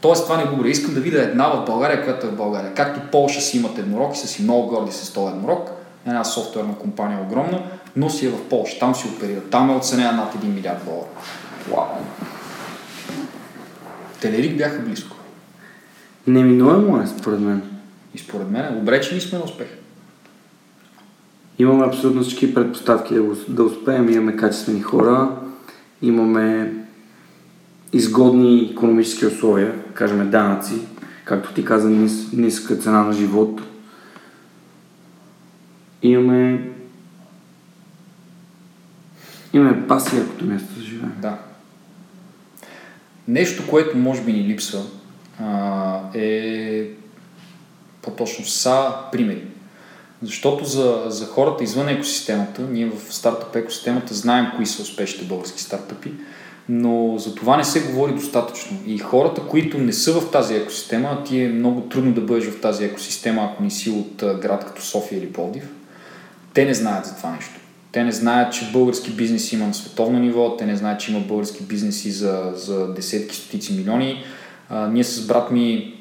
Тоест 0.02 0.24
това 0.24 0.38
не 0.38 0.44
го 0.44 0.52
говоря. 0.52 0.70
Искам 0.70 0.94
да 0.94 1.00
видя 1.00 1.22
една 1.22 1.48
в 1.50 1.66
България, 1.66 2.04
която 2.04 2.28
е 2.28 2.30
в 2.30 2.36
България. 2.36 2.74
Както 2.74 3.12
Полша 3.12 3.42
си 3.42 3.58
имат 3.58 3.78
еднорог 3.78 4.16
и 4.16 4.20
са 4.20 4.28
си 4.28 4.44
много 4.44 4.68
горди 4.68 4.92
с 4.92 5.14
този 5.14 5.34
еднорог, 5.36 5.70
една 6.08 6.24
софтуерна 6.24 6.76
компания 6.76 7.20
огромна, 7.22 7.64
но 7.96 8.10
си 8.10 8.26
е 8.26 8.30
в 8.30 8.50
Польша, 8.50 8.80
там 8.80 8.96
си 8.96 9.08
оперира. 9.08 9.42
Там 9.42 9.70
е 9.70 9.76
оценена 9.76 10.12
над 10.12 10.36
1 10.36 10.48
милиард 10.48 10.86
долара. 10.86 11.08
Вау! 11.72 12.06
Телерик 14.22 14.58
бяха 14.58 14.82
близко. 14.82 15.16
Неминуемо 16.28 17.02
е, 17.02 17.08
според 17.08 17.40
мен. 17.40 17.62
И 18.16 18.18
според 18.18 18.50
мен, 18.50 18.78
обречени 18.78 19.22
сме 19.22 19.38
на 19.38 19.44
успех. 19.44 19.68
Имаме 21.60 21.86
абсолютно 21.86 22.22
всички 22.22 22.54
предпоставки 22.54 23.14
да, 23.16 23.24
да 23.50 23.64
успеем. 23.64 24.10
Имаме 24.10 24.36
качествени 24.36 24.82
хора, 24.82 25.30
имаме 26.02 26.74
изгодни 27.94 28.70
економически 28.72 29.26
условия, 29.26 29.74
кажем 29.94 30.30
данъци, 30.30 30.74
както 31.26 31.54
ти 31.54 31.66
каза, 31.66 31.90
нис, 31.90 32.34
ниска 32.34 32.76
цена 32.76 33.04
на 33.04 33.14
живот. 33.14 33.62
Имаме 36.02 36.71
имаме 39.54 39.88
пасия, 39.88 40.28
като 40.28 40.46
място 40.46 40.68
за 40.78 40.82
живеем. 40.82 41.14
Да. 41.22 41.38
Нещо, 43.28 43.68
което 43.70 43.98
може 43.98 44.22
би 44.22 44.34
ни 44.34 44.44
липсва, 44.44 44.82
а, 45.40 46.00
е 46.14 46.88
по-точно 48.02 48.46
са 48.46 48.94
примери. 49.12 49.44
Защото 50.24 50.66
за, 50.66 51.04
за 51.08 51.26
хората 51.26 51.64
извън 51.64 51.90
екосистемата, 51.90 52.62
ние 52.62 52.86
в 52.86 53.14
стартъп 53.14 53.56
екосистемата 53.56 54.14
знаем 54.14 54.46
кои 54.56 54.66
са 54.66 54.82
успешните 54.82 55.26
български 55.26 55.62
стартъпи, 55.62 56.12
но 56.70 57.18
за 57.18 57.36
това 57.36 57.58
не 57.58 57.64
се 57.64 57.82
говори 57.82 58.14
достатъчно. 58.14 58.78
И 58.86 58.98
хората, 58.98 59.42
които 59.42 59.78
не 59.78 59.94
са 59.94 60.20
в 60.20 60.32
тази 60.32 60.56
екосистема, 60.56 61.24
ти 61.24 61.42
е 61.42 61.50
много 61.50 61.82
трудно 61.82 62.14
да 62.14 62.22
бъдеш 62.22 62.46
в 62.46 62.62
тази 62.62 62.86
екосистема, 62.86 63.50
ако 63.52 63.64
не 63.64 63.70
си 63.70 63.90
от 63.90 64.16
град 64.42 64.66
като 64.66 64.82
София 64.82 65.18
или 65.20 65.34
Пловдив, 65.34 65.70
те 66.54 66.66
не 66.66 66.74
знаят 66.74 67.06
за 67.06 67.16
това 67.16 67.32
нещо. 67.32 67.61
Те 67.92 68.04
не 68.04 68.12
знаят, 68.12 68.54
че 68.54 68.72
български 68.72 69.12
бизнес 69.12 69.52
има 69.52 69.68
на 69.68 69.74
световно 69.74 70.20
ниво, 70.20 70.58
те 70.58 70.66
не 70.66 70.76
знаят, 70.76 71.00
че 71.00 71.12
има 71.12 71.20
български 71.20 71.64
бизнеси 71.64 72.12
за, 72.12 72.52
за 72.56 72.94
десетки, 72.94 73.36
стотици 73.36 73.74
милиони. 73.74 74.24
А, 74.70 74.88
ние 74.88 75.04
с 75.04 75.28
брат 75.28 75.52
ми 75.52 75.94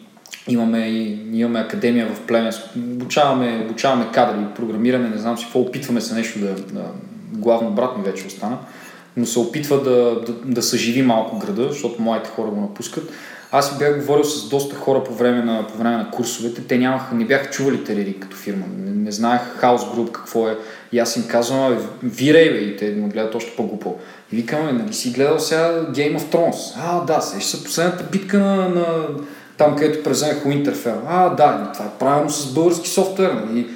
имаме, 0.49 0.89
имаме 1.33 1.61
академия 1.61 2.07
в 2.15 2.21
Племен, 2.21 2.53
обучаваме, 2.77 3.65
обучаваме 3.65 4.07
кадри, 4.13 4.47
програмиране, 4.57 5.09
не 5.09 5.19
знам 5.19 5.39
си 5.39 5.45
какво, 5.45 5.61
опитваме 5.61 6.01
се 6.01 6.15
нещо 6.15 6.39
да, 6.39 6.55
да 6.55 6.85
главно 7.33 7.71
брат 7.71 7.99
ми 7.99 8.05
вече 8.05 8.27
остана, 8.27 8.59
но 9.17 9.27
се 9.27 9.39
опитва 9.39 9.83
да, 9.83 10.21
да, 10.27 10.33
да 10.45 10.63
съживи 10.63 11.03
малко 11.03 11.39
града, 11.39 11.69
защото 11.69 12.03
моите 12.03 12.31
хора 12.31 12.51
го 12.51 12.61
напускат. 12.61 13.11
Аз 13.53 13.79
бях 13.79 13.99
говорил 13.99 14.25
с 14.25 14.49
доста 14.49 14.77
хора 14.77 15.05
по 15.05 15.15
време 15.15 15.43
на, 15.43 15.67
по 15.67 15.79
време 15.79 15.97
на 15.97 16.11
курсовете, 16.11 16.63
те 16.63 16.79
нямаха, 16.79 17.15
не 17.15 17.25
бяха 17.25 17.51
чували 17.51 17.85
Терери 17.85 18.21
като 18.21 18.37
фирма, 18.37 18.65
не, 18.79 18.91
не 18.91 19.13
знаех 19.13 19.41
House 19.63 19.95
Group 19.95 20.13
какво 20.13 20.49
е. 20.49 20.57
И 20.93 20.99
аз 20.99 21.17
им 21.17 21.25
казвам, 21.29 21.89
вирей 22.03 22.51
бе, 22.51 22.59
и 22.59 22.77
те 22.77 22.91
ме 22.91 23.09
гледат 23.09 23.35
още 23.35 23.57
по-глупо. 23.57 23.99
И 24.33 24.37
викаме, 24.37 24.73
нали 24.73 24.95
си 24.95 25.11
гледал 25.11 25.39
сега 25.39 25.87
Game 25.93 26.19
of 26.19 26.35
Thrones? 26.35 26.75
А, 26.77 27.05
да, 27.05 27.21
сега 27.21 27.41
ще 27.41 27.57
са 27.57 27.65
последната 27.65 28.05
битка 28.05 28.39
на, 28.39 28.69
на 28.69 29.07
там, 29.59 29.77
където 29.77 30.03
презенаха 30.03 30.49
Winterfell. 30.49 30.99
А, 31.09 31.29
да, 31.29 31.71
това 31.73 31.85
е 31.85 31.99
правилно 31.99 32.31
с 32.31 32.55
български 32.55 32.89
софтуер. 32.89 33.33
Нали? 33.33 33.67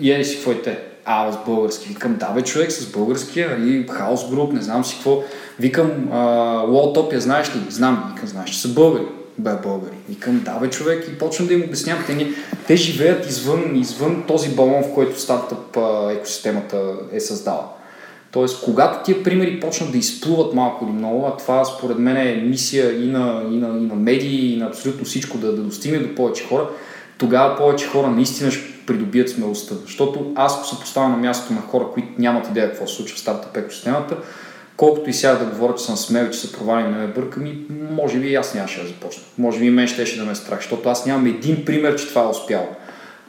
И 0.00 0.12
е 0.12 0.24
си 0.24 0.36
какво 0.36 0.50
е 0.50 0.62
те. 0.62 0.78
А, 1.04 1.32
с 1.32 1.38
български. 1.46 1.88
Викам, 1.88 2.16
да 2.16 2.26
бе, 2.26 2.42
човек, 2.42 2.72
с 2.72 2.92
българския 2.92 3.56
и 3.56 3.86
House 3.86 4.30
Group, 4.30 4.52
не 4.52 4.62
знам 4.62 4.84
си 4.84 4.94
какво. 4.94 5.22
Викам, 5.58 5.90
Walltop, 6.68 7.12
я 7.12 7.20
знаеш 7.20 7.48
ли? 7.48 7.60
Знам. 7.70 8.12
Викам, 8.14 8.28
знаеш, 8.28 8.50
че 8.50 8.60
са 8.60 8.68
българи. 8.68 9.04
Бе, 9.38 9.50
българи. 9.62 9.96
Викам, 10.08 10.40
да 10.44 10.58
бе, 10.58 10.70
човек, 10.70 11.08
и 11.08 11.18
почвам 11.18 11.46
да 11.48 11.54
им 11.54 11.62
обяснявам. 11.62 12.04
Те, 12.06 12.28
те 12.66 12.76
живеят 12.76 13.26
извън, 13.26 13.76
извън 13.76 14.24
този 14.26 14.48
балон, 14.48 14.82
в 14.82 14.94
който 14.94 15.20
стартъп 15.20 15.78
екосистемата 16.10 16.94
е 17.12 17.20
създала. 17.20 17.68
Тоест, 18.32 18.64
когато 18.64 19.04
тия 19.04 19.22
примери 19.22 19.60
почнат 19.60 19.92
да 19.92 19.98
изплуват 19.98 20.54
малко 20.54 20.84
или 20.84 20.92
много, 20.92 21.26
а 21.26 21.36
това 21.36 21.64
според 21.64 21.98
мен 21.98 22.16
е 22.16 22.34
мисия 22.34 23.04
и 23.04 23.06
на, 23.06 23.42
и 23.52 23.56
на, 23.56 23.78
и 23.78 23.86
на 23.86 23.94
медии, 23.94 24.52
и 24.52 24.56
на 24.56 24.66
абсолютно 24.66 25.04
всичко 25.04 25.38
да, 25.38 25.52
да 25.52 25.62
достигне 25.62 25.98
до 25.98 26.14
повече 26.14 26.44
хора, 26.44 26.68
тогава 27.18 27.56
повече 27.56 27.86
хора 27.86 28.08
наистина 28.08 28.50
ще 28.50 28.72
придобият 28.86 29.30
смелостта. 29.30 29.74
Защото 29.84 30.32
аз 30.34 30.56
ако 30.56 30.66
се 30.66 30.80
поставя 30.80 31.08
на 31.08 31.16
мястото 31.16 31.52
на 31.52 31.60
хора, 31.60 31.86
които 31.94 32.08
нямат 32.18 32.48
идея 32.48 32.68
какво 32.68 32.86
се 32.86 32.94
случва 32.94 33.16
в 33.16 33.20
стартъп 33.20 33.56
екосистемата, 33.56 34.16
колкото 34.76 35.10
и 35.10 35.14
сега 35.14 35.34
да 35.34 35.44
говоря, 35.44 35.74
че 35.74 35.84
съм 35.84 35.96
смел, 35.96 36.30
че 36.30 36.38
се 36.38 36.52
провали 36.52 36.82
не 36.82 36.98
ме 36.98 37.06
бърка, 37.06 37.40
ми, 37.40 37.58
може 37.90 38.18
би 38.18 38.28
и 38.28 38.34
аз 38.34 38.54
нямаше 38.54 38.82
да 38.82 38.88
започна. 38.88 39.22
Може 39.38 39.58
би 39.58 39.66
и 39.66 39.70
мен 39.70 39.86
щеше 39.86 40.18
да 40.18 40.24
ме 40.24 40.34
страх, 40.34 40.58
защото 40.58 40.88
аз 40.88 41.06
нямам 41.06 41.26
един 41.26 41.64
пример, 41.64 41.96
че 41.96 42.08
това 42.08 42.22
е 42.22 42.26
успяло. 42.26 42.68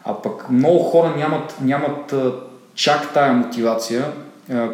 А 0.04 0.22
пък 0.22 0.50
много 0.50 0.80
хора 0.80 1.14
нямат, 1.18 1.56
нямат 1.62 2.14
чак 2.76 3.14
тая 3.14 3.34
мотивация 3.34 4.06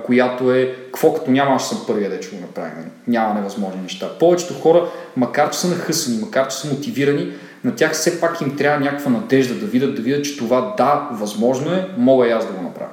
която 0.05 0.51
е, 0.51 0.75
какво 0.85 1.13
като 1.13 1.31
няма, 1.31 1.55
аз 1.55 1.69
съм 1.69 1.83
първия 1.87 2.09
да 2.09 2.21
ще 2.21 2.35
го 2.35 2.41
направим. 2.41 2.91
Няма 3.07 3.33
невъзможни 3.33 3.81
неща. 3.81 4.09
Повечето 4.19 4.53
хора, 4.53 4.85
макар 5.17 5.51
че 5.51 5.59
са 5.59 5.67
нахъсани, 5.67 6.17
макар 6.17 6.47
че 6.47 6.57
са 6.57 6.73
мотивирани, 6.73 7.31
на 7.63 7.75
тях 7.75 7.93
все 7.93 8.21
пак 8.21 8.41
им 8.41 8.57
трябва 8.57 8.79
някаква 8.85 9.11
надежда 9.11 9.53
да 9.53 9.65
видят, 9.65 9.95
да 9.95 10.01
видят, 10.01 10.25
че 10.25 10.37
това 10.37 10.73
да, 10.77 11.09
възможно 11.11 11.71
е, 11.73 11.87
мога 11.97 12.27
и 12.27 12.31
аз 12.31 12.47
да 12.47 12.53
го 12.53 12.61
направя. 12.61 12.89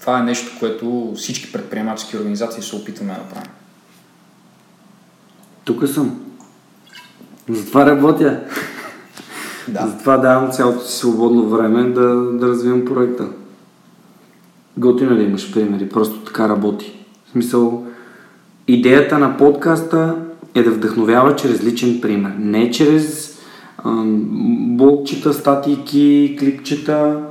Това 0.00 0.18
е 0.18 0.22
нещо, 0.22 0.56
което 0.58 1.12
всички 1.16 1.52
предприемачески 1.52 2.16
организации 2.16 2.62
се 2.62 2.76
опитваме 2.76 3.12
да 3.12 3.18
направим. 3.18 3.50
Тук 5.64 5.88
съм. 5.88 6.20
Затова 7.48 7.86
работя. 7.86 8.40
Да. 9.68 9.86
Затова 9.86 10.16
давам 10.16 10.50
цялото 10.50 10.84
си 10.84 10.98
свободно 10.98 11.48
време 11.48 11.82
да, 11.82 12.14
да 12.14 12.48
развивам 12.48 12.84
проекта. 12.84 13.28
Готино 14.76 15.14
ли 15.14 15.22
имаш 15.22 15.52
примери? 15.52 15.88
Просто 15.88 16.24
така 16.24 16.48
работи. 16.48 16.98
В 17.26 17.30
смисъл, 17.30 17.86
идеята 18.68 19.18
на 19.18 19.36
подкаста 19.36 20.16
е 20.54 20.62
да 20.62 20.70
вдъхновява 20.70 21.36
чрез 21.36 21.64
личен 21.64 22.00
пример. 22.00 22.32
Не 22.38 22.70
чрез 22.70 23.38
ам, 23.84 24.26
блокчета, 24.76 25.32
статийки, 25.32 26.36
клипчета. 26.40 27.22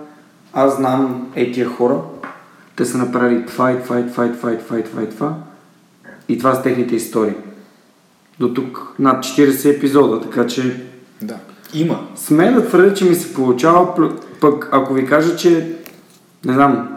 Аз 0.53 0.75
знам 0.75 1.27
е 1.35 1.51
тия 1.51 1.69
хора. 1.69 2.01
Те 2.79 2.85
са 2.85 2.97
направили 2.97 3.45
това 3.45 3.71
и 3.71 3.83
това 3.83 3.99
и 3.99 4.07
това 4.07 4.25
и 4.25 4.33
това 4.33 4.53
и 4.53 4.57
това 4.57 4.79
и 4.79 4.83
това 4.83 5.03
и 5.03 5.09
това. 5.09 5.35
И 6.29 6.37
това 6.37 6.55
са 6.55 6.61
техните 6.61 6.95
истории. 6.95 7.33
До 8.39 8.53
тук 8.53 8.95
над 8.99 9.23
40 9.23 9.77
епизода, 9.77 10.21
така 10.21 10.47
че 10.47 10.83
Да. 11.21 11.37
Има. 11.73 12.07
Смея 12.15 12.53
да 12.53 12.67
твърдя, 12.67 12.93
че 12.93 13.05
ми 13.05 13.15
се 13.15 13.33
получава, 13.33 14.09
пък 14.41 14.69
ако 14.71 14.93
ви 14.93 15.05
кажа, 15.05 15.35
че 15.35 15.77
не 16.45 16.53
знам, 16.53 16.89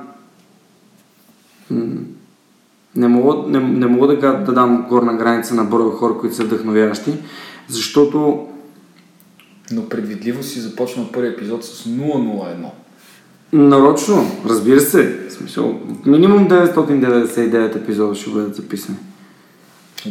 не 2.96 3.08
мога, 3.08 3.48
не, 3.48 3.60
не 3.60 3.86
мога 3.86 4.16
да, 4.16 4.32
да 4.32 4.52
дам 4.52 4.86
горна 4.88 5.16
граница 5.16 5.54
на 5.54 5.64
броя 5.64 5.90
хора, 5.90 6.18
които 6.18 6.36
са 6.36 6.44
вдъхновяващи, 6.44 7.12
защото 7.68 8.48
Но 9.70 9.88
предвидливо 9.88 10.42
си 10.42 10.60
започна 10.60 11.12
първи 11.12 11.28
епизод 11.28 11.64
с 11.64 11.84
001. 11.84 12.70
Нарочно, 13.52 14.30
разбира 14.46 14.80
се, 14.80 15.28
в 15.28 15.32
смисъл, 15.32 15.80
минимум 16.06 16.48
999 16.48 17.76
епизода 17.76 18.14
ще 18.14 18.30
бъдат 18.30 18.54
записани. 18.54 18.98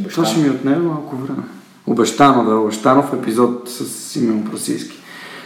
Това 0.10 0.26
ще 0.26 0.40
ми 0.40 0.50
отнеме 0.50 0.78
малко 0.78 1.16
време. 1.16 1.44
Обещано, 1.88 2.46
да, 2.46 2.56
обещано 2.56 3.02
в 3.04 3.14
епизод 3.14 3.70
с 3.70 3.86
Симеон 3.86 4.44
Просийски. 4.44 4.98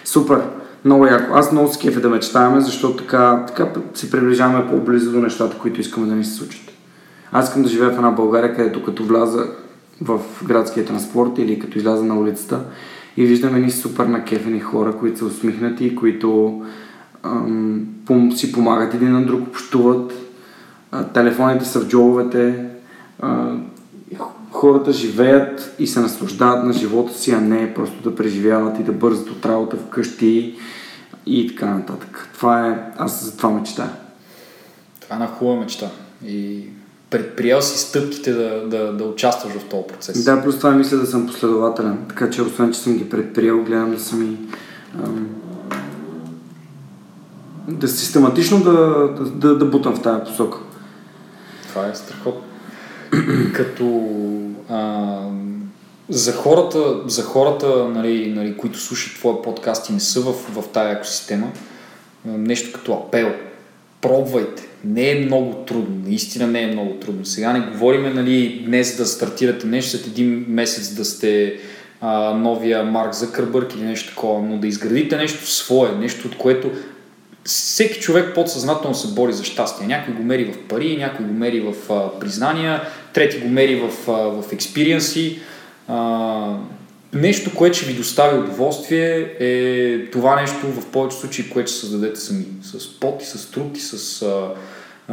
Супер, 0.05 0.41
много 0.85 1.05
яко. 1.05 1.37
Аз 1.37 1.51
много 1.51 1.73
се 1.73 1.79
кефе 1.79 1.99
да 1.99 2.09
мечтаваме, 2.09 2.61
защото 2.61 2.97
така, 2.97 3.43
така 3.47 3.69
се 3.93 4.11
приближаваме 4.11 4.67
по-близо 4.69 5.11
до 5.11 5.19
нещата, 5.19 5.57
които 5.57 5.81
искаме 5.81 6.07
да 6.07 6.15
ни 6.15 6.23
се 6.23 6.33
случат. 6.33 6.71
Аз 7.31 7.47
искам 7.47 7.63
да 7.63 7.69
живея 7.69 7.91
в 7.91 7.95
една 7.95 8.11
България, 8.11 8.55
където 8.55 8.83
като 8.83 9.03
вляза 9.03 9.47
в 10.01 10.19
градския 10.43 10.85
транспорт 10.85 11.31
или 11.37 11.59
като 11.59 11.77
изляза 11.77 12.03
на 12.03 12.19
улицата 12.19 12.59
и 13.17 13.25
виждаме 13.25 13.59
ни 13.59 13.71
супер 13.71 14.05
накефени 14.05 14.59
хора, 14.59 14.93
които 14.99 15.17
са 15.17 15.25
усмихнати, 15.25 15.95
които 15.95 16.61
ам, 17.25 18.31
си 18.35 18.51
помагат 18.51 18.93
един 18.93 19.11
на 19.11 19.25
друг, 19.25 19.47
общуват, 19.47 20.13
а, 20.91 21.03
телефоните 21.03 21.65
са 21.65 21.79
в 21.79 21.87
джобовете, 21.87 22.65
а, 23.19 23.55
хората 24.51 24.91
живеят 24.91 25.75
и 25.79 25.87
се 25.87 25.99
наслаждават 25.99 26.65
на 26.65 26.73
живота 26.73 27.13
си, 27.13 27.31
а 27.31 27.41
не 27.41 27.73
просто 27.73 28.09
да 28.09 28.15
преживяват 28.15 28.79
и 28.79 28.83
да 28.83 28.91
бързат 28.91 29.29
от 29.29 29.45
работа 29.45 29.77
вкъщи 29.77 30.55
и 31.25 31.47
така 31.47 31.65
нататък. 31.65 32.29
Това 32.33 32.67
е, 32.67 32.91
аз 32.97 33.25
за 33.25 33.37
това 33.37 33.49
мечтая. 33.49 33.89
Това 35.01 35.15
е 35.15 35.17
една 35.17 35.27
хубава 35.27 35.59
мечта. 35.59 35.89
И 36.25 36.63
предприел 37.09 37.61
си 37.61 37.79
стъпките 37.79 38.33
да, 38.33 38.67
да, 38.67 38.93
да 38.93 39.03
участваш 39.03 39.53
в 39.53 39.63
този 39.63 39.83
процес. 39.87 40.23
Да, 40.23 40.43
плюс 40.43 40.57
това 40.57 40.71
мисля 40.71 40.97
да 40.97 41.05
съм 41.05 41.27
последователен, 41.27 41.97
така 42.09 42.29
че 42.29 42.41
освен, 42.41 42.73
че 42.73 42.79
съм 42.79 42.97
ги 42.97 43.09
предприел, 43.09 43.63
гледам 43.63 43.91
да 43.91 43.99
съм 43.99 44.21
и 44.21 44.37
ам, 45.03 45.27
да 47.67 47.87
систематично 47.87 48.63
да, 48.63 48.71
да, 49.17 49.25
да, 49.25 49.57
да 49.57 49.65
бутам 49.65 49.95
в 49.95 50.01
тази 50.01 50.23
посока. 50.23 50.57
Това 51.69 51.87
е 51.87 51.95
страхотно. 51.95 52.41
Като 53.53 54.09
а, 54.69 55.19
за 56.09 56.33
хората, 56.33 56.95
за 57.07 57.23
хората 57.23 57.87
нали, 57.89 58.33
нали, 58.35 58.57
които 58.57 58.79
слушат 58.79 59.17
твоя 59.17 59.41
подкаст 59.41 59.89
и 59.89 59.93
не 59.93 59.99
са 59.99 60.21
в, 60.21 60.33
в 60.33 60.63
тая 60.73 60.95
екосистема, 60.95 61.47
нещо 62.25 62.71
като 62.73 62.93
апел. 62.93 63.33
Пробвайте. 64.01 64.67
Не 64.83 65.11
е 65.11 65.25
много 65.25 65.53
трудно. 65.53 66.01
Наистина 66.05 66.47
не 66.47 66.61
е 66.61 66.67
много 66.67 66.93
трудно. 66.93 67.25
Сега 67.25 67.53
не 67.53 67.71
говориме 67.71 68.13
нали, 68.13 68.63
днес 68.67 68.97
да 68.97 69.05
стартирате 69.05 69.67
нещо, 69.67 69.91
след 69.91 70.07
един 70.07 70.45
месец 70.47 70.93
да 70.93 71.05
сте 71.05 71.59
а, 72.01 72.33
новия 72.33 72.83
Марк 72.83 73.13
Закърбърг 73.13 73.73
или 73.75 73.83
нещо 73.83 74.09
такова, 74.09 74.41
но 74.41 74.57
да 74.57 74.67
изградите 74.67 75.17
нещо 75.17 75.51
свое, 75.51 75.91
нещо 75.91 76.27
от 76.27 76.37
което 76.37 76.71
всеки 77.45 77.99
човек 77.99 78.35
подсъзнателно 78.35 78.95
се 78.95 79.07
бори 79.07 79.33
за 79.33 79.43
щастие. 79.43 79.87
Някой 79.87 80.13
го 80.13 80.23
мери 80.23 80.45
в 80.45 80.67
пари, 80.67 80.97
някой 80.97 81.25
го 81.25 81.33
мери 81.33 81.59
в 81.59 81.93
а, 81.93 82.19
признания, 82.19 82.81
трети 83.13 83.37
го 83.37 83.47
мери 83.47 83.75
в, 83.75 84.43
експириенси. 84.51 85.39
Нещо, 87.13 87.55
което 87.55 87.77
ще 87.77 87.85
ви 87.85 87.93
достави 87.93 88.39
удоволствие 88.39 89.35
е 89.39 90.09
това 90.11 90.41
нещо 90.41 90.67
в 90.67 90.91
повечето 90.91 91.21
случаи, 91.21 91.49
което 91.49 91.71
ще 91.71 91.79
създадете 91.79 92.19
сами. 92.19 92.45
С 92.63 92.99
пот 92.99 93.23
и 93.23 93.25
с 93.25 93.51
труд 93.51 93.77
и 93.77 93.79
с 93.79 94.21
а, 94.21 94.49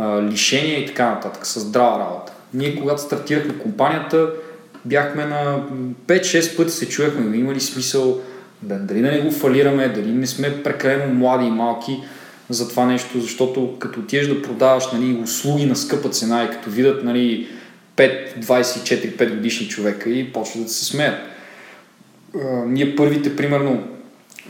а, 0.01 0.22
лишения 0.22 0.78
и 0.78 0.87
така 0.87 1.11
нататък, 1.11 1.47
с 1.47 1.61
здрава 1.61 1.99
работа. 1.99 2.33
Ние 2.55 2.76
когато 2.76 3.03
стартирахме 3.03 3.59
компанията, 3.59 4.30
бяхме 4.85 5.24
на 5.24 5.62
5-6 6.07 6.57
пъти 6.57 6.70
се 6.70 6.89
чуехме, 6.89 7.37
има 7.37 7.55
ли 7.55 7.61
смисъл 7.61 8.20
да, 8.62 8.78
дали 8.78 9.03
да 9.03 9.11
не 9.11 9.20
го 9.20 9.30
фалираме, 9.30 9.89
дали 9.89 10.12
не 10.12 10.26
сме 10.26 10.62
прекалено 10.62 11.14
млади 11.14 11.47
и 11.47 11.51
малки 11.51 12.01
за 12.53 12.69
това 12.69 12.87
нещо, 12.87 13.21
защото 13.21 13.77
като 13.79 14.01
отидеш 14.01 14.27
да 14.27 14.43
продаваш 14.43 14.85
нали, 14.93 15.21
услуги 15.23 15.67
на 15.67 15.77
скъпа 15.77 16.09
цена 16.09 16.45
и 16.45 16.51
като 16.51 16.71
видят 16.71 17.05
нали, 17.05 17.49
5, 17.97 18.39
24, 18.39 19.17
5 19.17 19.35
годишни 19.35 19.69
човека 19.69 20.11
и 20.11 20.33
почват 20.33 20.65
да 20.65 20.69
се 20.69 20.85
смеят. 20.85 21.19
А, 22.35 22.65
ние 22.67 22.97
първите, 22.97 23.37
примерно, 23.37 23.85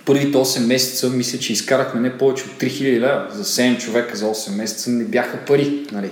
първите 0.05 0.39
8 0.39 0.67
месеца, 0.67 1.11
мисля, 1.11 1.39
че 1.39 1.53
изкарахме 1.53 2.01
не 2.01 2.19
повече 2.19 2.45
от 2.45 2.51
3000 2.51 3.01
лева. 3.01 3.27
За 3.31 3.45
7 3.45 3.79
човека 3.79 4.17
за 4.17 4.25
8 4.25 4.57
месеца 4.57 4.91
не 4.91 5.05
бяха 5.05 5.37
пари. 5.37 5.87
Нали? 5.93 6.11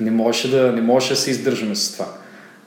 Не, 0.00 0.10
можеше 0.10 0.50
да, 0.50 0.72
не 0.72 0.80
можеше 0.80 1.14
да 1.14 1.20
се 1.20 1.30
издържаме 1.30 1.74
с 1.76 1.92
това. 1.92 2.06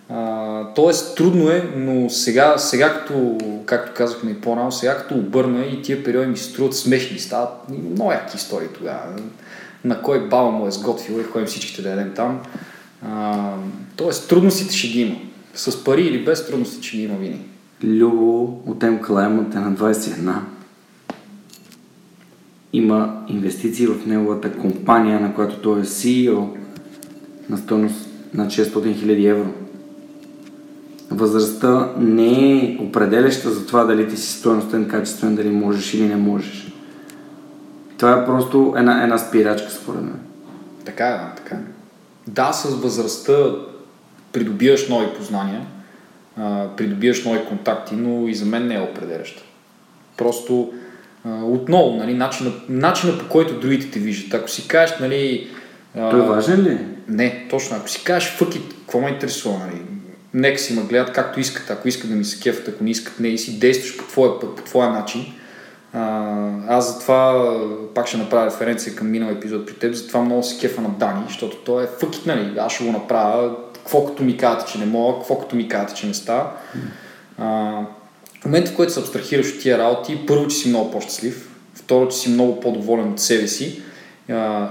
А, 0.10 0.74
тоест 0.74 1.16
трудно 1.16 1.50
е, 1.50 1.72
но 1.76 2.10
сега, 2.10 2.58
сега 2.58 2.94
като, 2.94 3.38
както 3.66 3.92
казахме 3.96 4.32
и 4.32 4.42
по-рано, 4.42 4.72
сега 4.72 4.98
като 4.98 5.16
обърна 5.16 5.66
и 5.66 5.82
тия 5.82 6.04
периоди 6.04 6.28
ми 6.28 6.38
се 6.38 6.44
струват 6.44 6.76
смешни, 6.76 7.20
стават 7.20 7.50
много 7.70 8.12
яки 8.12 8.38
истории 8.38 8.68
тогава. 8.78 9.04
На 9.86 10.02
кой 10.02 10.30
баба 10.30 10.52
му 10.52 10.68
е 10.68 10.72
сготвила 10.72 11.22
и 11.22 11.24
ходим 11.24 11.48
всичките 11.48 11.82
да 11.82 11.90
ядем 11.90 12.12
там. 12.16 12.40
А, 13.06 13.54
тоест 13.96 14.30
трудностите 14.30 14.76
ще 14.76 14.88
ги 14.88 15.02
има. 15.02 15.16
С 15.56 15.84
пари 15.84 16.02
или 16.02 16.26
без 16.26 16.48
трудности 16.48 16.88
ще 16.88 16.98
ги 16.98 17.04
има 17.04 17.16
винаги. 17.16 17.46
Любо 17.84 18.44
от 18.66 18.84
МКЛМ 18.84 19.52
е 19.56 19.60
на 19.60 19.74
21. 19.74 20.34
Има 22.74 23.26
инвестиции 23.28 23.88
в 23.88 24.06
неговата 24.06 24.58
компания, 24.58 25.20
на 25.20 25.36
която 25.36 25.62
той 25.62 25.80
е 25.80 25.84
CEO 25.84 26.48
на 27.50 27.58
стоеност 27.58 28.10
на 28.34 28.48
600 28.48 28.66
000 28.66 29.30
евро. 29.30 29.50
Възрастта 31.12 31.92
не 31.98 32.58
е 32.58 32.78
определяща 32.82 33.52
за 33.52 33.68
това 33.68 33.84
дали 33.84 34.10
ти 34.10 34.18
си 34.18 34.40
стоеностен, 34.40 34.88
качествен, 34.90 35.36
дали 35.36 35.50
можеш 35.50 35.94
или 35.94 36.08
не 36.08 36.16
можеш. 36.16 36.74
Това 37.98 38.12
е 38.12 38.26
просто 38.26 38.74
една, 38.78 39.04
една 39.04 39.18
спирачка, 39.18 39.72
според 39.72 40.02
мен. 40.02 40.20
Така 40.86 41.08
е, 41.08 41.36
така 41.38 41.56
е. 41.56 41.60
Да, 42.28 42.54
с 42.54 42.76
възрастта 42.76 43.34
придобиваш 44.32 44.90
нови 44.90 45.08
познания, 45.18 45.62
придобиваш 46.78 47.26
нови 47.26 47.46
контакти, 47.46 47.96
но 47.96 48.28
и 48.28 48.36
за 48.36 48.46
мен 48.46 48.68
не 48.68 48.76
е 48.76 48.82
определяща. 48.92 49.44
Просто 50.18 50.74
отново, 51.26 51.98
нали, 51.98 52.14
начина, 52.14 52.52
начина 52.70 53.18
по 53.18 53.30
който 53.30 53.60
другите 53.60 53.92
те 53.92 54.00
виждат. 54.00 54.34
Ако 54.34 54.50
си 54.50 54.68
кажеш, 54.68 55.00
нали... 55.00 55.48
Той 55.94 56.22
важен 56.22 56.62
ли 56.62 56.70
е? 56.70 56.88
Не, 57.08 57.48
точно. 57.50 57.78
Ако 57.78 57.90
си 57.90 58.04
кажеш, 58.04 58.38
fuck 58.40 58.50
it, 58.50 58.74
какво 58.80 59.02
ме 59.02 59.10
интересува, 59.10 59.60
нали? 59.60 59.82
Нека 60.38 60.60
си 60.60 60.74
ме 60.74 60.82
гледат 60.82 61.14
както 61.14 61.40
искат. 61.40 61.70
Ако 61.70 61.88
искат 61.88 62.10
да 62.10 62.16
ми 62.16 62.26
се 62.26 62.40
кефат, 62.40 62.68
ако 62.68 62.84
не 62.84 62.90
искат, 62.90 63.20
не 63.20 63.28
и 63.28 63.38
си 63.38 63.60
действаш 63.60 63.98
по 63.98 64.04
твоя 64.04 64.40
път, 64.40 64.56
по 64.56 64.64
твоя 64.64 64.90
начин. 64.90 65.26
А, 65.94 66.34
аз 66.68 66.94
затова 66.94 67.52
пак 67.96 68.08
ще 68.08 68.18
направя 68.18 68.46
референция 68.46 68.96
към 68.96 69.12
минал 69.12 69.32
епизод 69.32 69.66
при 69.66 69.74
теб, 69.74 69.94
затова 69.94 70.22
много 70.22 70.44
се 70.44 70.60
кефа 70.60 70.82
на 70.82 70.90
Дани, 70.90 71.24
защото 71.28 71.58
той 71.58 71.84
е 71.84 71.88
фъкит, 72.00 72.26
нали, 72.26 72.54
аз 72.60 72.74
ще 72.74 72.84
го 72.84 72.92
направя, 72.92 73.56
какво 73.74 74.06
като 74.06 74.24
ми 74.24 74.38
казвате, 74.38 74.72
че 74.72 74.80
не 74.80 74.86
мога, 74.86 75.18
какво 75.18 75.40
като 75.40 75.56
ми 75.56 75.68
казвате, 75.68 75.94
че 75.94 76.08
не 76.08 76.14
става. 76.14 76.52
А, 77.38 77.46
в 78.42 78.46
момента, 78.46 78.72
в 78.72 78.76
който 78.76 78.94
се 78.94 79.00
абстрахираш 79.00 79.54
от 79.54 79.62
тия 79.62 79.78
работи, 79.78 80.26
първо, 80.28 80.48
че 80.48 80.58
си 80.58 80.70
много 80.70 80.92
по-щастлив, 80.92 81.50
второ, 81.74 82.08
че 82.08 82.18
си 82.18 82.30
много 82.30 82.60
по-доволен 82.60 83.12
от 83.12 83.20
себе 83.20 83.48
си 83.48 83.82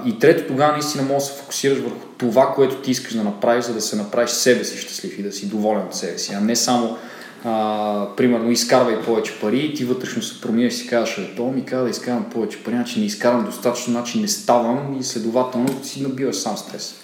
и 0.06 0.18
трето, 0.18 0.48
тогава 0.48 0.72
наистина 0.72 1.04
можеш 1.04 1.28
да 1.28 1.34
се 1.34 1.40
фокусираш 1.40 1.78
върху 1.78 2.06
това, 2.18 2.52
което 2.54 2.76
ти 2.76 2.90
искаш 2.90 3.14
да 3.14 3.22
направиш, 3.24 3.64
за 3.64 3.74
да 3.74 3.80
се 3.80 3.96
направиш 3.96 4.30
себе 4.30 4.64
си 4.64 4.78
щастлив 4.78 5.18
и 5.18 5.22
да 5.22 5.32
си 5.32 5.48
доволен 5.48 5.82
от 5.82 5.94
себе 5.94 6.18
си, 6.18 6.34
а 6.34 6.40
не 6.40 6.56
само 6.56 6.96
а, 7.44 8.06
примерно 8.16 8.50
изкарвай 8.50 9.02
повече 9.02 9.40
пари 9.40 9.58
и 9.58 9.74
ти 9.74 9.84
вътрешно 9.84 10.22
се 10.22 10.40
променяш 10.40 10.74
и 10.74 10.76
си 10.76 10.86
казваш, 10.88 11.18
«Е, 11.18 11.34
то 11.36 11.52
ми 11.52 11.64
казва 11.64 11.84
да 11.84 11.90
изкарвам 11.90 12.24
повече 12.24 12.64
пари, 12.64 12.74
значи 12.74 13.00
не 13.00 13.06
изкарвам 13.06 13.44
достатъчно, 13.44 13.92
значи 13.92 14.20
не 14.20 14.28
ставам 14.28 14.96
и 15.00 15.04
следователно 15.04 15.84
си 15.84 16.02
набиваш 16.02 16.36
сам 16.36 16.56
стрес. 16.56 16.94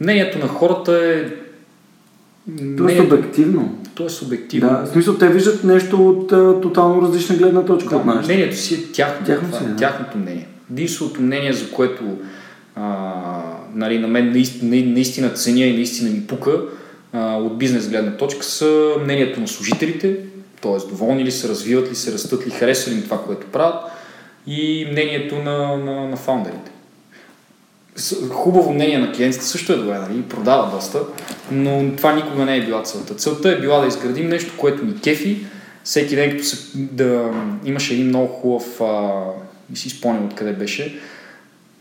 Мнението 0.00 0.38
на 0.38 0.48
хората 0.48 0.92
е... 0.92 1.24
То 2.76 2.88
е 2.88 2.96
субективно. 2.96 3.78
То 3.94 4.06
е 4.06 4.08
субективно. 4.08 4.68
Да, 4.68 4.84
в 4.86 4.88
смисъл 4.88 5.14
те 5.18 5.28
виждат 5.28 5.64
нещо 5.64 6.08
от 6.08 6.32
а, 6.32 6.60
тотално 6.60 7.02
различна 7.02 7.36
гледна 7.36 7.64
точка 7.64 7.90
Да, 7.90 7.96
от 7.96 8.04
нашата. 8.04 8.24
мнението 8.24 8.56
си 8.56 8.74
е 8.74 8.92
тяхно, 8.92 9.26
Тяхно 9.26 9.48
това, 9.48 9.58
си, 9.58 9.64
е 9.64 9.68
да. 9.68 9.76
тяхното 9.76 10.18
мнение. 10.18 10.48
Единственото 10.72 11.22
мнение, 11.22 11.52
за 11.52 11.70
което 11.70 12.04
а, 12.74 13.12
нали, 13.74 13.98
на 13.98 14.08
мен 14.08 14.30
наистина, 14.30 14.92
наистина 14.92 15.30
ценя 15.30 15.64
и 15.64 15.76
наистина 15.76 16.10
ми 16.10 16.26
пука 16.26 16.62
а, 17.12 17.36
от 17.36 17.58
бизнес 17.58 17.88
гледна 17.88 18.16
точка 18.16 18.44
са 18.44 18.94
мнението 19.02 19.40
на 19.40 19.48
служителите, 19.48 20.16
т.е. 20.62 20.88
доволни 20.88 21.24
ли 21.24 21.30
са, 21.30 21.48
развиват 21.48 21.90
ли 21.90 21.94
се, 21.94 22.12
растат 22.12 22.46
ли, 22.46 22.50
харесва 22.50 22.92
ли 22.92 23.04
това, 23.04 23.22
което 23.22 23.46
правят 23.46 23.82
и 24.46 24.86
мнението 24.90 25.36
на, 25.38 25.76
на, 25.76 26.08
на 26.08 26.16
фаундерите. 26.16 26.70
Хубаво 28.30 28.72
мнение 28.72 28.98
на 28.98 29.12
клиентите 29.12 29.44
също 29.44 29.72
е 29.72 29.76
добре, 29.76 29.98
нали? 29.98 30.22
продава 30.22 30.70
доста, 30.70 31.00
но 31.50 31.96
това 31.96 32.12
никога 32.12 32.44
не 32.44 32.56
е 32.56 32.64
била 32.64 32.82
целта. 32.82 33.14
Целта 33.14 33.52
е 33.52 33.60
била 33.60 33.80
да 33.80 33.86
изградим 33.86 34.28
нещо, 34.28 34.54
което 34.56 34.84
ни 34.84 35.00
кефи. 35.00 35.46
Всеки 35.84 36.16
ден, 36.16 36.30
като 36.30 36.44
се, 36.44 36.56
да, 36.74 37.30
имаше 37.64 37.94
един 37.94 38.06
много 38.06 38.26
хубав, 38.26 38.80
а, 38.80 39.22
не 39.70 39.76
си 39.76 39.90
спомням 39.90 40.26
откъде 40.26 40.52
беше, 40.52 40.98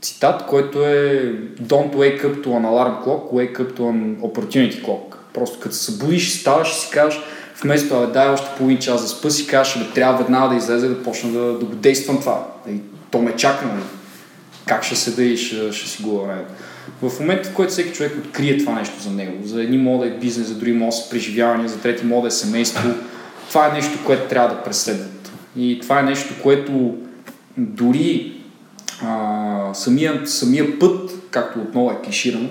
цитат, 0.02 0.46
който 0.46 0.86
е 0.86 1.34
Don't 1.62 1.96
wake 1.96 2.22
up 2.26 2.44
to 2.44 2.48
an 2.48 2.66
alarm 2.66 3.06
clock, 3.06 3.32
wake 3.34 3.58
up 3.60 3.72
to 3.74 3.80
an 3.80 4.18
opportunity 4.18 4.86
clock. 4.86 5.16
Просто 5.34 5.60
като 5.60 5.76
се 5.76 5.84
събудиш, 5.84 6.40
ставаш 6.40 6.72
и 6.72 6.80
си 6.80 6.90
кажеш, 6.92 7.20
вместо 7.62 8.00
да 8.00 8.08
дай 8.08 8.28
още 8.28 8.48
половин 8.58 8.78
час 8.78 9.02
да 9.02 9.08
спа, 9.08 9.32
си 9.32 9.48
кажеш, 9.48 9.78
бе, 9.78 9.94
трябва 9.94 10.18
веднага 10.18 10.50
да 10.50 10.56
излезе 10.56 10.88
да 10.88 11.04
почна 11.04 11.32
да, 11.32 11.60
да 11.60 11.66
го 11.66 11.76
действам 11.76 12.20
това. 12.20 12.48
И 12.70 12.80
то 13.12 13.22
ме 13.22 13.36
чака, 13.36 13.66
нали? 13.66 13.84
как 14.66 14.84
ще 14.84 14.96
седа 14.96 15.24
и 15.24 15.38
ще, 15.38 15.72
ще 15.72 15.90
си 15.90 16.04
го 16.04 16.20
време. 16.20 16.44
В 17.02 17.20
момента, 17.20 17.50
в 17.50 17.54
който 17.54 17.72
всеки 17.72 17.94
човек 17.94 18.14
открие 18.26 18.58
това 18.58 18.74
нещо 18.74 19.02
за 19.02 19.12
него, 19.12 19.48
за 19.48 19.64
едни 19.64 19.78
мода 19.78 20.08
е 20.08 20.10
бизнес, 20.10 20.48
за 20.48 20.56
други 20.56 20.74
мода 20.74 20.92
са 20.92 21.10
преживявания, 21.10 21.70
за 21.70 21.80
трети 21.80 22.06
мода 22.06 22.28
е 22.28 22.32
семейство, 22.32 22.90
това 23.50 23.68
е 23.68 23.72
нещо, 23.72 24.00
което 24.06 24.30
трябва 24.30 24.56
да 24.56 24.64
преследват. 24.64 25.32
И 25.58 25.80
това 25.82 26.00
е 26.00 26.04
нещо, 26.04 26.34
което 26.44 26.96
дори 27.58 28.34
а, 29.02 29.74
самия, 29.74 30.28
самия 30.28 30.80
път, 30.80 31.12
както 31.32 31.60
отново 31.60 31.92
е 31.92 32.02
клиширано, 32.06 32.50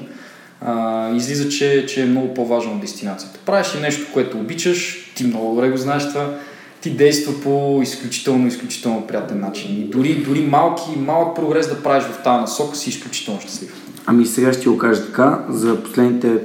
а, 0.61 1.11
излиза, 1.17 1.49
че, 1.49 1.87
че 1.87 2.03
е 2.03 2.07
много 2.07 2.35
по-важно 2.35 2.79
дестинацията. 2.81 3.39
Правиш 3.47 3.75
ли 3.77 3.81
нещо, 3.81 4.07
което 4.13 4.39
обичаш, 4.39 5.11
ти 5.15 5.25
много 5.25 5.55
добре 5.55 5.71
го 5.71 5.77
знаеш 5.77 6.09
това, 6.09 6.35
ти 6.81 6.91
действа 6.91 7.41
по 7.43 7.81
изключително, 7.83 8.47
изключително 8.47 9.07
приятен 9.07 9.41
начин. 9.41 9.77
И 9.77 9.85
дори, 9.85 10.15
дори 10.15 10.41
малки, 10.41 10.99
малък 10.99 11.37
прогрес 11.37 11.69
да 11.69 11.83
правиш 11.83 12.05
в 12.05 12.23
тази 12.23 12.41
насока 12.41 12.77
си 12.77 12.91
изключително 12.91 13.41
щастлив. 13.41 13.75
Ами 14.07 14.27
сега 14.27 14.53
ще 14.53 14.69
го 14.69 14.79
кажа 14.79 15.07
така, 15.07 15.45
за 15.49 15.83
последните 15.83 16.39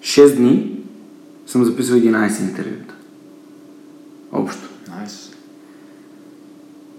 6 0.00 0.36
дни 0.36 0.70
съм 1.46 1.64
записал 1.64 1.96
11 1.96 2.40
интервюта. 2.40 2.94
Общо. 4.32 4.71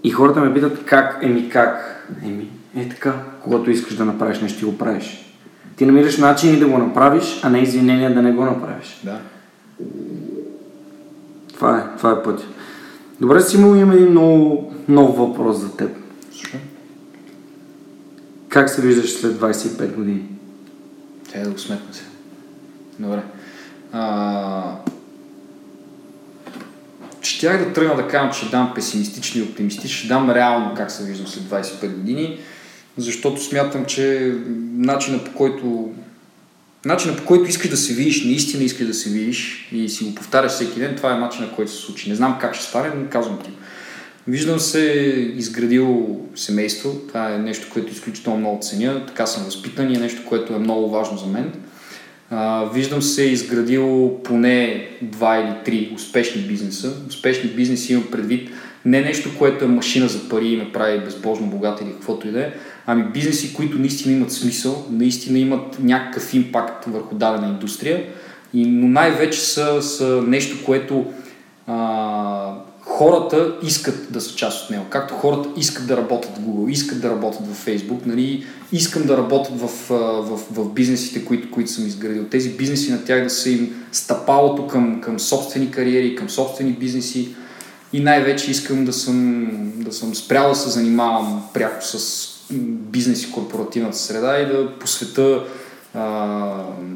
И 0.04 0.10
хората 0.10 0.40
ме 0.40 0.54
питат 0.54 0.84
как, 0.84 1.18
еми 1.22 1.48
как, 1.48 2.06
еми, 2.24 2.50
е 2.76 2.88
така, 2.88 3.14
когато 3.42 3.70
искаш 3.70 3.96
да 3.96 4.04
направиш 4.04 4.40
нещо, 4.40 4.66
го 4.66 4.78
правиш. 4.78 5.34
Ти 5.76 5.86
намираш 5.86 6.18
начини 6.18 6.58
да 6.58 6.68
го 6.68 6.78
направиш, 6.78 7.40
а 7.42 7.50
не 7.50 7.58
извинения 7.58 8.14
да 8.14 8.22
не 8.22 8.32
го 8.32 8.44
направиш. 8.44 9.00
Да. 9.04 9.20
Това 11.54 11.78
е, 11.78 11.96
това 11.96 12.10
е 12.10 12.22
пътя. 12.22 12.44
Добре, 13.20 13.40
Симо, 13.40 13.74
имам 13.74 13.92
един 13.92 14.10
много 14.10 14.72
нов 14.88 15.16
въпрос 15.16 15.56
за 15.56 15.76
теб. 15.76 15.90
Слушай. 16.32 16.60
Как 18.48 18.70
се 18.70 18.82
виждаш 18.82 19.12
след 19.12 19.32
25 19.32 19.94
години? 19.94 20.28
Трябва 21.32 21.48
да 21.48 21.52
го 21.52 21.58
сметна 21.58 21.94
се. 21.94 22.04
Добре. 22.98 23.22
А... 23.92 24.76
Щях 27.24 27.64
да 27.64 27.72
тръгна 27.72 27.96
да 27.96 28.08
кажам, 28.08 28.32
че 28.32 28.50
дам 28.50 28.72
песимистично 28.74 29.40
и 29.40 29.44
оптимистично, 29.44 29.98
ще 29.98 30.08
дам 30.08 30.30
реално 30.30 30.74
как 30.76 30.90
се 30.90 31.04
виждам 31.04 31.26
след 31.26 31.44
25 31.44 31.88
години, 31.88 32.38
защото 32.96 33.42
смятам, 33.42 33.84
че 33.84 34.34
начина 34.76 35.24
по 35.24 35.32
който 35.32 35.90
начина 36.84 37.16
по 37.16 37.24
който 37.24 37.50
искаш 37.50 37.70
да 37.70 37.76
се 37.76 37.94
видиш, 37.94 38.24
наистина 38.24 38.64
искаш 38.64 38.86
да 38.86 38.94
се 38.94 39.10
видиш 39.10 39.68
и 39.72 39.88
си 39.88 40.04
го 40.04 40.14
повтаряш 40.14 40.52
всеки 40.52 40.80
ден, 40.80 40.96
това 40.96 41.14
е 41.14 41.18
начина, 41.18 41.52
който 41.52 41.72
се 41.72 41.78
случи. 41.78 42.08
Не 42.08 42.14
знам 42.14 42.38
как 42.40 42.54
ще 42.54 42.64
стане, 42.64 42.92
но 42.96 43.10
казвам 43.10 43.38
ти. 43.44 43.50
Виждам 44.28 44.60
се 44.60 44.80
изградил 45.36 46.20
семейство. 46.34 47.00
Това 47.08 47.34
е 47.34 47.38
нещо, 47.38 47.66
което 47.72 47.92
изключително 47.92 48.38
много 48.38 48.62
ценя. 48.62 49.06
Така 49.06 49.26
съм 49.26 49.44
възпитан 49.44 49.90
и 49.90 49.96
е 49.96 50.00
нещо, 50.00 50.22
което 50.28 50.54
е 50.54 50.58
много 50.58 50.90
важно 50.90 51.18
за 51.18 51.26
мен. 51.26 51.52
Виждам 52.74 53.02
се 53.02 53.22
изградил 53.22 54.18
поне 54.24 54.88
два 55.02 55.38
или 55.38 55.54
три 55.64 55.92
успешни 55.94 56.42
бизнеса. 56.42 56.92
Успешни 57.08 57.50
бизнеси 57.50 57.92
имам 57.92 58.10
предвид 58.10 58.50
не 58.84 59.00
нещо, 59.00 59.30
което 59.38 59.64
е 59.64 59.68
машина 59.68 60.08
за 60.08 60.28
пари 60.28 60.46
и 60.46 60.56
ме 60.56 60.72
прави 60.72 61.04
безбожно 61.04 61.46
богат 61.46 61.80
или 61.80 61.92
каквото 61.92 62.28
и 62.28 62.30
да 62.30 62.40
е, 62.40 62.52
ами 62.86 63.04
бизнеси, 63.04 63.54
които 63.54 63.78
наистина 63.78 64.16
имат 64.16 64.32
смисъл, 64.32 64.86
наистина 64.90 65.38
имат 65.38 65.78
някакъв 65.80 66.34
импакт 66.34 66.84
върху 66.84 67.14
дадена 67.14 67.48
индустрия, 67.48 68.04
но 68.54 68.88
най-вече 68.88 69.40
са, 69.40 69.82
са 69.82 70.22
нещо, 70.26 70.64
което 70.64 71.12
а, 71.66 72.54
хората 72.94 73.54
искат 73.62 74.12
да 74.12 74.20
са 74.20 74.34
част 74.34 74.64
от 74.64 74.70
него. 74.70 74.84
Както 74.90 75.14
хората 75.14 75.48
искат 75.56 75.86
да 75.86 75.96
работят 75.96 76.30
в 76.36 76.40
Google, 76.40 76.70
искат 76.70 77.00
да 77.00 77.10
работят 77.10 77.46
в 77.46 77.66
Facebook, 77.66 78.06
нали, 78.06 78.46
искам 78.72 79.02
да 79.02 79.16
работят 79.16 79.60
в, 79.60 79.68
в, 80.22 80.40
в 80.50 80.72
бизнесите, 80.72 81.24
които, 81.24 81.50
които 81.50 81.70
съм 81.70 81.86
изградил. 81.86 82.24
Тези 82.24 82.50
бизнеси 82.50 82.92
на 82.92 83.04
тях 83.04 83.24
да 83.24 83.30
са 83.30 83.50
им 83.50 83.84
стъпалото 83.92 84.66
към, 84.66 85.00
към 85.00 85.20
собствени 85.20 85.70
кариери, 85.70 86.16
към 86.16 86.30
собствени 86.30 86.72
бизнеси 86.72 87.34
и 87.92 88.00
най-вече 88.00 88.50
искам 88.50 88.84
да 88.84 88.92
съм, 88.92 89.48
да 89.76 89.92
съм 89.92 90.14
спрял 90.14 90.48
да 90.48 90.54
се 90.54 90.68
занимавам 90.68 91.42
пряко 91.54 91.84
с 91.84 92.28
бизнес 92.90 93.22
и 93.22 93.32
корпоративната 93.32 93.98
среда 93.98 94.38
и 94.38 94.46
да 94.46 94.78
посвета 94.78 95.44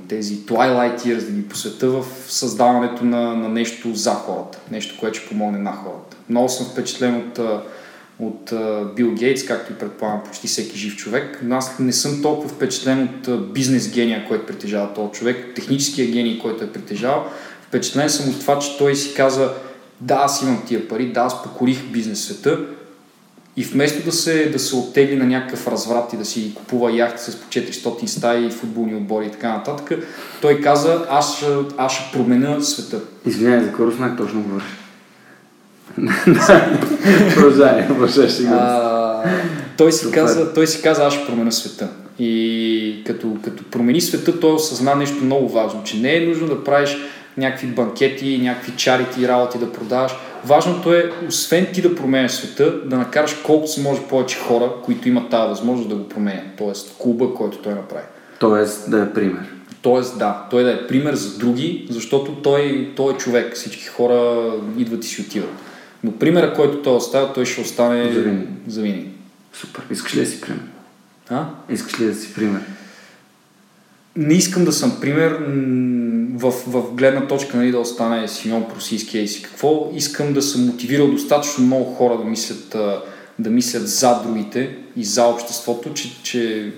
тези 0.09 0.36
Twilight 0.36 0.96
Years, 0.96 1.24
да 1.24 1.32
ги 1.32 1.49
посвета 1.49 1.88
в 1.88 2.05
създаването 2.28 3.05
на, 3.05 3.34
на 3.34 3.49
нещо 3.49 3.94
за 3.94 4.11
хората, 4.11 4.59
нещо, 4.70 4.96
което 5.01 5.18
ще 5.18 5.28
помогне 5.28 5.59
на 5.59 5.72
хората. 5.72 6.16
Много 6.28 6.49
съм 6.49 6.66
впечатлен 6.66 7.16
от, 7.16 7.40
от 8.18 8.53
Бил 8.96 9.14
Гейтс, 9.14 9.44
както 9.44 9.72
и 9.72 9.78
предполагам 9.78 10.22
почти 10.24 10.46
всеки 10.46 10.78
жив 10.78 10.96
човек, 10.96 11.38
но 11.42 11.57
аз 11.57 11.78
не 11.78 11.92
съм 11.92 12.22
толкова 12.22 12.49
впечатлен 12.49 13.09
от 13.28 13.53
бизнес 13.53 13.90
гения, 13.90 14.24
който 14.28 14.46
притежава 14.46 14.94
този 14.94 15.12
човек, 15.12 15.53
техническия 15.55 16.11
гений, 16.11 16.38
който 16.38 16.64
е 16.64 16.72
притежавал. 16.72 17.24
Впечатлен 17.62 18.11
съм 18.11 18.28
от 18.28 18.40
това, 18.40 18.59
че 18.59 18.78
той 18.78 18.96
си 18.96 19.14
каза, 19.14 19.53
да, 20.01 20.14
аз 20.14 20.42
имам 20.42 20.62
тия 20.66 20.88
пари, 20.88 21.12
да, 21.12 21.20
аз 21.20 21.42
покорих 21.42 21.82
бизнес 21.84 22.24
света, 22.24 22.59
и 23.59 23.64
вместо 23.64 24.04
да 24.04 24.12
се, 24.12 24.48
да 24.48 24.59
се 24.59 24.76
оттегли 24.76 25.16
на 25.16 25.26
някакъв 25.26 25.68
разврат 25.68 26.12
и 26.12 26.16
да 26.16 26.24
си 26.24 26.54
купува 26.54 26.92
яхти 26.92 27.22
с 27.22 27.36
по 27.36 27.46
400 27.46 28.06
стаи, 28.06 28.50
футболни 28.50 28.94
отбори 28.94 29.26
и 29.26 29.30
така 29.30 29.48
нататък, 29.48 29.98
той 30.40 30.61
каза, 30.61 31.06
аз 31.11 31.36
ще, 31.36 31.46
аз 31.76 31.92
ще 31.92 32.18
променя 32.18 32.61
света. 32.61 33.00
Извинявай, 33.26 33.64
за 33.64 33.72
кой 33.72 33.86
руснак 33.86 34.16
точно 34.16 34.42
говориш? 34.42 34.66
Ще 38.28 38.42
го. 38.42 38.54
А, 38.54 39.22
той, 39.76 39.92
си 39.92 40.11
каза, 40.11 40.54
той 40.54 40.66
си 40.66 40.82
каза, 40.82 41.04
аз 41.04 41.14
ще 41.14 41.26
променя 41.26 41.50
света. 41.50 41.88
И 42.18 43.02
като, 43.06 43.36
като 43.44 43.64
промени 43.64 44.00
света, 44.00 44.40
той 44.40 44.52
осъзна 44.52 44.94
нещо 44.94 45.24
много 45.24 45.48
важно, 45.48 45.84
че 45.84 45.96
не 45.96 46.16
е 46.16 46.26
нужно 46.26 46.46
да 46.46 46.64
правиш 46.64 46.96
някакви 47.36 47.66
банкети, 47.66 48.38
някакви 48.42 48.72
чарити 48.76 49.28
работи 49.28 49.59
да 49.59 49.72
продаваш. 49.72 50.12
Важното 50.45 50.95
е, 50.95 51.12
освен 51.28 51.66
ти 51.74 51.82
да 51.82 51.95
променяш 51.95 52.32
света, 52.32 52.74
да 52.84 52.97
накараш 52.97 53.34
колкото 53.34 53.72
се 53.72 53.80
може 53.80 54.03
повече 54.03 54.39
хора, 54.39 54.72
които 54.84 55.09
имат 55.09 55.30
тази 55.30 55.49
възможност 55.49 55.89
да 55.89 55.95
го 55.95 56.09
променят. 56.09 56.45
Тоест 56.59 56.97
клуба, 56.99 57.34
който 57.34 57.59
той 57.59 57.74
направи. 57.74 58.05
Тоест 58.41 58.91
да 58.91 59.03
е 59.03 59.12
пример. 59.12 59.43
Тоест, 59.82 60.18
да, 60.18 60.47
той 60.51 60.64
да 60.64 60.72
е 60.72 60.86
пример 60.86 61.14
за 61.14 61.39
други, 61.39 61.86
защото 61.91 62.32
той, 62.32 62.93
той 62.97 63.14
е 63.14 63.16
човек. 63.16 63.55
Всички 63.55 63.86
хора 63.86 64.51
идват 64.78 65.05
и 65.05 65.09
си 65.09 65.20
отиват. 65.20 65.51
Но 66.05 66.12
примера, 66.12 66.55
който 66.55 66.82
той 66.82 66.97
оставя, 66.97 67.32
той 67.32 67.45
ще 67.45 67.61
остане 67.61 68.12
за 68.66 68.82
винаги. 68.82 69.07
Супер. 69.53 69.82
Искаш 69.91 70.16
ли 70.16 70.20
да 70.20 70.26
си 70.26 70.41
пример? 70.41 70.62
А? 71.28 71.45
Искаш 71.70 72.01
ли 72.01 72.05
да 72.05 72.14
си 72.14 72.34
пример? 72.34 72.61
Не 74.18 74.34
искам 74.34 74.64
да 74.64 74.72
съм 74.72 75.00
пример 75.00 75.38
в, 76.34 76.52
в 76.66 76.94
гледна 76.94 77.26
точка 77.26 77.56
нали, 77.56 77.70
да 77.70 77.78
остане 77.78 78.28
Симеон 78.28 78.64
Просийски 78.74 79.18
и 79.18 79.28
си 79.28 79.42
какво. 79.42 79.90
Искам 79.94 80.32
да 80.32 80.42
съм 80.42 80.66
мотивирал 80.66 81.10
достатъчно 81.10 81.64
много 81.64 81.84
хора 81.84 82.18
да 82.18 82.24
мислят, 82.24 82.76
да 83.38 83.50
мислят 83.50 83.88
за 83.88 84.22
другите 84.22 84.76
и 84.96 85.04
за 85.04 85.26
обществото, 85.26 85.94
че, 85.94 86.22
че 86.22 86.72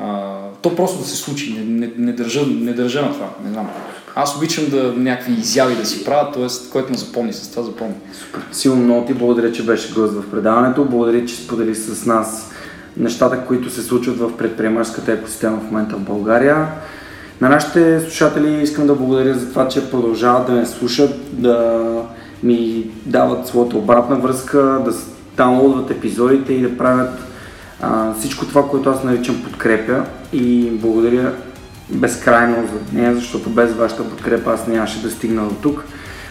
а, 0.00 0.36
то 0.62 0.76
просто 0.76 0.98
да 0.98 1.04
се 1.04 1.16
случи. 1.16 1.52
Не, 1.52 1.64
не, 1.64 1.92
не, 1.96 2.12
държа, 2.12 2.46
не 2.46 2.72
държа 2.72 3.02
на 3.02 3.12
това. 3.12 3.30
Не 3.44 3.52
знам. 3.52 3.70
Аз 4.14 4.36
обичам 4.36 4.68
да 4.70 4.92
някакви 4.96 5.32
изяви 5.32 5.76
да 5.76 5.86
си 5.86 6.04
правя, 6.04 6.32
т.е. 6.32 6.70
който 6.70 6.90
ме 6.90 6.98
запомни, 6.98 7.32
с 7.32 7.50
това 7.50 7.62
запомни. 7.62 7.94
Супер. 8.12 8.42
Силно 8.52 8.82
много 8.82 9.06
ти 9.06 9.14
благодаря, 9.14 9.52
че 9.52 9.64
беше 9.64 9.94
гост 9.94 10.12
в 10.12 10.30
предаването. 10.30 10.84
Благодаря, 10.84 11.26
че 11.26 11.36
сподели 11.36 11.74
с 11.74 12.06
нас 12.06 12.50
нещата, 12.98 13.44
които 13.46 13.70
се 13.70 13.82
случват 13.82 14.18
в 14.18 14.36
предприемаческата 14.36 15.12
екосистема 15.12 15.56
в 15.56 15.70
момента 15.70 15.96
в 15.96 16.00
България. 16.00 16.66
На 17.40 17.48
нашите 17.48 18.00
слушатели 18.00 18.62
искам 18.62 18.86
да 18.86 18.94
благодаря 18.94 19.34
за 19.34 19.48
това, 19.48 19.68
че 19.68 19.90
продължават 19.90 20.46
да 20.46 20.52
ме 20.52 20.66
слушат, 20.66 21.14
да 21.32 21.86
ми 22.42 22.90
дават 23.06 23.46
своята 23.46 23.78
обратна 23.78 24.16
връзка, 24.16 24.58
да 24.84 24.92
даунлодват 25.36 25.90
епизодите 25.90 26.52
и 26.52 26.62
да 26.62 26.78
правят 26.78 27.18
а, 27.80 28.14
всичко 28.14 28.46
това, 28.46 28.68
което 28.68 28.90
аз 28.90 29.04
наричам 29.04 29.42
подкрепя. 29.44 30.04
И 30.32 30.70
благодаря 30.70 31.32
безкрайно 31.90 32.56
за 32.56 32.98
нея, 32.98 33.14
защото 33.14 33.50
без 33.50 33.72
вашата 33.72 34.08
подкрепа 34.08 34.52
аз 34.52 34.66
нямаше 34.66 35.02
да 35.02 35.10
стигна 35.10 35.48
до 35.48 35.54
тук. 35.54 35.84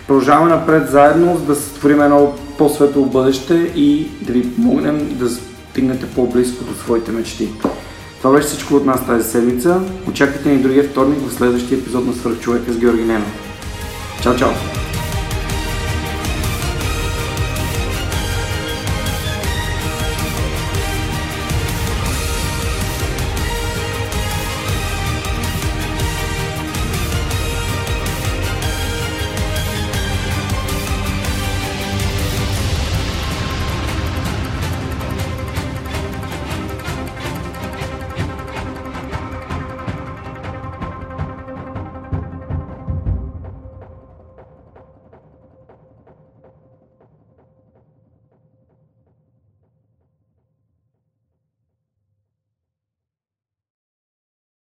Продължаваме 0.07 0.49
напред 0.49 0.89
заедно, 0.89 1.37
за 1.37 1.45
да 1.45 1.55
сътворим 1.55 2.01
едно 2.01 2.33
по-светло 2.57 3.05
бъдеще 3.05 3.53
и 3.75 4.07
да 4.21 4.33
ви 4.33 4.55
помогнем 4.55 5.17
да 5.19 5.29
стигнете 5.77 6.09
по-близко 6.15 6.63
до 6.63 6.75
своите 6.75 7.11
мечти. 7.11 7.49
Това 8.17 8.31
беше 8.35 8.47
всичко 8.47 8.75
от 8.75 8.85
нас 8.85 9.05
тази 9.05 9.29
седмица. 9.29 9.81
Очаквайте 10.09 10.49
ни 10.49 10.61
другия 10.61 10.83
вторник 10.83 11.19
в 11.19 11.33
следващия 11.33 11.77
епизод 11.77 12.05
на 12.05 12.13
Свърхчовека 12.13 12.73
с 12.73 12.77
Георги 12.77 13.03
Ненов. 13.03 13.31
Чао, 14.23 14.35
чао! 14.35 14.76